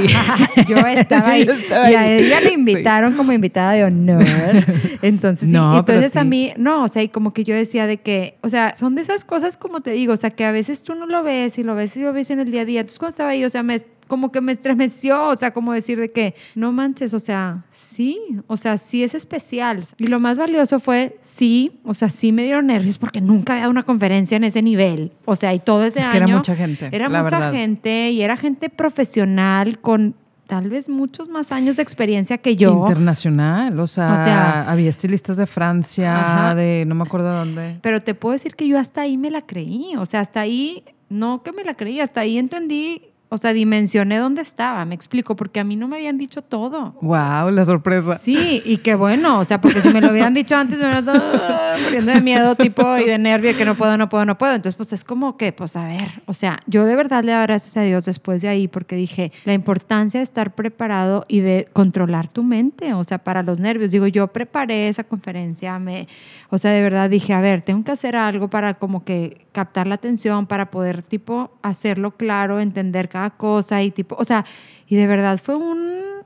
yo 0.67 0.77
estaba 0.87 1.27
ahí. 1.31 1.45
Yo 1.45 1.53
estaba 1.53 1.91
y 1.91 1.95
a 1.95 2.09
ella 2.17 2.39
le 2.39 2.47
Sí. 2.47 2.53
invitaron 2.53 3.13
como 3.13 3.31
invitada 3.33 3.56
invitada 3.57 3.71
de 3.73 3.83
honor. 3.83 4.23
Entonces, 5.01 5.49
No, 5.49 5.79
entonces 5.79 6.15
a 6.15 6.23
mí, 6.23 6.53
no, 6.57 6.83
o 6.83 6.87
sea, 6.87 7.03
y 7.03 7.09
como 7.09 7.33
que 7.33 7.43
yo 7.43 7.55
decía 7.55 7.87
de 7.87 7.97
que, 7.97 8.37
o 8.41 8.49
sea, 8.49 8.75
son 8.75 8.95
de 8.95 9.01
esas 9.01 9.23
cosas 9.23 9.57
como 9.57 9.81
te 9.81 9.91
digo, 9.91 10.13
o 10.13 10.17
sea, 10.17 10.29
que 10.31 10.45
a 10.45 10.51
veces 10.51 10.83
tú 10.83 10.95
no 10.95 11.05
lo 11.05 11.23
ves 11.23 11.57
y 11.57 11.63
lo 11.63 11.75
ves 11.75 11.95
y 11.97 12.01
lo 12.01 12.13
ves 12.13 12.29
en 12.31 12.39
el 12.39 12.51
día 12.51 12.61
a 12.61 12.65
día. 12.65 12.81
Entonces, 12.81 12.99
cuando 12.99 13.09
estaba 13.09 13.29
ahí, 13.31 13.43
o 13.45 13.49
sea, 13.49 13.63
me 13.63 13.79
como 14.07 14.31
que 14.31 14.39
me 14.39 14.53
estremeció, 14.53 15.21
o 15.27 15.35
sea, 15.35 15.51
como 15.51 15.73
decir 15.73 15.99
de 15.99 16.11
que, 16.13 16.33
no 16.55 16.71
manches, 16.71 17.13
o 17.13 17.19
sea, 17.19 17.65
sí, 17.69 18.17
o 18.47 18.55
sea, 18.55 18.77
sí 18.77 19.03
es 19.03 19.13
especial. 19.13 19.83
Y 19.97 20.07
lo 20.07 20.21
más 20.21 20.37
valioso 20.37 20.79
fue, 20.79 21.17
sí, 21.19 21.81
o 21.83 21.93
sea, 21.93 22.09
sí 22.09 22.31
me 22.31 22.43
dieron 22.45 22.67
nervios 22.67 22.97
porque 22.97 23.19
nunca 23.19 23.51
había 23.53 23.63
dado 23.63 23.71
una 23.71 23.83
conferencia 23.83 24.37
en 24.37 24.45
ese 24.45 24.61
nivel. 24.61 25.11
O 25.25 25.35
sea, 25.35 25.53
y 25.53 25.59
todo 25.59 25.83
ese 25.83 25.99
Es 25.99 26.05
año. 26.05 26.11
que 26.13 26.17
era 26.19 26.27
mucha 26.27 26.55
gente, 26.55 26.89
Era 26.93 27.09
la 27.09 27.23
mucha 27.23 27.37
verdad. 27.39 27.51
gente 27.51 28.11
y 28.11 28.21
era 28.21 28.37
gente 28.37 28.69
profesional 28.69 29.79
con 29.79 30.15
tal 30.47 30.69
vez 30.69 30.89
muchos 30.89 31.29
más 31.29 31.51
años 31.51 31.75
de 31.75 31.83
experiencia 31.83 32.37
que 32.39 32.55
yo. 32.55 32.71
Internacional, 32.71 33.79
o 33.79 33.85
sea, 33.87 34.13
O 34.13 34.23
sea- 34.23 34.71
había 34.71 34.89
estilistas 34.89 35.37
de 35.37 35.45
Francia, 35.45 36.15
Ajá. 36.17 36.55
de 36.55 36.85
no 36.87 36.95
me 36.95 37.03
acuerdo 37.03 37.31
dónde. 37.33 37.77
Pero 37.81 38.01
te 38.01 38.15
puedo 38.15 38.33
decir 38.33 38.55
que 38.55 38.67
yo 38.67 38.79
hasta 38.79 39.01
ahí 39.01 39.17
me 39.17 39.29
la 39.29 39.41
creí. 39.43 39.95
O 39.97 40.05
sea, 40.05 40.21
hasta 40.21 40.39
ahí, 40.39 40.83
no 41.09 41.43
que 41.43 41.51
me 41.51 41.63
la 41.63 41.75
creí, 41.75 41.99
hasta 41.99 42.21
ahí 42.21 42.37
entendí, 42.37 43.01
o 43.29 43.37
sea, 43.37 43.53
dimensioné 43.53 44.17
dónde 44.17 44.41
estaba, 44.41 44.85
me 44.85 44.95
explico, 44.95 45.35
porque 45.35 45.59
a 45.59 45.63
mí 45.63 45.75
no 45.75 45.87
me 45.87 45.97
habían 45.97 46.17
dicho 46.17 46.41
todo. 46.41 46.95
Wow, 47.01 47.51
la 47.51 47.65
sorpresa. 47.65 48.15
Sí, 48.15 48.61
y 48.65 48.77
qué 48.77 48.95
bueno, 48.95 49.39
o 49.39 49.45
sea, 49.45 49.59
porque 49.59 49.81
si 49.81 49.89
me 49.89 49.99
lo 49.99 50.11
hubieran 50.11 50.33
dicho 50.33 50.55
antes 50.55 50.77
me 50.77 50.85
hubieran 50.85 50.99
estado 50.99 51.21
ah, 51.33 51.75
muriendo 51.83 52.11
de 52.13 52.21
miedo, 52.21 52.55
tipo, 52.55 52.97
y 52.97 53.05
de 53.05 53.17
nervio, 53.17 53.55
que 53.57 53.65
no 53.65 53.75
puedo, 53.75 53.97
no 53.97 54.07
puedo, 54.07 54.25
no 54.25 54.37
puedo. 54.37 54.53
Entonces, 54.53 54.77
pues 54.77 54.93
es 54.93 55.03
como 55.03 55.35
que, 55.37 55.51
pues 55.51 55.75
a 55.75 55.85
ver, 55.85 56.21
o 56.25 56.33
sea, 56.33 56.59
yo 56.67 56.85
de 56.85 56.95
verdad 56.95 57.23
le 57.23 57.33
doy 57.33 57.43
gracias 57.43 57.75
a 57.77 57.81
Dios 57.81 58.05
después 58.05 58.41
de 58.41 58.47
ahí, 58.47 58.67
porque 58.67 58.95
dije, 58.95 59.31
la 59.45 59.53
importancia 59.53 60.19
de 60.19 60.23
estar 60.23 60.55
preparado 60.55 61.25
y 61.27 61.41
de 61.41 61.67
controlar 61.73 62.31
tu 62.31 62.43
mente, 62.43 62.93
o 62.93 63.03
sea, 63.03 63.17
para 63.17 63.43
los 63.43 63.59
nervios. 63.59 63.91
Digo, 63.91 64.07
yo 64.07 64.27
preparé 64.27 64.87
esa 64.87 65.03
conferencia, 65.03 65.77
me, 65.79 66.07
o 66.49 66.57
sea, 66.57 66.71
de 66.71 66.81
verdad 66.81 67.09
dije, 67.09 67.33
a 67.33 67.41
ver, 67.41 67.61
tengo 67.61 67.83
que 67.83 67.91
hacer 67.91 68.15
algo 68.15 68.49
para 68.49 68.75
como 68.75 69.03
que 69.03 69.45
captar 69.51 69.87
la 69.87 69.95
atención, 69.95 70.45
para 70.47 70.69
poder, 70.71 71.01
tipo, 71.01 71.51
hacerlo 71.61 72.11
claro, 72.11 72.59
entender 72.59 73.09
cada 73.17 73.31
cosa 73.31 73.81
y 73.81 73.89
tipo, 73.89 74.15
o 74.15 74.23
sea, 74.23 74.45
y 74.87 74.95
de 74.95 75.07
verdad 75.07 75.39
fue 75.43 75.55
un 75.55 76.16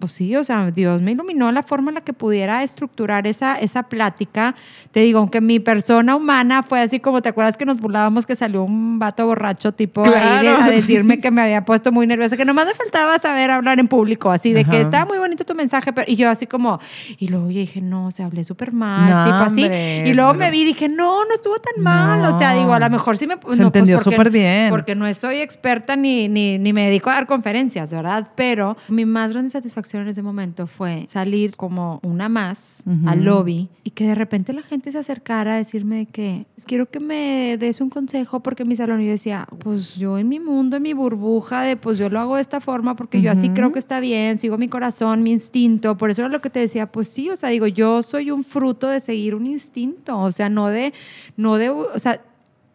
pues 0.00 0.12
sí, 0.12 0.34
o 0.34 0.42
sea, 0.42 0.70
Dios 0.70 1.02
me 1.02 1.12
iluminó 1.12 1.52
la 1.52 1.62
forma 1.62 1.90
en 1.90 1.96
la 1.96 2.00
que 2.00 2.12
pudiera 2.12 2.62
estructurar 2.64 3.26
esa, 3.26 3.54
esa 3.56 3.84
plática. 3.84 4.54
Te 4.92 5.00
digo, 5.00 5.18
aunque 5.18 5.40
mi 5.40 5.60
persona 5.60 6.16
humana 6.16 6.62
fue 6.62 6.80
así 6.80 6.98
como, 7.00 7.20
¿te 7.22 7.28
acuerdas 7.28 7.56
que 7.58 7.66
nos 7.66 7.78
burlábamos 7.80 8.26
que 8.26 8.34
salió 8.34 8.64
un 8.64 8.98
vato 8.98 9.26
borracho 9.26 9.72
tipo 9.72 10.00
ahí 10.04 10.10
de- 10.10 10.20
Claro, 10.50 10.62
a 10.62 10.68
decirme 10.70 11.20
que 11.20 11.30
me 11.30 11.42
había 11.42 11.64
puesto 11.66 11.92
muy 11.92 12.06
nerviosa, 12.06 12.36
que 12.38 12.46
nomás 12.46 12.66
me 12.66 12.74
faltaba 12.74 13.18
saber 13.18 13.50
hablar 13.50 13.78
en 13.78 13.88
público, 13.88 14.30
así 14.30 14.52
de 14.54 14.64
que 14.64 14.70
Ajá. 14.76 14.80
estaba 14.80 15.04
muy 15.04 15.18
bonito 15.18 15.44
tu 15.44 15.54
mensaje, 15.54 15.92
pero, 15.92 16.10
y 16.10 16.16
yo 16.16 16.30
así 16.30 16.46
como, 16.46 16.80
y 17.18 17.28
luego 17.28 17.50
yo 17.50 17.58
dije, 17.60 17.82
no, 17.82 18.06
o 18.06 18.10
sea, 18.10 18.24
hablé 18.24 18.42
súper 18.42 18.72
mal, 18.72 19.10
No, 19.10 19.24
tipo 19.24 19.36
así. 19.52 19.62
hombre, 19.64 20.08
y 20.08 20.14
luego 20.14 20.32
me 20.32 20.50
vi 20.50 20.62
y 20.62 20.64
dije, 20.64 20.88
no, 20.88 21.26
no 21.26 21.34
estuvo 21.34 21.58
tan 21.58 21.82
mal, 21.84 22.24
o 22.24 22.38
sea, 22.38 22.54
No. 22.54 22.60
digo, 22.60 22.72
a 22.72 22.78
lo 22.80 22.88
mejor 22.88 23.18
sí 23.18 23.26
me... 23.26 23.34
Se 23.34 23.40
no, 23.40 23.46
pues, 23.46 23.60
entendió 23.60 23.96
porque- 23.98 24.10
súper 24.16 24.30
bien. 24.30 24.70
Porque 24.70 24.94
no 24.94 25.12
soy 25.12 25.40
experta 25.42 25.94
ni, 25.94 26.28
ni, 26.28 26.58
ni 26.58 26.72
me 26.72 26.86
dedico 26.86 27.10
a 27.10 27.14
dar 27.14 27.26
conferencias, 27.26 27.92
¿verdad? 27.92 28.28
Pero 28.34 28.78
mi 28.88 29.04
más 29.04 29.32
grande 29.32 29.50
satisfacción 29.50 29.89
en 29.98 30.08
ese 30.08 30.22
momento 30.22 30.66
fue 30.66 31.06
salir 31.08 31.56
como 31.56 31.98
una 32.02 32.28
más 32.28 32.82
Ujú. 32.86 33.08
al 33.08 33.24
lobby 33.24 33.68
y 33.84 33.90
que 33.90 34.06
de 34.06 34.14
repente 34.14 34.52
la 34.52 34.62
gente 34.62 34.92
se 34.92 34.98
acercara 34.98 35.54
a 35.54 35.56
decirme 35.56 35.96
de 35.96 36.06
que 36.06 36.46
"Es- 36.56 36.64
quiero 36.64 36.86
que 36.86 37.00
me 37.00 37.56
des 37.58 37.80
un 37.80 37.90
consejo 37.90 38.40
porque 38.40 38.62
en 38.62 38.68
mi 38.68 38.76
salón 38.76 39.00
y 39.00 39.06
yo 39.06 39.10
decía, 39.12 39.46
pues 39.58 39.96
yo 39.96 40.18
en 40.18 40.28
mi 40.28 40.38
mundo, 40.40 40.76
en 40.76 40.82
mi 40.82 40.92
burbuja 40.92 41.62
de 41.62 41.76
pues 41.76 41.98
yo 41.98 42.08
lo 42.08 42.20
hago 42.20 42.36
de 42.36 42.42
esta 42.42 42.60
forma 42.60 42.94
porque 42.96 43.20
yo 43.22 43.30
así 43.32 43.48
creo 43.50 43.72
que 43.72 43.78
está 43.78 44.00
bien, 44.00 44.38
sigo 44.38 44.56
mi 44.58 44.68
corazón, 44.68 45.22
mi 45.22 45.32
instinto, 45.32 45.96
por 45.96 46.10
eso 46.10 46.22
era 46.22 46.28
lo 46.28 46.40
que 46.40 46.50
te 46.50 46.60
decía, 46.60 46.86
pues 46.86 47.08
sí, 47.08 47.30
o 47.30 47.36
sea, 47.36 47.48
digo, 47.48 47.66
yo 47.66 48.02
soy 48.02 48.30
un 48.30 48.44
fruto 48.44 48.86
de 48.88 49.00
seguir 49.00 49.34
un 49.34 49.46
instinto, 49.46 50.18
o 50.18 50.30
sea, 50.32 50.48
no 50.48 50.68
de, 50.68 50.92
no 51.36 51.56
de, 51.56 51.70
o 51.70 51.98
sea, 51.98 52.20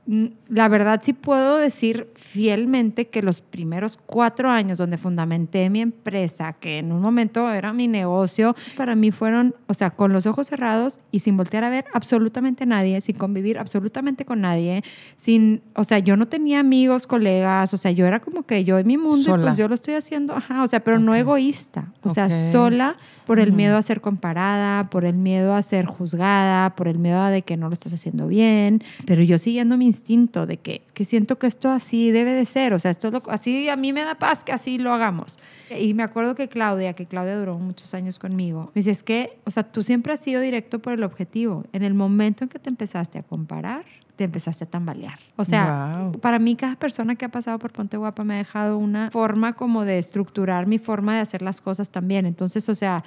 la 0.08 0.68
verdad 0.68 0.99
sí 1.03 1.14
puedo 1.14 1.58
decir 1.58 2.08
fielmente 2.16 3.08
que 3.08 3.24
los 3.24 3.41
primeros 3.41 3.97
cuatro 4.06 4.49
años 4.51 4.78
donde 4.78 4.97
fundamenté 4.99 5.68
mi 5.72 5.82
empresa, 5.82 6.53
que 6.53 6.78
en 6.78 6.91
un 6.91 7.01
momento 7.01 7.49
era 7.51 7.74
mi 7.74 7.88
negocio, 7.88 8.56
para 8.78 8.93
mí 8.95 9.10
fueron, 9.10 9.56
o 9.66 9.74
sea, 9.74 9.89
con 9.89 10.14
los 10.14 10.28
ojos 10.28 10.47
cerrados 10.47 10.99
y 11.12 11.20
sin 11.22 11.38
voltear 11.38 11.64
a 11.64 11.70
ver 11.70 11.86
absolutamente 11.93 12.66
a 12.66 12.68
nadie, 12.68 13.01
sin 13.01 13.16
convivir 13.18 13.58
absolutamente 13.58 14.26
con 14.26 14.41
nadie, 14.41 14.84
sin, 15.16 15.62
o 15.74 15.84
sea, 15.84 15.97
yo 15.97 16.16
no 16.18 16.28
tenía 16.28 16.60
amigos, 16.60 17.08
colegas, 17.08 17.74
o 17.74 17.78
sea, 17.78 17.89
yo 17.91 18.06
era 18.06 18.20
como 18.20 18.43
que 18.43 18.64
yo 18.64 18.78
en 18.78 18.86
mi 18.86 18.97
mundo, 18.97 19.22
y 19.22 19.24
Sola. 19.24 19.41
pues 19.47 19.58
yo 19.58 19.68
lo 19.68 19.74
estoy 19.74 19.95
haciendo, 19.95 20.36
ajá, 20.36 20.62
o 20.64 20.68
sea, 20.68 20.82
pero 20.84 20.99
no 20.99 21.14
Ok. 21.14 21.18
egoísta, 21.18 21.93
o 22.03 22.12
sea, 22.12 22.26
Ok. 22.26 22.32
sola 22.51 22.95
por 23.26 23.39
el 23.39 23.53
miedo 23.53 23.76
a 23.76 23.82
ser 23.82 24.01
comparada, 24.01 24.84
por 24.91 25.03
el 25.03 25.16
miedo 25.16 25.56
a 25.56 25.62
ser 25.64 25.86
juzgada, 25.86 26.76
por 26.76 26.88
el 26.88 26.99
miedo 26.99 27.20
a 27.22 27.32
de 27.32 27.41
que 27.41 27.58
no 27.58 27.70
lo 27.70 27.74
estás 27.74 27.91
haciendo 27.91 28.28
bien, 28.28 28.84
pero 29.08 29.24
yo 29.24 29.39
siguiendo 29.39 29.78
mi 29.78 29.88
instinto 29.96 30.46
de 30.46 30.58
que, 30.58 30.84
que 30.93 31.06
siento 31.06 31.39
que 31.39 31.48
esto 31.48 31.70
así 31.70 32.12
debe 32.12 32.34
de 32.34 32.46
ser, 32.46 32.74
o 32.74 32.80
sea, 32.80 32.91
esto 32.91 33.08
es 33.08 33.14
lo, 33.14 33.24
así 33.30 33.70
a 33.70 33.76
mí 33.76 33.93
me 33.93 34.04
da 34.04 34.16
paz 34.16 34.43
que 34.43 34.52
así 34.52 34.78
lo 34.78 34.93
hagamos. 34.93 35.39
Y 35.76 35.93
me 35.93 36.04
acuerdo 36.04 36.36
que 36.36 36.48
Claudia, 36.48 36.93
que 36.93 37.06
Claudia 37.06 37.38
duró 37.38 37.58
muchos 37.58 37.93
años 37.93 38.20
conmigo, 38.20 38.72
me 38.76 38.80
dice, 38.80 38.91
es 38.91 39.04
que, 39.04 39.39
o 39.46 39.52
sea, 39.52 39.64
tú 39.64 39.84
siempre 39.84 40.14
has 40.14 40.20
sido 40.20 40.41
directo 40.41 40.80
por 40.80 40.93
el 40.93 41.04
objetivo. 41.04 41.66
En 41.74 41.84
el 41.84 41.93
momento 41.93 42.43
en 42.43 42.50
que 42.50 42.60
te 42.60 42.70
empezaste 42.70 43.20
a 43.20 43.24
comparar, 43.24 43.86
te 44.16 44.24
empezaste 44.24 44.66
a 44.66 44.68
tambalear. 44.68 45.20
O 45.36 45.46
sea, 45.46 45.98
Guau. 45.98 46.20
para 46.20 46.39
mí 46.39 46.56
cada 46.56 46.76
persona 46.76 47.16
que 47.16 47.26
ha 47.26 47.30
pasado 47.30 47.60
por 47.60 47.72
Ponte 47.72 47.98
Guapa 47.98 48.24
me 48.24 48.36
ha 48.36 48.38
dejado 48.38 48.78
una 48.78 49.12
forma 49.12 49.54
como 49.54 49.86
de 49.86 49.98
estructurar 49.98 50.68
mi 50.68 50.78
forma 50.78 51.16
de 51.16 51.22
hacer 51.22 51.41
las 51.41 51.62
cosas 51.62 51.89
también. 51.89 52.26
Entonces, 52.26 52.70
o 52.70 52.76
sea, 52.76 53.04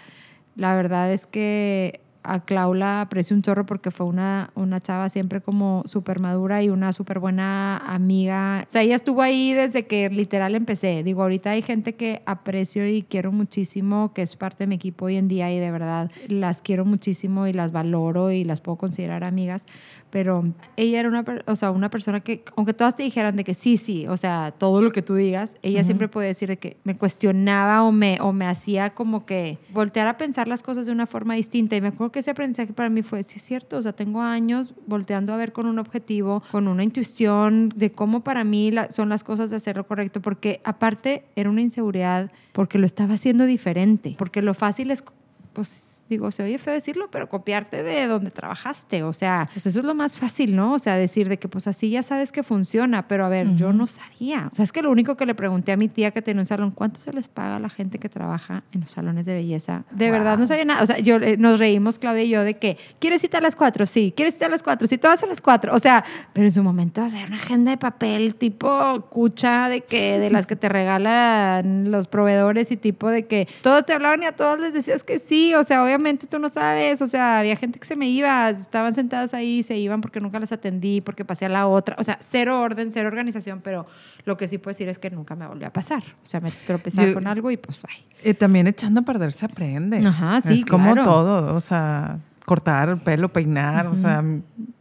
la 0.56 0.74
verdad 0.74 1.12
es 1.12 1.26
que 1.26 2.00
a 2.28 2.44
Clau 2.44 2.74
la 2.74 3.00
aprecio 3.00 3.34
un 3.34 3.42
chorro 3.42 3.64
porque 3.66 3.90
fue 3.90 4.06
una, 4.06 4.50
una 4.54 4.80
chava 4.80 5.08
siempre 5.08 5.40
como 5.40 5.82
súper 5.86 6.20
madura 6.20 6.62
y 6.62 6.68
una 6.68 6.92
súper 6.92 7.18
buena 7.18 7.78
amiga. 7.78 8.64
O 8.66 8.70
sea, 8.70 8.82
ella 8.82 8.96
estuvo 8.96 9.22
ahí 9.22 9.52
desde 9.54 9.86
que 9.86 10.10
literal 10.10 10.54
empecé. 10.54 11.02
Digo, 11.02 11.22
ahorita 11.22 11.50
hay 11.50 11.62
gente 11.62 11.94
que 11.94 12.22
aprecio 12.26 12.86
y 12.86 13.02
quiero 13.02 13.32
muchísimo, 13.32 14.12
que 14.12 14.22
es 14.22 14.36
parte 14.36 14.64
de 14.64 14.68
mi 14.68 14.74
equipo 14.74 15.06
hoy 15.06 15.16
en 15.16 15.28
día 15.28 15.50
y 15.52 15.58
de 15.58 15.70
verdad 15.70 16.10
las 16.28 16.62
quiero 16.62 16.84
muchísimo 16.84 17.46
y 17.46 17.52
las 17.52 17.72
valoro 17.72 18.30
y 18.30 18.44
las 18.44 18.60
puedo 18.60 18.76
considerar 18.76 19.24
amigas. 19.24 19.66
Pero 20.10 20.44
ella 20.76 21.00
era 21.00 21.08
una, 21.08 21.24
o 21.46 21.56
sea, 21.56 21.70
una 21.70 21.90
persona 21.90 22.20
que, 22.20 22.42
aunque 22.56 22.72
todas 22.74 22.96
te 22.96 23.02
dijeran 23.02 23.36
de 23.36 23.44
que 23.44 23.54
sí, 23.54 23.76
sí, 23.76 24.06
o 24.06 24.16
sea, 24.16 24.52
todo 24.56 24.80
lo 24.82 24.90
que 24.90 25.02
tú 25.02 25.14
digas, 25.14 25.56
ella 25.62 25.84
siempre 25.84 26.08
puede 26.08 26.28
decir 26.28 26.48
de 26.48 26.56
que 26.56 26.76
me 26.84 26.96
cuestionaba 26.96 27.82
o 27.82 27.92
me, 27.92 28.18
o 28.20 28.32
me 28.32 28.46
hacía 28.46 28.90
como 28.94 29.26
que 29.26 29.58
voltear 29.72 30.06
a 30.06 30.16
pensar 30.16 30.48
las 30.48 30.62
cosas 30.62 30.86
de 30.86 30.92
una 30.92 31.06
forma 31.06 31.34
distinta. 31.34 31.76
Y 31.76 31.80
me 31.80 31.88
acuerdo 31.88 32.12
que 32.12 32.20
ese 32.20 32.30
aprendizaje 32.30 32.72
para 32.72 32.88
mí 32.88 33.02
fue, 33.02 33.22
sí 33.22 33.34
es 33.36 33.42
cierto, 33.42 33.76
o 33.76 33.82
sea, 33.82 33.92
tengo 33.92 34.22
años 34.22 34.74
volteando 34.86 35.32
a 35.34 35.36
ver 35.36 35.52
con 35.52 35.66
un 35.66 35.78
objetivo, 35.78 36.42
con 36.50 36.68
una 36.68 36.84
intuición 36.84 37.70
de 37.76 37.92
cómo 37.92 38.20
para 38.24 38.44
mí 38.44 38.70
la- 38.70 38.90
son 38.90 39.08
las 39.08 39.24
cosas 39.24 39.50
de 39.50 39.56
hacer 39.56 39.76
lo 39.76 39.86
correcto, 39.86 40.20
porque 40.22 40.60
aparte 40.64 41.24
era 41.36 41.50
una 41.50 41.60
inseguridad 41.60 42.30
porque 42.52 42.78
lo 42.78 42.86
estaba 42.86 43.14
haciendo 43.14 43.44
diferente, 43.44 44.14
porque 44.18 44.42
lo 44.42 44.54
fácil 44.54 44.90
es, 44.90 45.04
pues 45.52 45.97
digo, 46.08 46.30
se 46.30 46.42
oye 46.42 46.58
feo 46.58 46.72
decirlo, 46.72 47.08
pero 47.10 47.28
copiarte 47.28 47.82
de 47.82 48.06
donde 48.06 48.30
trabajaste, 48.30 49.02
o 49.02 49.12
sea, 49.12 49.48
pues 49.52 49.66
eso 49.66 49.80
es 49.80 49.84
lo 49.84 49.94
más 49.94 50.18
fácil, 50.18 50.56
¿no? 50.56 50.74
O 50.74 50.78
sea, 50.78 50.96
decir 50.96 51.28
de 51.28 51.38
que 51.38 51.48
pues 51.48 51.66
así 51.66 51.90
ya 51.90 52.02
sabes 52.02 52.32
que 52.32 52.42
funciona, 52.42 53.08
pero 53.08 53.24
a 53.24 53.28
ver, 53.28 53.54
yo 53.56 53.72
no 53.72 53.86
sabía. 53.86 54.48
O 54.50 54.54
sea, 54.54 54.64
es 54.64 54.72
que 54.72 54.82
lo 54.82 54.90
único 54.90 55.16
que 55.16 55.26
le 55.26 55.34
pregunté 55.34 55.72
a 55.72 55.76
mi 55.76 55.88
tía 55.88 56.10
que 56.10 56.22
tenía 56.22 56.40
un 56.40 56.46
salón, 56.46 56.70
¿cuánto 56.70 57.00
se 57.00 57.12
les 57.12 57.28
paga 57.28 57.56
a 57.56 57.60
la 57.60 57.68
gente 57.68 57.98
que 57.98 58.08
trabaja 58.08 58.64
en 58.72 58.80
los 58.80 58.90
salones 58.90 59.26
de 59.26 59.34
belleza? 59.34 59.84
De 59.90 60.10
verdad 60.10 60.38
no 60.38 60.46
sabía 60.46 60.64
nada, 60.64 60.82
o 60.82 60.86
sea, 60.86 60.98
yo 60.98 61.16
eh, 61.16 61.36
nos 61.36 61.58
reímos 61.58 61.98
Claudia 61.98 62.22
y 62.22 62.30
yo 62.30 62.42
de 62.42 62.58
que, 62.58 62.78
¿quieres 62.98 63.20
cita 63.20 63.38
a 63.38 63.40
las 63.40 63.56
cuatro? 63.56 63.84
Sí, 63.86 64.12
¿quieres 64.16 64.34
cita 64.34 64.46
a 64.46 64.50
las 64.50 64.62
cuatro? 64.62 64.86
Sí, 64.86 64.96
todas 64.98 65.22
a 65.22 65.26
las 65.26 65.40
cuatro, 65.40 65.74
o 65.74 65.78
sea, 65.78 66.04
pero 66.32 66.46
en 66.46 66.52
su 66.52 66.62
momento, 66.62 67.04
o 67.04 67.08
sea, 67.10 67.26
una 67.26 67.36
agenda 67.36 67.70
de 67.70 67.76
papel 67.76 68.34
tipo 68.36 69.06
cucha 69.10 69.68
de 69.68 69.82
que, 69.82 70.18
de 70.18 70.30
las 70.30 70.46
que 70.46 70.56
te 70.56 70.68
regalan 70.68 71.90
los 71.90 72.08
proveedores 72.08 72.72
y 72.72 72.76
tipo 72.76 73.08
de 73.08 73.26
que 73.26 73.48
todos 73.62 73.84
te 73.84 73.92
hablaban 73.92 74.22
y 74.22 74.26
a 74.26 74.32
todos 74.32 74.58
les 74.58 74.72
decías 74.72 75.02
que 75.02 75.18
sí, 75.18 75.54
o 75.54 75.64
sea, 75.64 75.84
obviamente 75.84 75.97
tú 76.28 76.38
no 76.38 76.48
sabes, 76.48 77.02
o 77.02 77.06
sea, 77.06 77.38
había 77.40 77.56
gente 77.56 77.78
que 77.78 77.86
se 77.86 77.96
me 77.96 78.08
iba, 78.08 78.50
estaban 78.50 78.94
sentadas 78.94 79.34
ahí 79.34 79.62
se 79.62 79.76
iban 79.76 80.00
porque 80.00 80.20
nunca 80.20 80.38
las 80.38 80.52
atendí, 80.52 81.00
porque 81.00 81.24
pasé 81.24 81.46
a 81.46 81.48
la 81.48 81.66
otra, 81.66 81.96
o 81.98 82.04
sea, 82.04 82.18
cero 82.20 82.60
orden, 82.60 82.90
cero 82.92 83.08
organización, 83.08 83.60
pero 83.62 83.86
lo 84.24 84.36
que 84.36 84.46
sí 84.48 84.58
puedo 84.58 84.72
decir 84.72 84.88
es 84.88 84.98
que 84.98 85.10
nunca 85.10 85.34
me 85.34 85.46
volvió 85.46 85.66
a 85.68 85.72
pasar, 85.72 86.02
o 86.22 86.26
sea, 86.26 86.40
me 86.40 86.50
tropezaba 86.66 87.08
Yo- 87.08 87.14
con 87.14 87.26
algo 87.26 87.50
y 87.50 87.56
pues 87.56 87.80
bye. 87.82 88.30
Y 88.30 88.34
también 88.34 88.66
echando 88.66 89.00
a 89.00 89.04
perder 89.04 89.32
se 89.32 89.46
aprende. 89.46 89.98
Ajá, 90.06 90.40
sí, 90.40 90.54
Es 90.54 90.64
como 90.66 90.92
claro. 90.92 91.02
todo, 91.04 91.54
o 91.54 91.60
sea, 91.60 92.18
cortar 92.44 92.88
el 92.88 92.98
pelo, 92.98 93.28
peinar, 93.32 93.86
o 93.88 93.94
sea, 93.96 94.22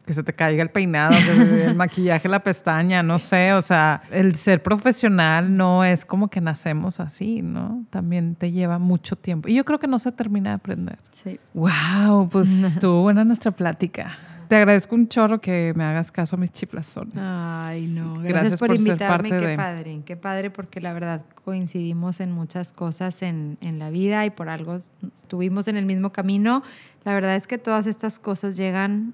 que 0.08 0.14
se 0.14 0.24
te 0.24 0.34
caiga 0.34 0.64
el 0.64 0.70
peinado, 0.70 1.14
el 1.14 1.76
maquillaje, 1.76 2.30
la 2.30 2.40
pestaña, 2.40 3.04
no 3.04 3.20
sé, 3.20 3.52
o 3.52 3.62
sea, 3.62 4.02
el 4.10 4.36
ser 4.36 4.64
profesional 4.64 5.56
no 5.56 5.84
es 5.84 6.06
como 6.06 6.30
que 6.30 6.40
nacemos 6.40 7.02
así, 7.02 7.42
¿no? 7.42 7.84
También 7.90 8.36
te 8.36 8.54
lleva 8.54 8.80
mucho 8.80 9.18
tiempo. 9.18 9.50
Y 9.50 9.56
yo 9.56 9.66
creo 9.66 9.80
que 9.80 9.88
no 9.88 10.00
se 10.00 10.14
termina 10.14 10.52
de 10.52 10.56
aprender. 10.56 10.98
Sí. 11.12 11.40
Wow, 11.54 12.30
pues 12.30 12.48
estuvo 12.64 13.02
buena 13.02 13.26
nuestra 13.26 13.52
plática. 13.52 14.18
Te 14.48 14.56
agradezco 14.56 14.96
un 14.96 15.10
chorro 15.10 15.42
que 15.42 15.74
me 15.76 15.84
hagas 15.84 16.10
caso 16.10 16.38
a 16.38 16.40
mis 16.40 16.54
chiflazones. 16.54 17.16
Ay, 17.18 17.88
no. 17.88 18.14
Gracias, 18.14 18.32
Gracias 18.32 18.60
por, 18.62 18.74
invitarme. 18.74 19.30
qué 19.30 19.56
padre, 19.58 20.02
qué 20.06 20.16
padre, 20.16 20.52
porque 20.52 20.80
la 20.80 20.94
verdad 20.94 21.22
coincidimos 21.44 22.22
en 22.22 22.32
muchas 22.32 22.72
cosas 22.72 23.22
en, 23.24 23.58
en 23.60 23.78
la 23.78 23.90
vida 23.90 24.26
y 24.26 24.30
por 24.30 24.48
algo 24.48 24.78
estuvimos 25.14 25.68
en 25.68 25.76
el 25.76 25.86
mismo 25.86 26.14
camino. 26.14 26.64
La 27.04 27.14
verdad 27.14 27.36
es 27.36 27.46
que 27.46 27.58
todas 27.58 27.88
estas 27.88 28.20
cosas 28.20 28.56
llegan 28.56 29.14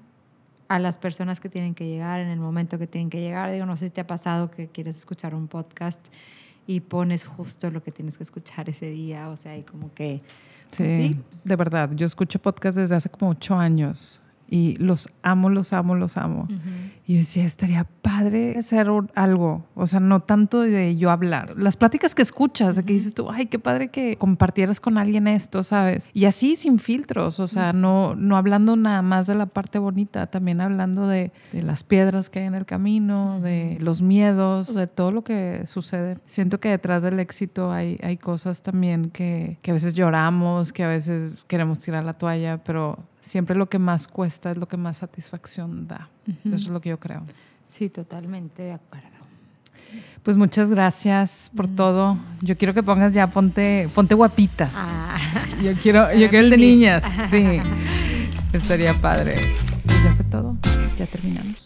a 0.74 0.80
las 0.80 0.98
personas 0.98 1.38
que 1.38 1.48
tienen 1.48 1.72
que 1.76 1.86
llegar 1.86 2.18
en 2.18 2.26
el 2.26 2.40
momento 2.40 2.80
que 2.80 2.88
tienen 2.88 3.08
que 3.08 3.20
llegar. 3.20 3.52
Digo, 3.52 3.64
no 3.64 3.76
sé 3.76 3.84
si 3.86 3.90
te 3.92 4.00
ha 4.00 4.08
pasado 4.08 4.50
que 4.50 4.66
quieres 4.66 4.96
escuchar 4.96 5.32
un 5.32 5.46
podcast 5.46 6.00
y 6.66 6.80
pones 6.80 7.26
justo 7.26 7.70
lo 7.70 7.80
que 7.80 7.92
tienes 7.92 8.16
que 8.16 8.24
escuchar 8.24 8.68
ese 8.68 8.90
día, 8.90 9.28
o 9.28 9.36
sea, 9.36 9.56
y 9.56 9.62
como 9.62 9.94
que... 9.94 10.20
Pues 10.76 10.88
sí, 10.90 11.20
de 11.44 11.54
verdad, 11.54 11.92
yo 11.94 12.04
escucho 12.04 12.40
podcast 12.40 12.76
desde 12.76 12.96
hace 12.96 13.08
como 13.08 13.30
ocho 13.30 13.56
años 13.56 14.20
y 14.48 14.76
los 14.76 15.08
amo, 15.22 15.48
los 15.48 15.72
amo, 15.72 15.94
los 15.94 16.16
amo. 16.16 16.46
Y 17.06 17.14
yo 17.14 17.18
decía, 17.18 17.44
estaría 17.44 17.84
padre 17.84 18.56
hacer 18.58 18.88
algo, 19.14 19.66
o 19.74 19.86
sea, 19.86 20.00
no 20.00 20.20
tanto 20.20 20.60
de 20.60 20.96
yo 20.96 21.10
hablar. 21.10 21.54
Las 21.56 21.76
pláticas 21.76 22.14
que 22.14 22.22
escuchas, 22.22 22.76
de 22.76 22.84
que 22.84 22.94
dices 22.94 23.14
tú, 23.14 23.30
ay, 23.30 23.46
qué 23.46 23.58
padre 23.58 23.88
que 23.88 24.16
compartieras 24.16 24.80
con 24.80 24.96
alguien 24.96 25.26
esto, 25.26 25.62
¿sabes? 25.62 26.10
Y 26.14 26.24
así 26.24 26.56
sin 26.56 26.78
filtros, 26.78 27.40
o 27.40 27.46
sea, 27.46 27.72
no, 27.72 28.14
no 28.14 28.36
hablando 28.36 28.76
nada 28.76 29.02
más 29.02 29.26
de 29.26 29.34
la 29.34 29.46
parte 29.46 29.78
bonita, 29.78 30.26
también 30.28 30.60
hablando 30.60 31.06
de, 31.06 31.32
de 31.52 31.62
las 31.62 31.84
piedras 31.84 32.30
que 32.30 32.40
hay 32.40 32.46
en 32.46 32.54
el 32.54 32.64
camino, 32.64 33.40
de 33.40 33.76
los 33.80 34.00
miedos, 34.00 34.74
de 34.74 34.86
todo 34.86 35.12
lo 35.12 35.24
que 35.24 35.66
sucede. 35.66 36.18
Siento 36.26 36.60
que 36.60 36.70
detrás 36.70 37.02
del 37.02 37.20
éxito 37.20 37.70
hay, 37.70 37.98
hay 38.02 38.16
cosas 38.16 38.62
también 38.62 39.10
que, 39.10 39.58
que 39.62 39.72
a 39.72 39.74
veces 39.74 39.94
lloramos, 39.94 40.72
que 40.72 40.84
a 40.84 40.88
veces 40.88 41.34
queremos 41.48 41.80
tirar 41.80 42.04
la 42.04 42.14
toalla, 42.14 42.62
pero 42.64 42.98
siempre 43.24 43.56
lo 43.56 43.68
que 43.68 43.78
más 43.78 44.06
cuesta 44.06 44.50
es 44.50 44.56
lo 44.56 44.66
que 44.68 44.76
más 44.76 44.98
satisfacción 44.98 45.88
da. 45.88 46.08
Eso 46.44 46.54
es 46.54 46.68
lo 46.68 46.80
que 46.80 46.90
yo 46.90 46.98
creo. 46.98 47.22
Sí, 47.68 47.88
totalmente 47.88 48.62
de 48.62 48.72
acuerdo. 48.72 49.08
Pues 50.22 50.36
muchas 50.36 50.70
gracias 50.70 51.50
por 51.54 51.68
todo. 51.68 52.16
Yo 52.40 52.56
quiero 52.56 52.74
que 52.74 52.82
pongas 52.82 53.12
ya 53.12 53.30
ponte 53.30 53.88
ponte 53.94 54.14
guapita. 54.14 54.70
Ah. 54.74 55.16
Yo 55.62 55.72
quiero 55.74 56.12
yo 56.14 56.28
quiero 56.30 56.44
el 56.44 56.50
de 56.50 56.56
niñas. 56.56 57.04
Sí. 57.30 57.60
Estaría 58.52 58.94
padre. 58.94 59.34
Pues 59.84 60.02
ya 60.02 60.14
fue 60.14 60.24
todo. 60.24 60.56
Ya 60.98 61.06
terminamos. 61.06 61.63